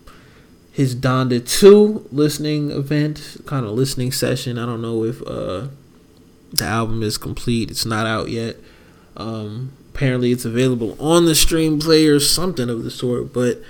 [0.75, 4.59] his donda 2 listening event kind of listening session.
[4.59, 5.69] I don't know if uh
[6.53, 7.71] the album is complete.
[7.71, 8.57] It's not out yet.
[9.17, 13.63] Um apparently it's available on the stream player something of the sort but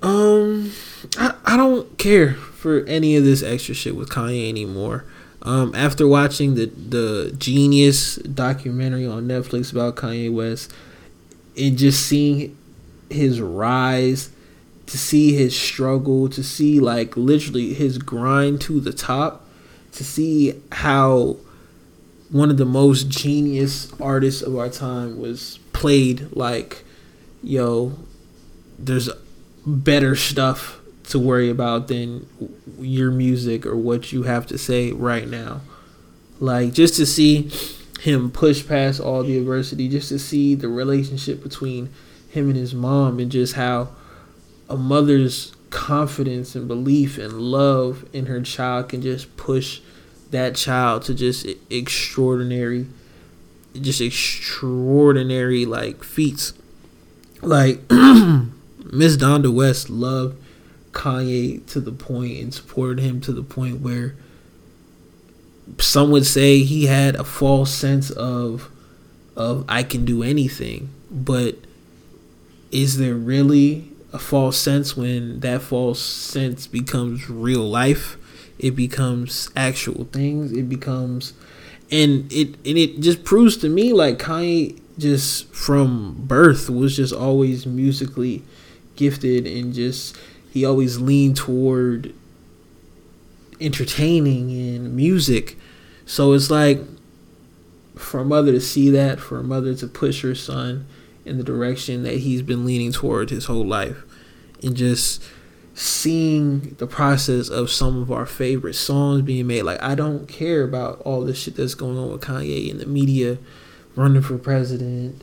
[0.00, 0.72] um
[1.18, 5.04] I, I don't care for any of this extra shit with Kanye anymore.
[5.42, 10.72] Um, after watching the the Genius documentary on Netflix about Kanye West,
[11.56, 12.56] and just seeing
[13.10, 14.30] his rise,
[14.86, 19.46] to see his struggle, to see like literally his grind to the top,
[19.92, 21.36] to see how
[22.30, 26.84] one of the most genius artists of our time was played like,
[27.42, 27.92] yo,
[28.78, 29.10] there's
[29.64, 32.26] better stuff to worry about than
[32.80, 35.60] your music or what you have to say right now.
[36.40, 37.50] Like just to see
[38.00, 41.90] him push past all the adversity, just to see the relationship between
[42.28, 43.88] him and his mom and just how
[44.68, 49.80] a mother's confidence and belief and love in her child can just push
[50.30, 52.86] that child to just extraordinary
[53.80, 56.54] just extraordinary like feats.
[57.42, 60.42] Like miss donda west loved
[60.92, 64.14] Kanye to the point and supported him to the point where
[65.78, 68.70] some would say he had a false sense of
[69.34, 71.56] of I can do anything, but
[72.72, 78.16] is there really a false sense when that false sense becomes real life?
[78.58, 80.52] It becomes actual things.
[80.52, 81.34] It becomes
[81.90, 87.14] and it and it just proves to me like Kanye just from birth was just
[87.14, 88.42] always musically
[88.96, 90.16] gifted and just
[90.50, 92.14] he always leaned toward
[93.60, 95.56] entertaining and music.
[96.06, 96.80] So it's like
[97.96, 100.86] for a mother to see that, for a mother to push her son
[101.24, 104.04] in the direction that he's been leaning toward his whole life,
[104.66, 105.22] and just
[105.74, 109.62] seeing the process of some of our favorite songs being made.
[109.62, 112.86] Like I don't care about all this shit that's going on with Kanye and the
[112.86, 113.38] media
[113.94, 115.22] running for president.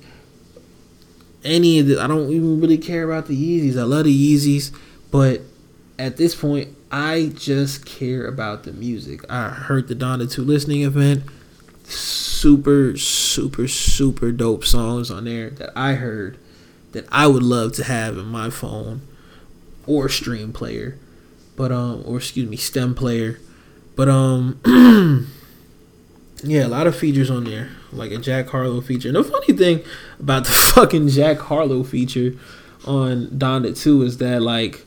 [1.44, 3.78] Any of the, I don't even really care about the Yeezys.
[3.78, 4.72] I love the Yeezys,
[5.12, 5.42] but
[6.00, 9.30] at this point, I just care about the music.
[9.30, 11.24] I heard the Donda 2 listening event.
[11.86, 16.38] Super, super, super dope songs on there that I heard
[16.92, 19.02] that I would love to have in my phone
[19.88, 20.98] or stream player.
[21.56, 23.40] But um or excuse me, stem player.
[23.96, 24.60] But um
[26.44, 27.70] yeah, a lot of features on there.
[27.92, 29.10] Like a Jack Harlow feature.
[29.10, 29.84] And the funny thing
[30.20, 32.36] about the fucking Jack Harlow feature
[32.86, 34.86] on Donda 2 is that like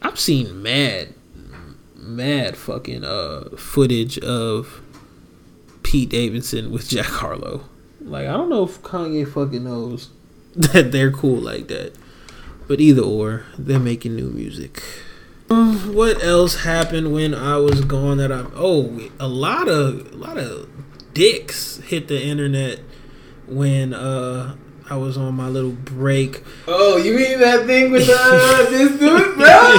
[0.00, 1.14] I've seen mad
[1.96, 4.82] mad fucking uh footage of
[5.82, 7.64] Pete Davidson with Jack Harlow.
[8.00, 10.10] Like I don't know if Kanye fucking knows
[10.56, 11.94] that they're cool like that.
[12.72, 14.82] But either or, they're making new music.
[15.50, 20.16] Um, What else happened when I was gone that I'm oh a lot of a
[20.16, 20.70] lot of
[21.12, 22.80] dicks hit the internet
[23.46, 24.56] when uh
[24.88, 26.42] I was on my little break.
[26.66, 28.98] Oh, you mean that thing with uh, this dude,
[29.36, 29.76] bro?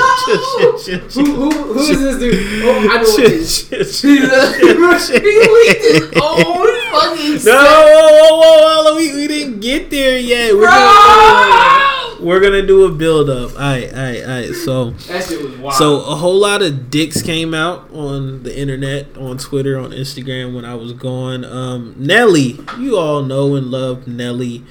[1.14, 2.64] who, who, who is this dude?
[2.64, 3.70] Oh, I know what it is.
[3.70, 9.89] He's, he leaked his own fucking No, whoa, whoa, whoa, whoa, we, we didn't get
[9.89, 10.54] there yet.
[10.56, 11.83] We're gonna,
[12.24, 13.53] we're gonna do a build up.
[13.53, 14.55] Alright, alright, alright.
[14.55, 15.76] So That shit was wild.
[15.76, 20.55] So a whole lot of dicks came out on the internet, on Twitter, on Instagram
[20.55, 21.43] when I was gone.
[21.45, 24.63] Um, Nelly, you all know and love Nelly.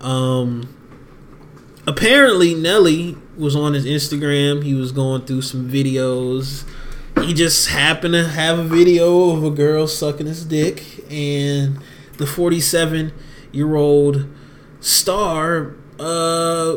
[0.00, 0.74] Um,
[1.86, 4.62] apparently Nelly was on his Instagram.
[4.62, 6.64] He was going through some videos.
[7.22, 11.78] He just happened to have a video of a girl sucking his dick, and
[12.16, 13.12] the 47
[13.52, 14.26] year old
[14.80, 16.76] star, uh,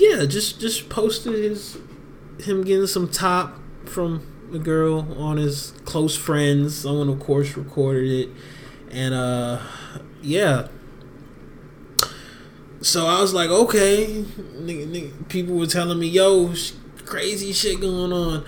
[0.00, 1.76] yeah, just just posted his
[2.40, 6.78] him getting some top from the girl on his close friends.
[6.78, 8.28] Someone, of course, recorded it,
[8.90, 9.60] and uh,
[10.22, 10.68] yeah.
[12.80, 14.24] So I was like, okay,
[15.28, 16.54] people were telling me, yo,
[17.04, 18.44] crazy shit going on.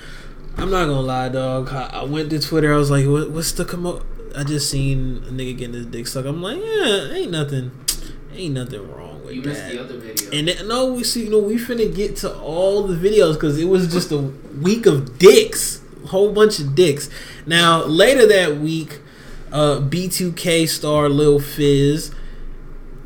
[0.56, 1.68] I'm not gonna lie, dog.
[1.70, 2.72] I, went to Twitter.
[2.72, 4.02] I was like, what, what's the commo?
[4.34, 6.26] I just seen a nigga getting his dick sucked.
[6.26, 7.72] I'm like, yeah, ain't nothing,
[8.32, 10.30] ain't nothing wrong You missed the other video.
[10.30, 13.58] And then, no, we see, you know, we finna get to all the videos because
[13.58, 17.08] it was just a week of dicks, whole bunch of dicks.
[17.46, 19.00] Now later that week,
[19.50, 22.14] uh, B2K star Lil Fizz,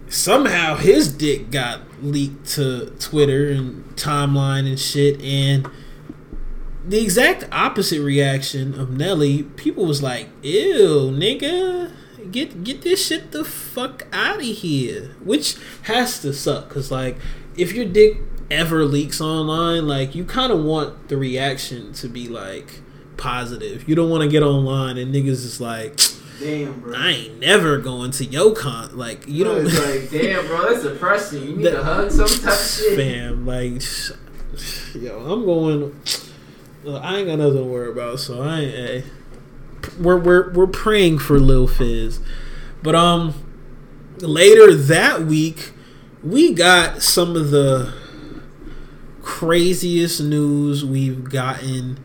[0.08, 5.68] somehow his dick got leaked to Twitter and timeline and shit, and
[6.84, 9.42] the exact opposite reaction of Nelly.
[9.42, 11.90] People was like, "Ew, nigga."
[12.32, 16.68] Get get this shit the fuck out of here, which has to suck.
[16.70, 17.16] Cause like,
[17.56, 18.18] if your dick
[18.50, 22.80] ever leaks online, like you kind of want the reaction to be like
[23.16, 23.88] positive.
[23.88, 25.98] You don't want to get online and niggas is like,
[26.38, 26.94] Damn, bro.
[26.94, 28.96] I ain't never going to your con.
[28.96, 29.66] Like you Bro, don't.
[29.68, 31.42] it's like, damn, bro, that's depressing.
[31.44, 32.96] You need That- a hug, some type of shit.
[32.98, 33.82] Fam, like,
[34.94, 36.00] yo, I'm going.
[36.84, 38.70] Look, I ain't got nothing to worry about, so I ain't.
[38.74, 39.04] Hey,
[39.98, 42.20] we're we're we're praying for Lil Fizz,
[42.82, 43.34] but um,
[44.18, 45.72] later that week,
[46.22, 47.92] we got some of the
[49.22, 51.98] craziest news we've gotten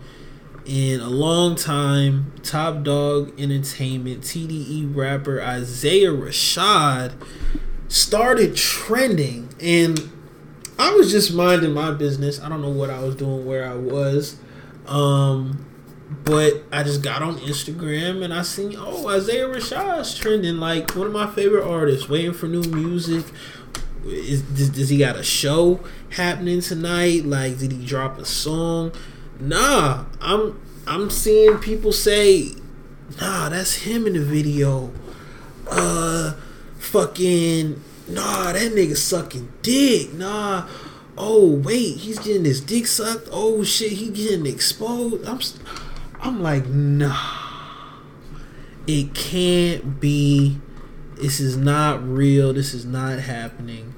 [0.66, 2.34] in a long time.
[2.44, 7.14] Top Dawg Entertainment TDE rapper Isaiah Rashad
[7.88, 10.12] started trending and
[10.80, 12.42] I was just minding my business.
[12.42, 14.38] I don't know what I was doing where I was.
[14.88, 15.66] Um
[16.24, 21.08] but I just got on Instagram and I seen oh Isaiah Rashad's trending like one
[21.08, 23.26] of my favorite artists, waiting for new music.
[24.06, 25.80] Is does, does he got a show
[26.12, 27.24] happening tonight?
[27.26, 28.92] Like did he drop a song?
[29.40, 32.56] Nah, I'm I'm seeing people say,
[33.20, 34.92] nah, that's him in the video.
[35.70, 36.34] Uh
[36.80, 40.14] fucking nah, that nigga sucking dick.
[40.14, 40.68] Nah.
[41.18, 43.30] Oh wait, he's getting his dick sucked.
[43.32, 45.26] Oh shit, he getting exposed.
[45.28, 45.60] I'm s-
[46.22, 47.18] I'm like, nah.
[48.88, 50.60] It can't be.
[51.16, 52.54] This is not real.
[52.54, 53.94] This is not happening.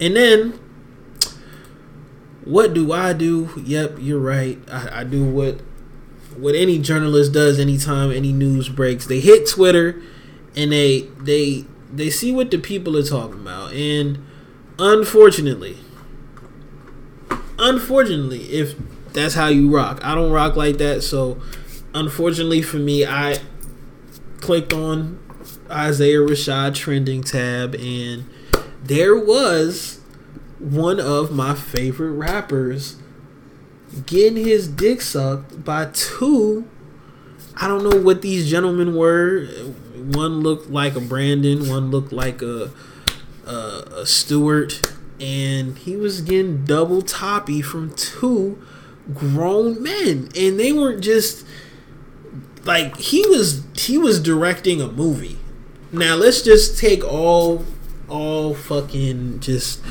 [0.00, 0.58] And then
[2.44, 3.50] what do I do?
[3.64, 4.58] Yep, you're right.
[4.70, 5.60] I, I do what
[6.36, 9.06] what any journalist does anytime any news breaks.
[9.06, 10.02] They hit Twitter
[10.56, 13.72] and they they they see what the people are talking about.
[13.72, 14.24] And
[14.78, 15.78] unfortunately,
[17.58, 18.74] unfortunately, if
[19.14, 21.02] that's how you rock, I don't rock like that.
[21.02, 21.40] So
[21.94, 23.38] unfortunately for me, I
[24.40, 25.18] clicked on
[25.70, 28.28] Isaiah Rashad trending tab and
[28.82, 30.00] there was
[30.58, 32.96] one of my favorite rappers
[34.06, 36.68] getting his dick sucked by two
[37.56, 39.46] I don't know what these gentlemen were.
[39.96, 41.68] One looked like a Brandon.
[41.68, 42.70] One looked like a
[43.46, 48.60] a, a Stewart, and he was getting double toppy from two
[49.12, 51.46] grown men, and they weren't just
[52.64, 55.38] like he was he was directing a movie.
[55.92, 57.64] Now let's just take all
[58.08, 59.82] all fucking just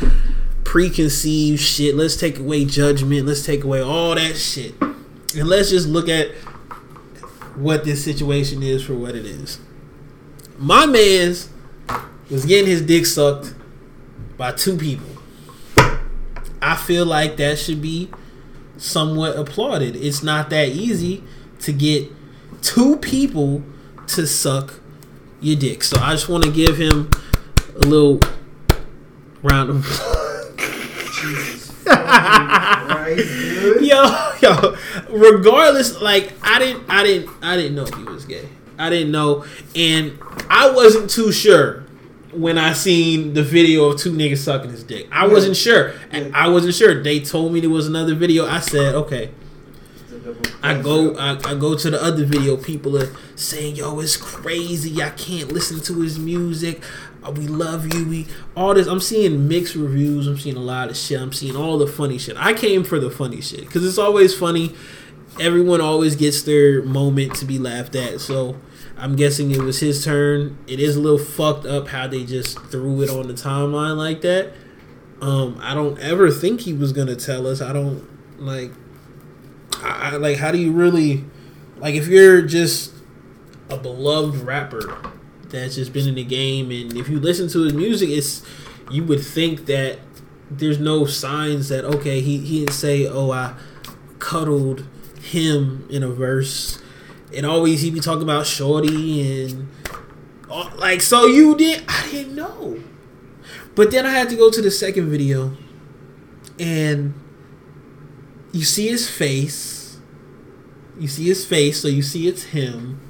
[0.63, 1.95] preconceived shit.
[1.95, 3.27] Let's take away judgment.
[3.27, 4.73] Let's take away all that shit.
[4.81, 6.31] And let's just look at
[7.55, 9.59] what this situation is for what it is.
[10.57, 11.49] My man's
[12.29, 13.53] was getting his dick sucked
[14.37, 15.07] by two people.
[16.61, 18.09] I feel like that should be
[18.83, 19.95] somewhat applauded.
[19.95, 21.23] It's not that easy
[21.59, 22.11] to get
[22.61, 23.63] two people
[24.07, 24.75] to suck
[25.39, 25.83] your dick.
[25.83, 27.09] So I just want to give him
[27.75, 28.19] a little
[29.41, 30.23] round of applause.
[33.81, 34.75] yo, yo.
[35.09, 38.49] Regardless, like I didn't, I didn't, I didn't know he was gay.
[38.77, 40.19] I didn't know, and
[40.49, 41.82] I wasn't too sure
[42.35, 45.07] when I seen the video of two niggas sucking his dick.
[45.11, 47.01] I wasn't sure, and I wasn't sure.
[47.01, 48.45] They told me there was another video.
[48.45, 49.31] I said, okay.
[50.61, 52.55] I go, I, I go to the other video.
[52.55, 55.01] People are saying, "Yo, it's crazy.
[55.01, 56.81] I can't listen to his music.
[57.23, 58.07] Uh, We love you.
[58.07, 60.25] We all this." I'm seeing mixed reviews.
[60.27, 61.19] I'm seeing a lot of shit.
[61.19, 62.37] I'm seeing all the funny shit.
[62.37, 64.73] I came for the funny shit because it's always funny.
[65.39, 68.21] Everyone always gets their moment to be laughed at.
[68.21, 68.55] So
[69.03, 70.57] I'm guessing it was his turn.
[70.65, 74.21] It is a little fucked up how they just threw it on the timeline like
[74.21, 74.53] that.
[75.19, 77.59] Um, I don't ever think he was gonna tell us.
[77.59, 78.07] I don't
[78.39, 78.71] like.
[79.81, 80.37] I, I like.
[80.37, 81.25] How do you really
[81.79, 82.93] like if you're just
[83.69, 84.97] a beloved rapper
[85.49, 88.41] that's just been in the game, and if you listen to his music, it's
[88.89, 89.99] you would think that
[90.49, 93.55] there's no signs that okay, he he didn't say, oh, I
[94.19, 94.85] cuddled
[95.21, 96.81] him in a verse,
[97.35, 99.67] and always he be talking about shorty and
[100.77, 101.83] like so you did.
[101.87, 102.79] I didn't know,
[103.75, 105.55] but then I had to go to the second video,
[106.59, 107.13] and
[108.51, 109.99] you see his face.
[110.99, 113.01] You see his face, so you see it's him.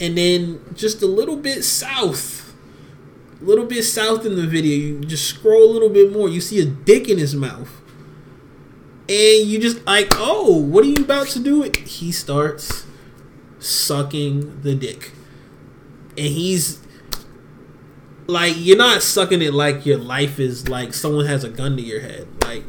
[0.00, 2.54] And then just a little bit south,
[3.38, 6.40] a little bit south in the video, you just scroll a little bit more, you
[6.40, 7.70] see a dick in his mouth.
[9.10, 11.70] And you just like, oh, what are you about to do?
[11.84, 12.86] He starts
[13.60, 15.12] sucking the dick.
[16.18, 16.80] And he's
[18.26, 21.82] like, you're not sucking it like your life is like someone has a gun to
[21.82, 22.26] your head.
[22.42, 22.64] Like,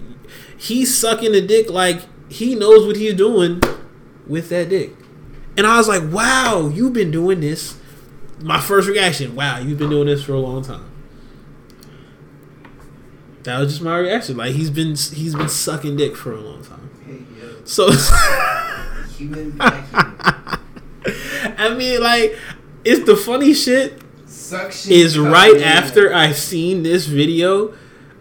[0.58, 3.62] he's sucking the dick like he knows what he's doing
[4.28, 4.96] with that dick.
[5.58, 7.78] And I was like, wow, you've been doing this.
[8.40, 10.90] My first reaction, wow, you've been doing this for a long time.
[13.44, 14.38] That was just my reaction.
[14.38, 16.90] Like he's been he's been sucking dick for a long time.
[17.66, 17.90] So
[21.58, 22.38] I mean like
[22.84, 25.66] it's the funny shit Suction is right yeah.
[25.66, 27.74] after I seen this video,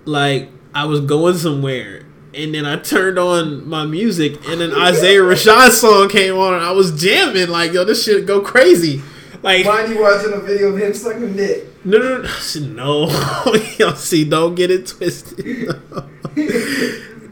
[0.04, 5.20] like I was going somewhere and then I turned on my music and then Isaiah
[5.20, 9.02] Rashad song came on and I was jamming like yo this shit go crazy.
[9.42, 11.66] Like Mind you watching a video of him sucking dick.
[11.84, 13.54] no, no, no, no.
[13.78, 15.68] Yo, see, don't get it twisted.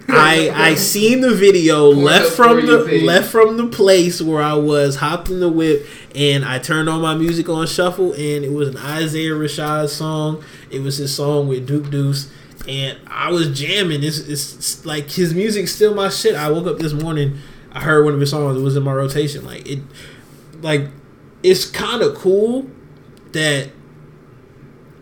[0.08, 4.96] I I seen the video left from the left from the place where I was,
[4.96, 8.68] hopped in the whip, and I turned on my music on shuffle, and it was
[8.68, 10.42] an Isaiah Rashad song.
[10.70, 12.30] It was his song with Duke Deuce,
[12.66, 14.02] and I was jamming.
[14.02, 16.34] It's, it's, it's like his music's still my shit.
[16.34, 17.38] I woke up this morning,
[17.72, 18.56] I heard one of his songs.
[18.58, 19.44] It was in my rotation.
[19.44, 19.80] Like it,
[20.62, 20.88] like
[21.42, 22.68] it's kind of cool
[23.32, 23.70] that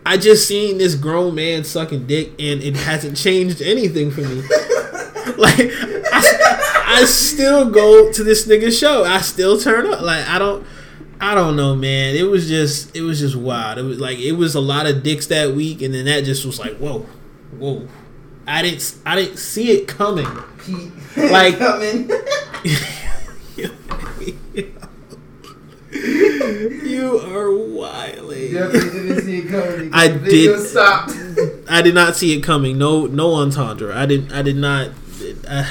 [0.05, 4.43] I just seen this grown man sucking dick and it hasn't changed anything for me.
[5.37, 9.03] like I, I still go to this nigga show.
[9.03, 10.01] I still turn up.
[10.01, 10.65] Like I don't
[11.19, 12.15] I don't know, man.
[12.15, 13.77] It was just it was just wild.
[13.77, 16.45] It was like it was a lot of dicks that week and then that just
[16.45, 17.05] was like, whoa,
[17.57, 17.87] whoa.
[18.45, 20.27] I didn't I didn't see it coming.
[21.17, 22.11] Like coming.
[25.91, 28.53] you are wilding.
[28.53, 29.89] Definitely didn't see it coming.
[29.93, 30.59] I did.
[30.59, 31.13] stopped.
[31.69, 32.77] I did not see it coming.
[32.77, 33.95] No, no entendre.
[33.95, 34.31] I didn't.
[34.31, 34.91] I did not.
[35.47, 35.65] Uh,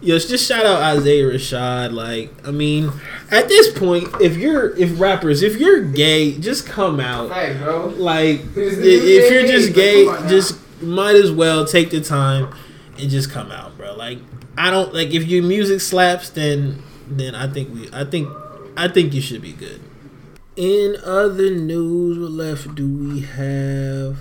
[0.00, 1.92] yo, just shout out Isaiah Rashad.
[1.92, 2.90] Like, I mean,
[3.30, 7.30] at this point, if you're, if rappers, if you're gay, just come out.
[7.32, 7.86] Hey, bro.
[7.88, 10.28] Like, i- if you're just gay, come on now.
[10.28, 12.52] just might as well take the time
[12.98, 13.94] and just come out, bro.
[13.94, 14.18] Like,
[14.58, 18.28] I don't like if your music slaps, then then I think we, I think,
[18.76, 19.80] I think you should be good.
[20.56, 24.18] In other news, what left do we have?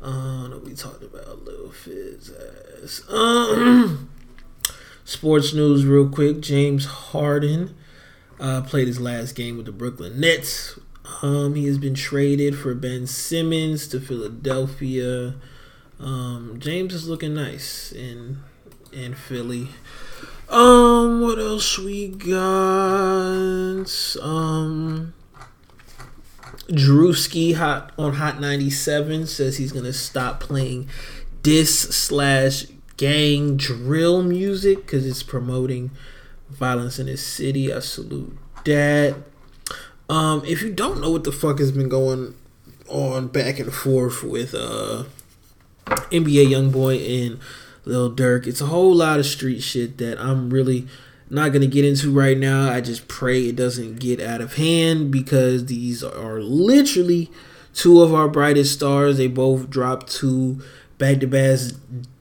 [0.00, 2.30] Uh, no, we talked about Lil Fizz
[2.86, 3.02] ass.
[3.10, 4.08] Um,
[5.04, 6.40] sports news, real quick.
[6.40, 7.76] James Harden
[8.40, 10.78] uh, played his last game with the Brooklyn Nets.
[11.22, 15.34] Um, he has been traded for Ben Simmons to Philadelphia.
[16.00, 18.38] Um, James is looking nice in
[18.92, 19.68] in Philly.
[20.48, 23.86] Um, what else we got?
[24.22, 25.14] Um,
[26.68, 30.88] Drewski hot on Hot 97 says he's gonna stop playing
[31.42, 32.66] diss slash
[32.96, 35.90] gang drill music because it's promoting
[36.48, 37.72] violence in his city.
[37.72, 39.16] I salute that.
[40.08, 42.34] Um, if you don't know what the fuck has been going
[42.88, 45.02] on back and forth with uh
[45.86, 47.40] NBA YoungBoy and
[47.84, 50.86] Lil Durk, it's a whole lot of street shit that I'm really
[51.28, 52.70] not gonna get into right now.
[52.70, 57.30] I just pray it doesn't get out of hand because these are literally
[57.74, 59.18] two of our brightest stars.
[59.18, 60.62] They both dropped two
[60.98, 61.58] back to back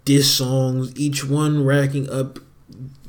[0.05, 2.39] diss songs, each one racking up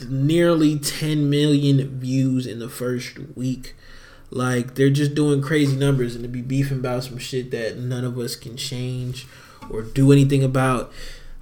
[0.09, 3.74] nearly 10 million views in the first week.
[4.31, 8.05] Like they're just doing crazy numbers and to be beefing about some shit that none
[8.05, 9.27] of us can change
[9.70, 10.93] or do anything about.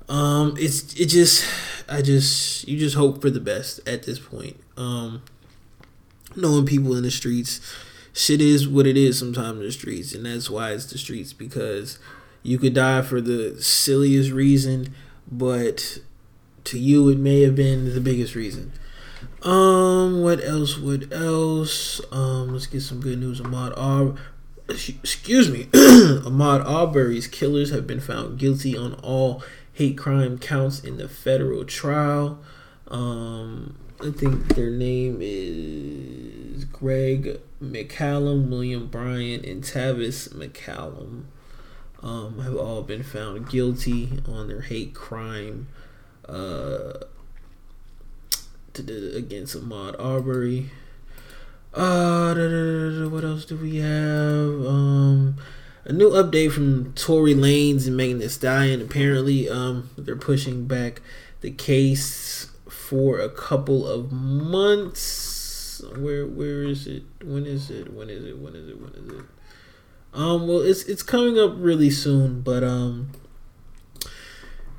[0.08, 1.46] Um, it's it just
[1.88, 4.56] I just you just hope for the best at this point.
[4.76, 5.22] Um,
[6.36, 7.60] knowing people in the streets,
[8.12, 11.32] shit is what it is sometimes in the streets, and that's why it's the streets
[11.32, 11.98] because
[12.42, 14.94] you could die for the silliest reason,
[15.30, 15.98] but
[16.64, 18.72] to you it may have been the biggest reason.
[19.42, 20.78] Um, what else?
[20.78, 22.00] What else?
[22.10, 23.40] Um, let's get some good news.
[23.40, 24.14] Ahmad Ar,
[24.68, 29.42] excuse me, Ahmaud Arbery's killers have been found guilty on all
[29.74, 32.38] hate crime counts in the federal trial.
[32.88, 41.24] Um, I think their name is Greg McCallum, William Bryant, and Tavis McCallum.
[42.04, 45.68] Um, have all been found guilty on their hate crime
[46.28, 46.92] uh,
[48.76, 50.70] against Ahmaud Arbery.
[51.72, 52.34] Uh,
[53.08, 54.66] what else do we have?
[54.66, 55.36] Um,
[55.86, 58.82] a new update from Tory Lanez and Megan Thee Stallion.
[58.82, 61.00] Apparently, um, they're pushing back
[61.40, 65.82] the case for a couple of months.
[65.96, 67.04] Where where is it?
[67.24, 67.94] When is it?
[67.94, 68.38] When is it?
[68.38, 68.78] When is it?
[68.78, 69.24] When is it?
[70.14, 73.10] Um, well, it's it's coming up really soon, but um,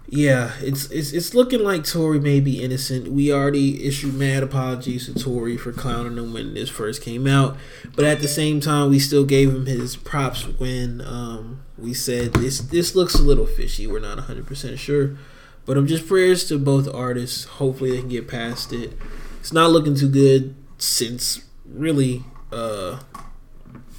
[0.07, 3.09] yeah, it's it's it's looking like Tory may be innocent.
[3.09, 7.57] We already issued mad apologies to Tory for clowning him when this first came out,
[7.95, 12.33] but at the same time, we still gave him his props when um, we said
[12.33, 13.87] this this looks a little fishy.
[13.87, 15.17] We're not hundred percent sure,
[15.65, 17.43] but I'm just prayers to both artists.
[17.43, 18.93] Hopefully, they can get past it.
[19.41, 22.99] It's not looking too good since really uh,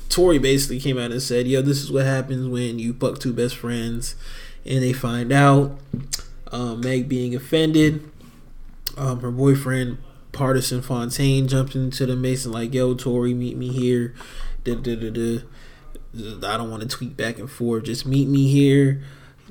[0.09, 3.33] Tory basically came out and said, "Yo, this is what happens when you fuck two
[3.33, 4.15] best friends."
[4.67, 5.79] and they find out
[6.51, 8.11] um, Meg being offended.
[8.97, 9.99] Um, her boyfriend,
[10.33, 14.15] Pardison Fontaine, jumped into the mason like, "Yo, Tory, meet me here."
[14.65, 15.41] Da, da, da, da.
[16.15, 17.85] I don't want to tweet back and forth.
[17.85, 19.03] Just meet me here.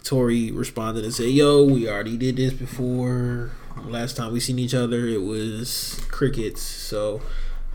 [0.04, 3.52] Tory responded and said, "Yo, we already did this before.
[3.86, 6.62] Last time we seen each other, it was crickets.
[6.62, 7.22] So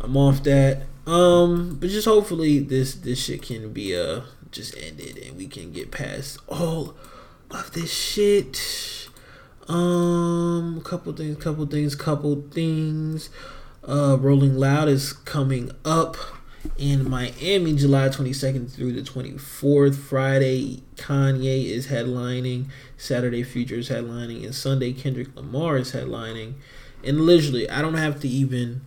[0.01, 0.83] I'm off that.
[1.07, 4.21] Um, but just hopefully this this shit can be uh
[4.51, 6.95] just ended and we can get past all
[7.51, 9.09] of this shit.
[9.69, 13.31] Um, couple things, couple things, couple things.
[13.87, 16.17] Uh, Rolling Loud is coming up
[16.77, 19.95] in Miami, July 22nd through the 24th.
[19.95, 22.67] Friday, Kanye is headlining.
[22.97, 24.45] Saturday, Future is headlining.
[24.45, 26.55] And Sunday, Kendrick Lamar is headlining.
[27.05, 28.83] And literally, I don't have to even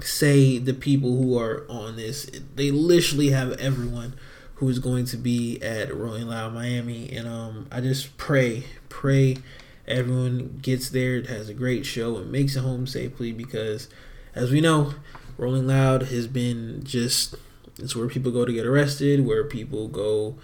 [0.00, 2.30] say the people who are on this.
[2.54, 4.14] They literally have everyone
[4.56, 7.10] who is going to be at Rolling Loud Miami.
[7.10, 9.38] And um, I just pray, pray
[9.86, 13.88] everyone gets there, has a great show, and makes it home safely because,
[14.34, 14.94] as we know,
[15.36, 17.34] Rolling Loud has been just
[17.78, 20.36] it's where people go to get arrested, where people go.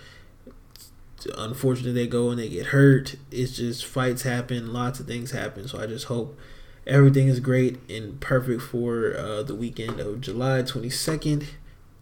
[1.37, 3.17] Unfortunately, they go and they get hurt.
[3.31, 5.69] It's just fights happen, lots of things happen.
[5.69, 6.39] So I just hope
[6.87, 11.47] everything is great and perfect for uh, the weekend of July 22nd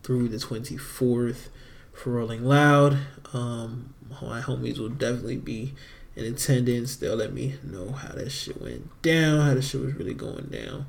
[0.02, 1.48] through the 24th
[1.92, 2.98] for Rolling Loud.
[3.32, 5.74] Um, my homies will definitely be
[6.16, 6.96] in attendance.
[6.96, 10.46] They'll let me know how that shit went down, how the shit was really going
[10.46, 10.86] down.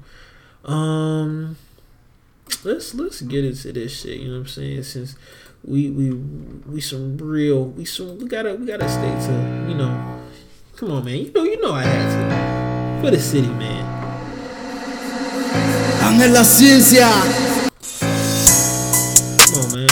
[0.65, 1.57] Um,
[2.63, 4.19] let's let's get into this shit.
[4.19, 4.83] You know what I'm saying?
[4.83, 5.15] Since
[5.63, 10.21] we we we some real we some we gotta we gotta stay to you know.
[10.75, 11.17] Come on, man.
[11.17, 12.48] You know you know I had to
[12.99, 13.85] for the city, man.
[16.03, 17.09] Ángel la ciencia.
[19.37, 19.87] Come on, man.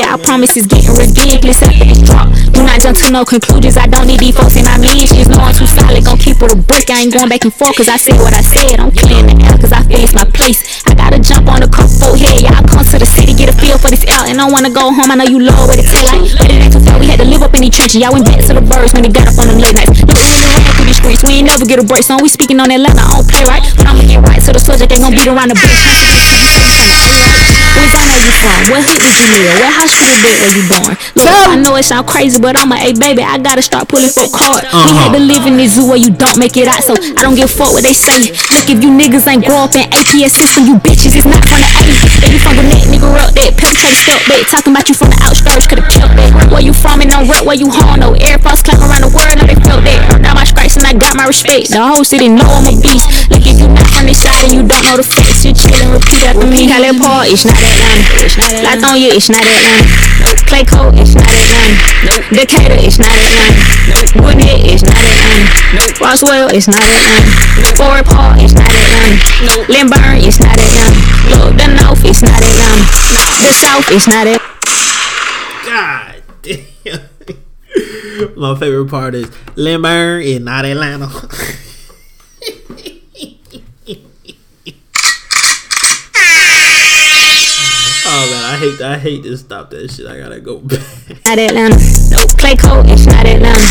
[0.00, 2.43] I promise it's getting ridiculous at this drop.
[2.54, 3.76] Do not jump to no conclusions.
[3.76, 5.28] I don't need these folks in my mentions.
[5.28, 6.04] No, I'm too solid.
[6.06, 6.88] Gon' keep it a brick.
[6.90, 8.78] I ain't going back and forth cause I said what I said.
[8.78, 10.86] I'm clearing the air cause I it's my place.
[10.86, 12.34] I gotta jump on the couple here.
[12.38, 14.30] Y'all come to the city, get a feel for this out.
[14.30, 15.10] And I wanna go home.
[15.10, 16.22] I know you love what it taste like.
[16.38, 16.98] But it ain't too far.
[17.02, 17.98] We had to live up in these trenches.
[17.98, 19.98] Y'all went back to the birds when they got up on them late nights.
[20.06, 21.22] Look, we through these streets.
[21.26, 22.06] We ain't never get a break.
[22.06, 23.02] So we speaking on Atlanta.
[23.02, 23.64] I don't play right.
[23.74, 24.92] But I'ma get right to the subject.
[24.94, 25.74] Ain't gon' beat around the bush.
[27.74, 28.58] Where Zona you from?
[28.70, 29.58] What hood did you live?
[29.58, 30.94] What high school bed were you born?
[31.18, 33.22] Look, I know it sound crazy, but I'm a A baby.
[33.22, 34.62] I gotta start pulling for card.
[34.62, 37.20] We had to live in this zoo where you don't make it out, so I
[37.22, 38.30] don't give a fuck what they say.
[38.54, 41.60] Look, if you niggas ain't grow up in APS system, you bitches is not from
[41.60, 41.82] the A.
[42.24, 44.46] If you from the net, nigga, up that perpetrator step back.
[44.48, 46.30] Talking about you from the outskirts, could've killed that.
[46.52, 49.10] Where you from and don't rep where you home, no air force climb around the
[49.10, 50.20] world, know they felt that.
[50.22, 51.74] Now my stripes and I got my respect.
[51.74, 53.08] The whole city know I'm a beast.
[53.32, 55.90] Look, if you not from this side and you don't know the facts, you chillin',
[55.90, 56.68] repeat after me.
[56.68, 58.04] Cali Paul, it's not Atlanta.
[58.68, 59.84] Lithonia, it's not Atlanta.
[60.48, 61.74] Clayco, it's not Atlanta.
[62.04, 63.58] No Decatur, it's not Atlanta.
[64.12, 65.48] Gwinnett, it's not Atlanta.
[65.74, 67.22] No, Roswell, it's not Atlanta.
[67.74, 69.64] Fort Paul, it's not Atlanta.
[69.68, 70.94] Lilburn, it's not Atlanta.
[71.32, 72.84] Look, the North, it's not Atlanta.
[73.42, 74.44] The South, it's not Atlanta.
[75.66, 78.36] God damn.
[78.36, 81.08] My favorite part is Lilburn is not Atlanta.
[88.06, 90.06] oh man, I hate I hate to stop that shit.
[90.06, 90.80] I gotta go back.
[91.24, 91.76] not Atlanta.
[92.12, 92.30] Nope.
[92.36, 93.64] Clayco, it's not Atlanta.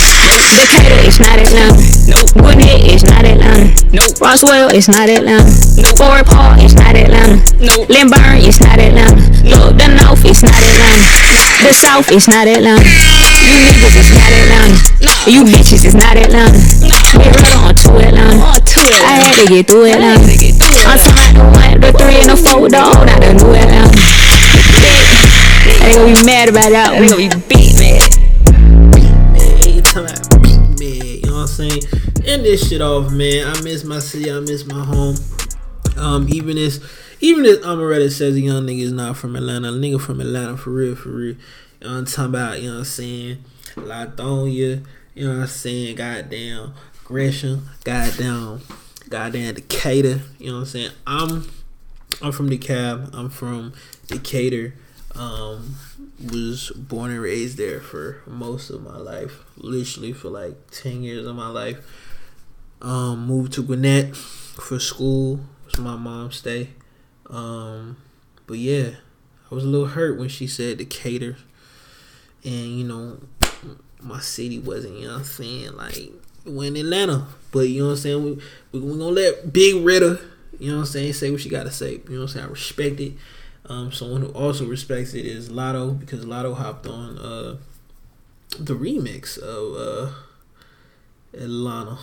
[0.58, 1.78] Decatur, it's not Atlanta.
[2.10, 2.30] Nope.
[2.34, 3.70] Gwinnett, it's not Atlanta.
[3.94, 4.18] Nope.
[4.22, 5.46] Roswell, it's not Atlanta.
[5.78, 5.98] Nope.
[5.98, 7.38] Fort Paul, it's not Atlanta.
[7.62, 7.90] Nope.
[7.90, 9.18] Lilburn, it's not Atlanta.
[9.46, 11.24] Look, the North, it's not Atlanta.
[11.64, 12.82] The South, it's not Atlanta.
[12.82, 14.94] You niggas, it's not Atlanta.
[15.24, 16.52] You bitches, it's not Atlanta.
[17.16, 18.44] We real on to Atlanta.
[19.08, 20.20] I had to get through Atlanta.
[20.84, 23.56] I'm talking about the one, the three, and the four, the old, not the new
[23.56, 24.14] Atlanta.
[25.80, 27.00] They gonna be mad about that.
[27.00, 28.02] We gonna be beat mad.
[29.86, 31.18] Time I beat me.
[31.18, 31.82] You know what I'm saying?
[32.26, 33.48] End this shit off, man.
[33.48, 34.32] I miss my city.
[34.32, 35.16] I miss my home.
[35.98, 36.84] Um, even as
[37.20, 40.58] even as Amaretta says a young nigga is not from Atlanta, a nigga from Atlanta
[40.58, 41.36] for real, for real.
[41.80, 42.62] You know I'm talking about?
[42.62, 43.44] You know what I'm saying?
[43.76, 44.86] Lithonia,
[45.16, 45.96] you know what I'm saying?
[45.96, 46.74] Goddamn
[47.04, 48.62] Gresham, goddamn,
[49.10, 50.22] goddamn Decatur.
[50.40, 50.92] You know what I'm saying?
[51.06, 51.52] I'm
[52.22, 53.14] I'm from DeKalb.
[53.14, 53.74] I'm from
[54.08, 54.74] Decatur.
[55.16, 55.76] Um,
[56.32, 61.28] was born and raised there for most of my life, literally for like ten years
[61.28, 61.78] of my life.
[62.82, 65.40] Um, moved to Gwinnett for school.
[65.66, 66.70] Was my mom's stay.
[67.30, 67.98] Um,
[68.48, 68.92] but yeah,
[69.52, 71.38] I was a little hurt when she said Decatur,
[72.44, 73.20] and you know,
[74.02, 74.98] my city wasn't.
[75.00, 75.76] You know I'm saying?
[75.76, 76.12] Like
[76.46, 78.24] went in Atlanta, but you know I'm saying.
[78.24, 78.32] We
[78.72, 80.20] we we gonna let Big Ritter,
[80.60, 82.02] you know I'm saying, say what she gotta say.
[82.10, 82.46] You know I'm saying?
[82.46, 83.14] I respect it.
[83.70, 87.58] Um, someone who also respects it is Latto because Latto hopped on uh
[88.60, 90.12] the remix of uh
[91.34, 91.98] Atlanta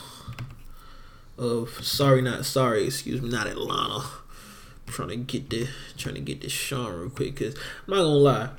[1.39, 4.05] of Sorry Not Sorry, excuse me, not Atlanta.
[4.87, 8.03] I'm trying to get the trying to get this Sean real quick because I'm not
[8.03, 8.51] gonna lie.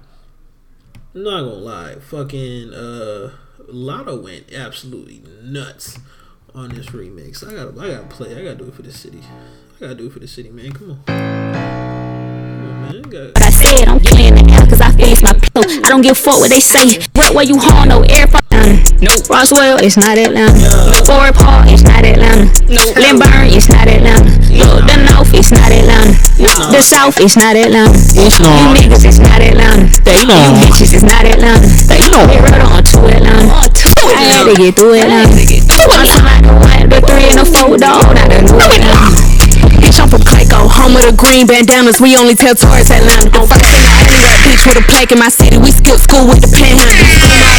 [1.15, 1.95] I'm not gonna lie.
[1.95, 3.32] Fucking uh
[3.68, 5.98] Latto went absolutely nuts
[6.53, 7.48] on this remix.
[7.48, 8.32] I gotta I gotta play.
[8.36, 9.22] I gotta do it for the city.
[9.78, 10.72] I gotta do it for the city, man.
[10.72, 11.70] Come on.
[12.82, 15.70] I said I'm playing the air cause I feel it's my pillow.
[15.86, 16.98] I don't give a fuck what they say.
[17.14, 18.41] Rep where you home, no air fuck.
[18.98, 19.22] Nope.
[19.30, 20.58] Roswell, it's not Atlanta.
[20.58, 20.98] No.
[21.06, 22.49] Fort Paul, it's not Atlanta.
[22.66, 22.82] No.
[22.98, 24.34] Lilburn, it's not Atlanta.
[24.49, 26.18] Look, the North, it's not Atlanta.
[26.74, 27.94] The South, it's not Atlanta.
[28.18, 28.49] It's not.
[28.49, 29.86] You niggas, it's not Atlanta.
[30.02, 30.41] They know.
[30.41, 31.62] You bitches, it's not Atlanta.
[31.86, 32.26] They know.
[32.26, 33.62] We real on to Atlanta.
[33.62, 35.38] On to I had to get through Atlanta.
[35.70, 39.32] Talking about the one, the three, and the four, old, not the new Atlanta.
[39.92, 42.00] Bitch, I'm from Clayco, home of the green bandanas.
[42.00, 43.28] We only tell tourists Atlanta.
[43.28, 45.60] The and the only rap bitch with a plaque in my city.
[45.60, 46.96] We skip school with the panhandle.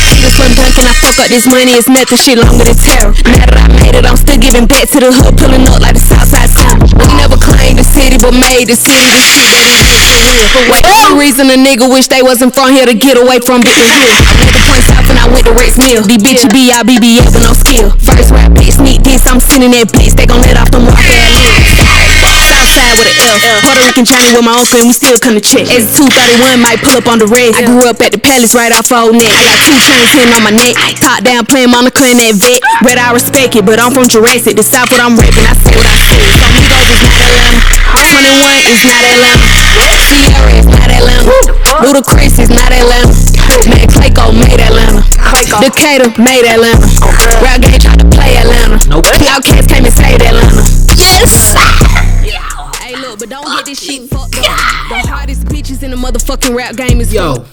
[0.09, 0.89] Peter Slim Duncan.
[0.89, 1.77] I fuck up this money.
[1.77, 3.13] It's nothing shit longer than terror.
[3.29, 5.93] Now that I made it, I'm still giving back to the hood, pulling up like
[5.93, 6.73] the Southside City.
[6.97, 10.09] We never claimed the city, but made the city the shit that it is for
[10.17, 10.49] real.
[10.57, 13.61] For what the reason a nigga wish they wasn't from here to get away from
[13.61, 13.93] Big Hill.
[13.93, 16.01] I went to Point South and I went to Rex Mill.
[16.09, 17.93] These bitches be I BBL with no skill.
[18.01, 20.17] First rap bitch, sneak this, I'm sending that bitch.
[20.17, 22.32] They gon' let off them rock ass
[22.91, 22.99] lips.
[22.99, 23.61] Southside with an L.
[23.63, 25.71] Puerto Rican Johnny with my uncle and we still come to check.
[25.71, 27.55] As 231 might pull up on the red.
[27.55, 29.31] I grew up at the palace right off old neck.
[29.31, 30.75] I got two chains hitting on my neck.
[30.99, 32.61] Top down playing Monica in that vet.
[32.83, 34.57] Red I respect it, but I'm from Jurassic.
[34.57, 36.19] The South what I'm rapping, I say what I say.
[36.39, 37.61] So Migos is not Atlanta.
[37.93, 39.47] 21 is not Atlanta.
[40.13, 41.31] Ciara is not Atlanta.
[41.83, 43.15] Ludacris is not Atlanta.
[43.69, 45.05] Man, Clayco made Atlanta.
[45.61, 46.87] Decatur made Atlanta.
[47.43, 48.79] Rap game tried to play Atlanta.
[48.89, 49.07] Nope.
[49.07, 50.63] OutKast came and saved Atlanta.
[50.97, 51.82] Yes.
[53.13, 54.45] Hey, look, but don't get this shit ah, fucked up.
[54.89, 57.45] The hardest bitches in the motherfucking rap game is Yo,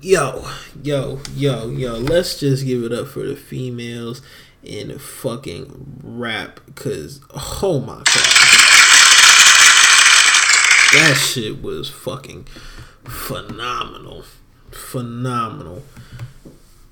[0.00, 0.46] yo,
[0.80, 4.22] yo, yo, yo, let's just give it up for the females
[4.62, 7.20] in fucking rap, cause
[7.62, 8.04] oh my god,
[10.92, 12.44] that shit was fucking
[13.04, 14.22] phenomenal,
[14.70, 15.82] phenomenal.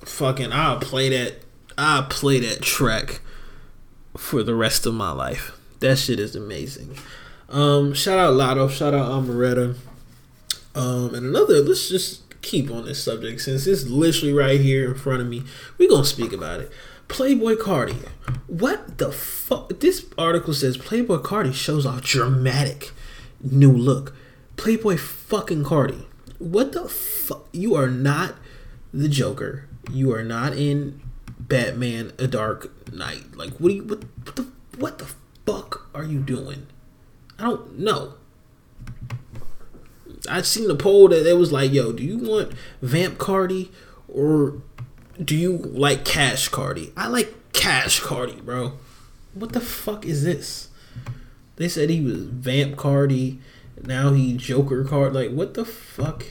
[0.00, 1.44] Fucking, I'll play that.
[1.78, 3.20] I'll play that track
[4.16, 5.56] for the rest of my life.
[5.80, 6.98] That shit is amazing.
[7.54, 9.76] Um, shout out Latto, shout out Amaretta.
[10.74, 14.96] Um, and another, let's just keep on this subject since it's literally right here in
[14.96, 15.44] front of me.
[15.78, 16.72] We're gonna speak about it.
[17.06, 18.08] Playboi Carti.
[18.48, 19.78] What the fuck?
[19.78, 22.90] This article says Playboi Carti shows off dramatic
[23.40, 24.16] new look.
[24.56, 26.06] Playboi fucking Carti.
[26.40, 27.48] What the fuck?
[27.52, 28.34] You are not
[28.92, 29.68] the Joker.
[29.92, 31.00] You are not in
[31.38, 33.36] Batman: A Dark Knight.
[33.36, 33.72] Like, what?
[33.72, 35.14] You, what, what the what the
[35.46, 36.66] fuck are you doing?
[37.38, 38.14] I don't know.
[40.28, 43.70] I seen a poll that it was like, "Yo, do you want Vamp Carti
[44.08, 44.62] or
[45.22, 48.72] do you like Cash Carti?" I like Cash Carti, bro.
[49.34, 50.68] What the fuck is this?
[51.56, 53.38] They said he was Vamp Carti.
[53.82, 55.12] Now he Joker Card.
[55.12, 56.24] Like, what the fuck?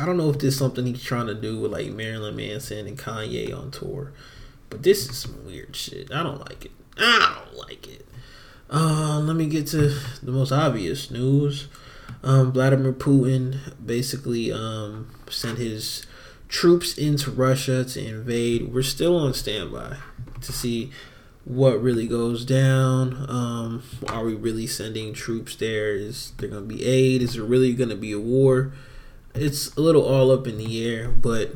[0.00, 2.86] I don't know if this is something he's trying to do with like Marilyn Manson
[2.86, 4.12] and Kanye on tour,
[4.68, 6.12] but this is some weird shit.
[6.12, 6.70] I don't like it.
[6.98, 8.06] I don't like it.
[8.68, 11.68] Uh, let me get to the most obvious news.
[12.22, 16.04] Um, Vladimir Putin basically um, sent his
[16.48, 18.72] troops into Russia to invade.
[18.72, 19.98] We're still on standby
[20.40, 20.90] to see
[21.44, 23.26] what really goes down.
[23.28, 25.94] Um, are we really sending troops there?
[25.94, 27.22] Is there going to be aid?
[27.22, 28.72] Is there really going to be a war?
[29.34, 31.52] It's a little all up in the air, but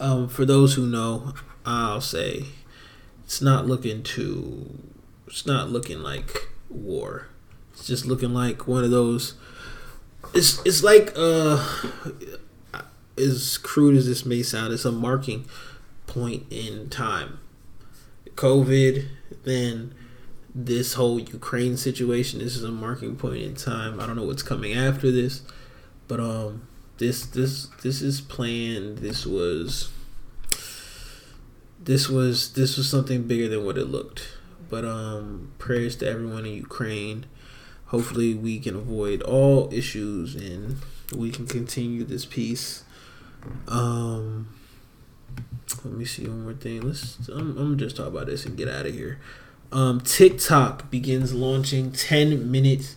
[0.00, 1.34] um, for those who know,
[1.64, 2.46] I'll say
[3.24, 4.78] it's not looking too.
[5.32, 7.28] It's not looking like war.
[7.72, 9.32] It's just looking like one of those.
[10.34, 11.66] It's it's like uh,
[13.16, 15.46] as crude as this may sound, it's a marking
[16.06, 17.38] point in time.
[18.34, 19.06] COVID,
[19.44, 19.94] then
[20.54, 22.40] this whole Ukraine situation.
[22.40, 24.00] This is a marking point in time.
[24.00, 25.40] I don't know what's coming after this,
[26.08, 26.68] but um,
[26.98, 28.98] this this this is planned.
[28.98, 29.90] This was
[31.80, 34.28] this was this was something bigger than what it looked.
[34.72, 37.26] But um, prayers to everyone in Ukraine.
[37.88, 40.78] Hopefully, we can avoid all issues and
[41.14, 42.82] we can continue this peace.
[43.68, 44.48] Um,
[45.84, 46.80] let me see one more thing.
[46.80, 47.28] Let's.
[47.28, 49.20] I'm, I'm just talk about this and get out of here.
[49.72, 52.96] Um, TikTok begins launching 10 minute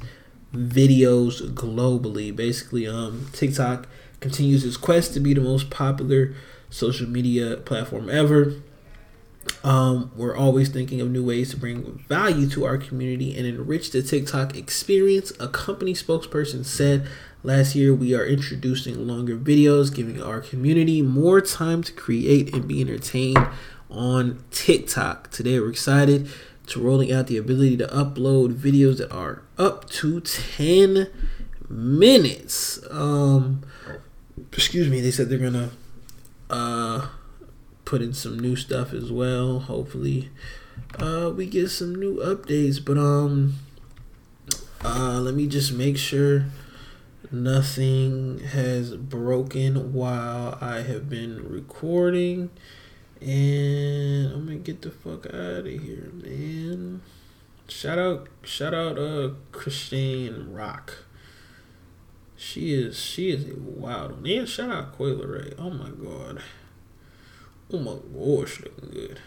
[0.53, 2.33] videos globally.
[2.33, 3.89] Basically, um, TikTok
[4.21, 6.33] continues its quest to be the most popular
[6.69, 8.61] social media platform ever.
[9.63, 13.91] Um, we're always thinking of new ways to bring value to our community and enrich
[13.91, 15.33] the TikTok experience.
[15.39, 17.07] A company spokesperson said
[17.43, 22.67] last year we are introducing longer videos, giving our community more time to create and
[22.67, 23.47] be entertained
[23.89, 25.31] on TikTok.
[25.31, 26.29] Today we're excited
[26.67, 31.07] to rolling out the ability to upload videos that are up to 10
[31.69, 32.79] minutes.
[32.91, 33.63] Um,
[34.51, 35.71] excuse me, they said they're gonna
[36.49, 37.07] uh
[37.85, 39.59] put in some new stuff as well.
[39.59, 40.29] Hopefully,
[40.99, 42.83] uh, we get some new updates.
[42.83, 43.55] But um,
[44.83, 46.45] uh, let me just make sure
[47.31, 52.49] nothing has broken while I have been recording.
[53.21, 57.01] And I'm gonna get the fuck out of here, man.
[57.67, 61.05] Shout out, shout out, uh, Chrisean Rock.
[62.37, 64.27] She is, she is a wild one.
[64.27, 65.55] And shout out Coi Leray.
[65.57, 66.43] Oh my god.
[67.71, 69.19] Oh my gosh, looking good.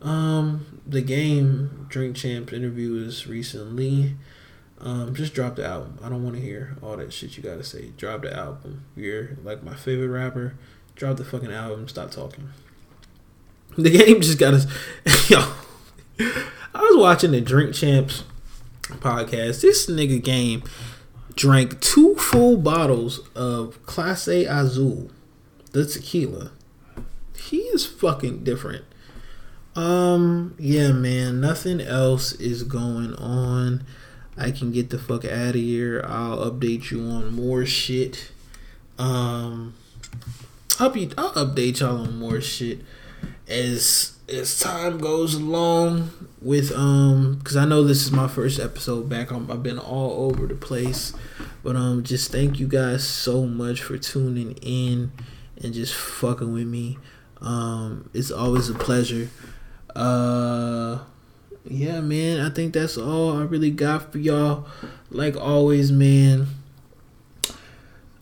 [0.00, 4.16] Um, the game Drink Champs interviews recently.
[4.80, 5.98] Um, just drop the album.
[6.02, 7.92] I don't want to hear all that shit you gotta say.
[7.96, 8.84] Drop the album.
[8.96, 10.54] You're like my favorite rapper.
[10.94, 11.88] Drop the fucking album.
[11.88, 12.50] Stop talking.
[13.76, 14.66] The game just got us.
[15.30, 15.40] Yo,
[16.18, 18.24] I was watching the Drink Champs
[18.82, 19.62] podcast.
[19.62, 20.62] This nigga game
[21.34, 25.10] drank two full bottles of Clase Azul,
[25.72, 26.52] the tequila.
[27.48, 28.84] He is fucking different.
[29.76, 33.84] Um, yeah, man, nothing else is going on.
[34.36, 36.04] I can get the fuck out of here.
[36.08, 38.30] I'll update you on more shit.
[38.98, 39.74] Um,
[40.78, 42.80] I'll be I'll update y'all on more shit
[43.46, 46.10] as as time goes along
[46.40, 49.30] with um because I know this is my first episode back.
[49.30, 51.12] i I've been all over the place,
[51.62, 55.12] but um just thank you guys so much for tuning in
[55.62, 56.98] and just fucking with me.
[57.44, 59.28] Um, it's always a pleasure.
[59.94, 61.00] Uh,
[61.68, 62.40] yeah, man.
[62.40, 64.66] I think that's all I really got for y'all.
[65.10, 66.46] Like always, man.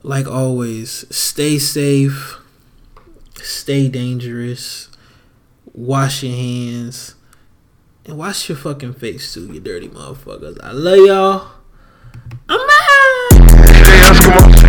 [0.02, 2.38] like always, stay safe,
[3.36, 4.88] stay dangerous,
[5.72, 7.14] wash your hands,
[8.04, 10.58] and wash your fucking face too, you dirty motherfuckers.
[10.62, 11.50] I love y'all.
[12.48, 12.60] I'm
[14.04, 14.68] I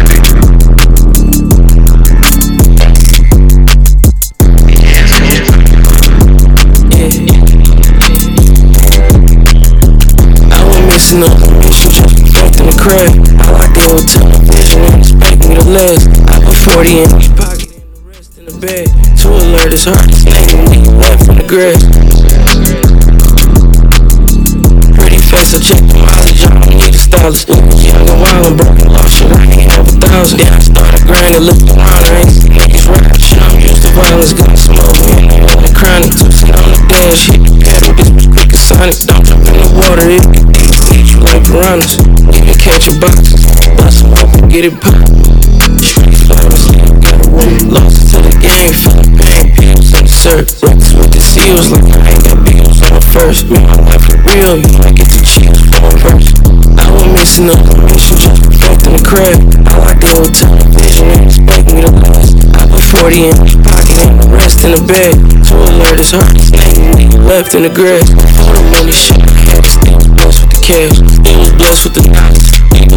[11.21, 13.13] on the mission, just perfecting the crib.
[13.37, 16.09] I like the old television and expect me the last.
[16.25, 18.89] I put 40 in each pocket and the rest in the bag.
[19.21, 21.85] To alert his heart, it's name when he left in the grass.
[24.97, 27.45] Pretty face, I check the mileage, I don't need a stylist.
[27.45, 30.41] Young and wild and broken, lost shit, I ain't have a thousand.
[30.41, 33.13] Then I started grinding, looked around, I ain't seen niggas rap.
[33.21, 36.09] Shit, I'm used to violence, gun smoke, man, they all the chronic.
[36.17, 38.97] Toasting on the dash, hit the pedal, this was quick as Sonic.
[39.05, 40.72] Don't jump in the water, it
[41.53, 43.37] eat you catch a box,
[43.77, 45.13] bust 'em open, get it popped.
[45.85, 46.65] Street flowers,
[46.97, 50.49] got a room, lost to the game, of pain, pills in the syrup.
[50.63, 53.45] Rocks with the seals, like I ain't got bills on the first.
[53.49, 56.33] My life for real, you might get the chills for a verse.
[56.73, 59.37] I went missing on the mission, just perfecting the crib.
[59.69, 62.33] I like the old television and expect me to last.
[62.57, 65.13] I put 40 in each pocket and the rest in the bag.
[65.21, 68.09] To alert his heart, his name left in the grass.
[68.09, 70.95] Before the money shit, I had to the cash.
[71.19, 72.47] Still was blessed with the knowledge.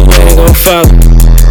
[0.07, 0.87] Way, they gon' follow.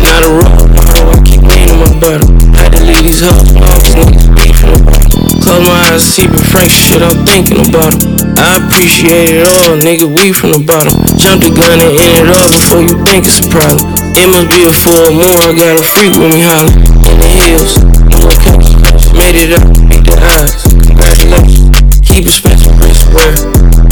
[0.01, 2.25] Not a role model, I keep leaning my butter.
[2.57, 5.13] Had to leave these hoes, all these niggas beefing about it.
[5.45, 8.05] Close my eyes, see but Frank shit, I'm thinking about it.
[8.41, 10.97] I appreciate it all, nigga, we from the bottom.
[11.21, 13.85] Jump the gun and end it all before you think it's a problem.
[14.17, 16.81] It must be a full moon, I got a freak with me hollering.
[17.13, 17.77] In the hills,
[18.09, 18.73] in the country,
[19.13, 20.65] made it up, beat the odds.
[20.65, 23.37] Congratulations, keep expensive wristwear.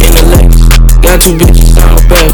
[0.01, 0.64] In the legs,
[1.05, 2.33] got two bitches on the back,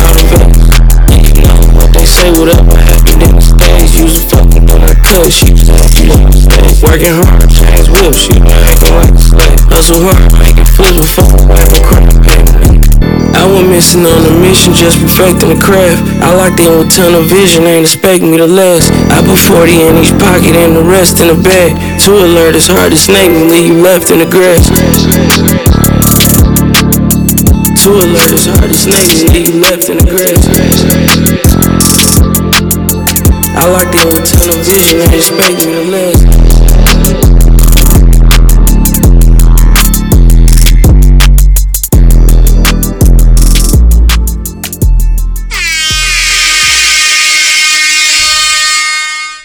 [0.00, 0.72] out of Vegas.
[1.12, 3.92] And you know what they say, whatever happened in the stage.
[3.92, 6.80] Use a fucking but I could, she was happy on the stage.
[6.80, 9.60] Working hard, change whips, she was acting like a slave.
[9.68, 12.88] Hustle hard, making flips before I went crime payment.
[13.36, 16.00] I went missing on a mission, just perfecting the craft.
[16.24, 18.88] I like the old tunnel vision, ain't expect me to last.
[19.12, 21.76] I put 40 in each pocket and the rest in the bag.
[22.08, 24.72] To alert his heart, to snake me, leave you left in the grass.
[27.86, 30.10] Snake me, leave left in the.
[33.54, 35.86] I like the old tunnel vision, ain't expect me to.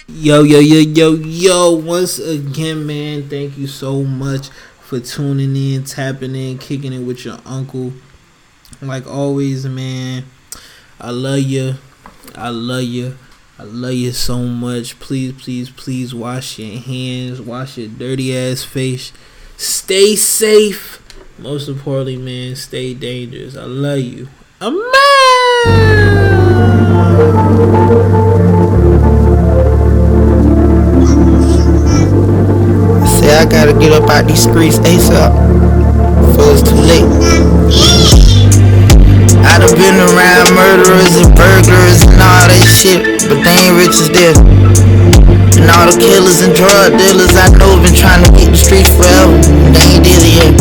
[0.08, 1.72] Yo, yo, yo, yo, yo.
[1.74, 4.50] Once again, man, thank you so much
[4.80, 7.94] for tuning in, tapping in, kicking it with your uncle.
[8.82, 10.26] Like always, man,
[11.00, 11.76] I love you.
[12.34, 13.16] I love you.
[13.60, 15.00] I love you so much.
[15.00, 19.14] Please, please, please wash your hands, wash your dirty ass face.
[19.56, 20.98] Stay safe.
[21.38, 23.56] Most importantly, man, stay dangerous.
[23.56, 24.28] I love you.
[33.06, 35.32] Say I gotta get up out these streets ASAP
[36.26, 38.31] before it's too late.
[39.52, 44.00] I done been around murderers and burglars and all that shit, but they ain't rich
[44.00, 44.40] as this.
[45.60, 48.88] And all the killers and drug dealers I know been trying to beat the streets
[48.96, 49.36] forever,
[49.76, 50.56] they ain't did it yet.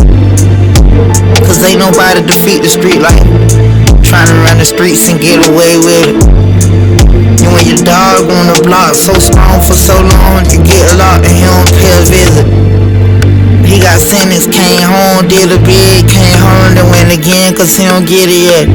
[1.47, 3.23] Cause ain't nobody defeat the street like
[4.03, 6.19] trying to run the streets and get away with it.
[7.47, 11.31] You And your dog on the block so strong for so long, you get locked
[11.31, 12.90] and he don't pay a visit.
[13.81, 18.05] Got sentenced, came home, did a bid, came home and went again cause he don't
[18.05, 18.69] get it yet.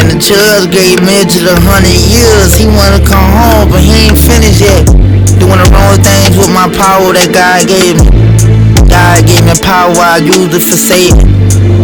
[0.00, 4.16] And the judge gave Mitchell a hundred years, he wanna come home but he ain't
[4.16, 4.88] finished yet.
[5.36, 8.08] Doing the wrong things with my power that God gave me.
[8.88, 11.28] God gave me power, I use it for Satan.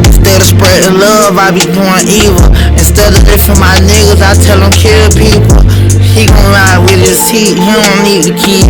[0.00, 2.48] Instead of spreading love, I be doing evil.
[2.72, 5.60] Instead of lifting my niggas, I tell them kill people.
[6.16, 8.64] He gon' ride with his heat, he don't need the key.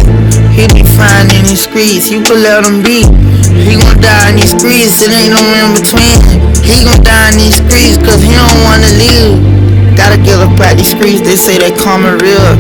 [0.52, 3.08] He be fine in these streets, you can let him be.
[3.56, 6.20] He gon' die in these streets, it ain't no in between.
[6.60, 9.40] He gon' die in these streets, cause he don't wanna leave.
[9.96, 12.52] Gotta get up out these streets, they say they coming real.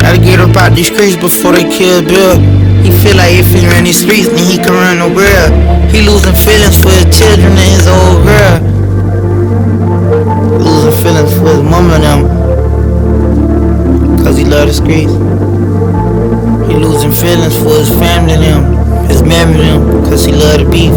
[0.00, 2.40] Gotta get up out these streets before they kill Bill.
[2.80, 5.52] He feel like if he in these streets, then he can run the world.
[5.92, 8.60] He losing feelings for his children and his old girl.
[10.56, 12.20] Losing feelings for his mama and them.
[14.24, 15.35] Cause he love the streets.
[16.76, 19.08] Losing feelings for his family and them.
[19.08, 20.04] His memory them.
[20.04, 20.92] Cause he love the beef.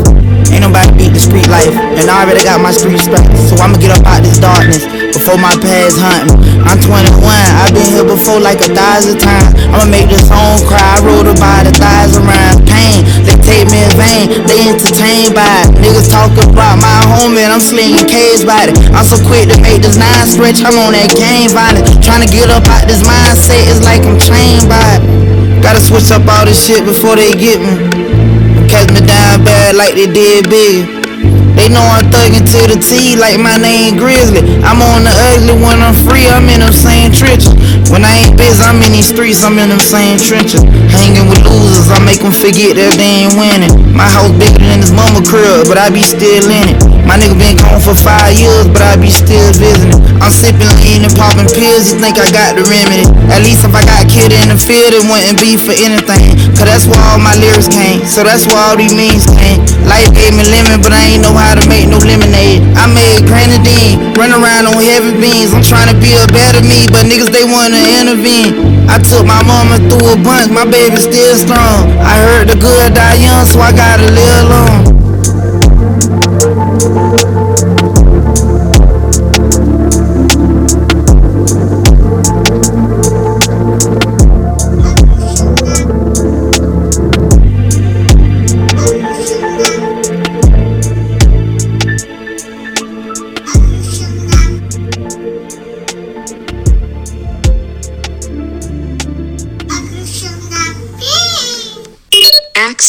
[0.51, 3.31] Ain't nobody beat the street life, and I already got my street respect.
[3.47, 6.37] So I'ma get up out this darkness before my past hunting.
[6.65, 9.57] I'm 21, I've been here before like a thousand times.
[9.73, 10.81] I'ma make this song cry.
[10.81, 12.61] I wrote about a thousand rhymes.
[12.69, 15.77] Pain, they take me in vain, they entertained by it.
[15.81, 18.75] Niggas talk about my homie, and I'm slinging K's by it.
[18.93, 21.85] I'm so quick to make this nine stretch, I'm on that game violent.
[22.05, 25.01] Trying to get up out this mindset, it's like I'm chained by it.
[25.63, 27.73] Gotta switch up all this shit before they get me.
[28.69, 30.98] Catch me down bad like they did big.
[31.59, 34.39] They know I'm thuggin' to the T like my name Grizzly.
[34.63, 37.51] I'm on the ugly when I'm free, I'm in them same trenches.
[37.91, 40.63] When I ain't busy, I'm in these streets, I'm in them same trenches.
[40.87, 43.75] Hanging with losers, I make them forget that they ain't winning.
[43.91, 46.79] My house bigger than his mama crib, but I be still in it.
[47.03, 49.99] My nigga been gone for five years, but I be still visiting.
[50.19, 53.07] I'm sipping lean and popping pills, you think I got the remedy.
[53.31, 56.35] At least if I got a kid in the field, it wouldn't be for anything.
[56.59, 59.63] Cause that's where all my lyrics came, so that's where all these memes came.
[59.87, 62.67] Life gave me lemon, but I ain't know how to make no lemonade.
[62.75, 65.55] I made grenadine, run around on heavy beans.
[65.55, 68.85] I'm trying to be a better me, but niggas they wanna intervene.
[68.91, 71.87] I took my mama through a bunch, my baby still strong.
[72.03, 74.99] I heard the good die young, so I gotta live long.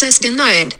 [0.02, 0.68] Access denied.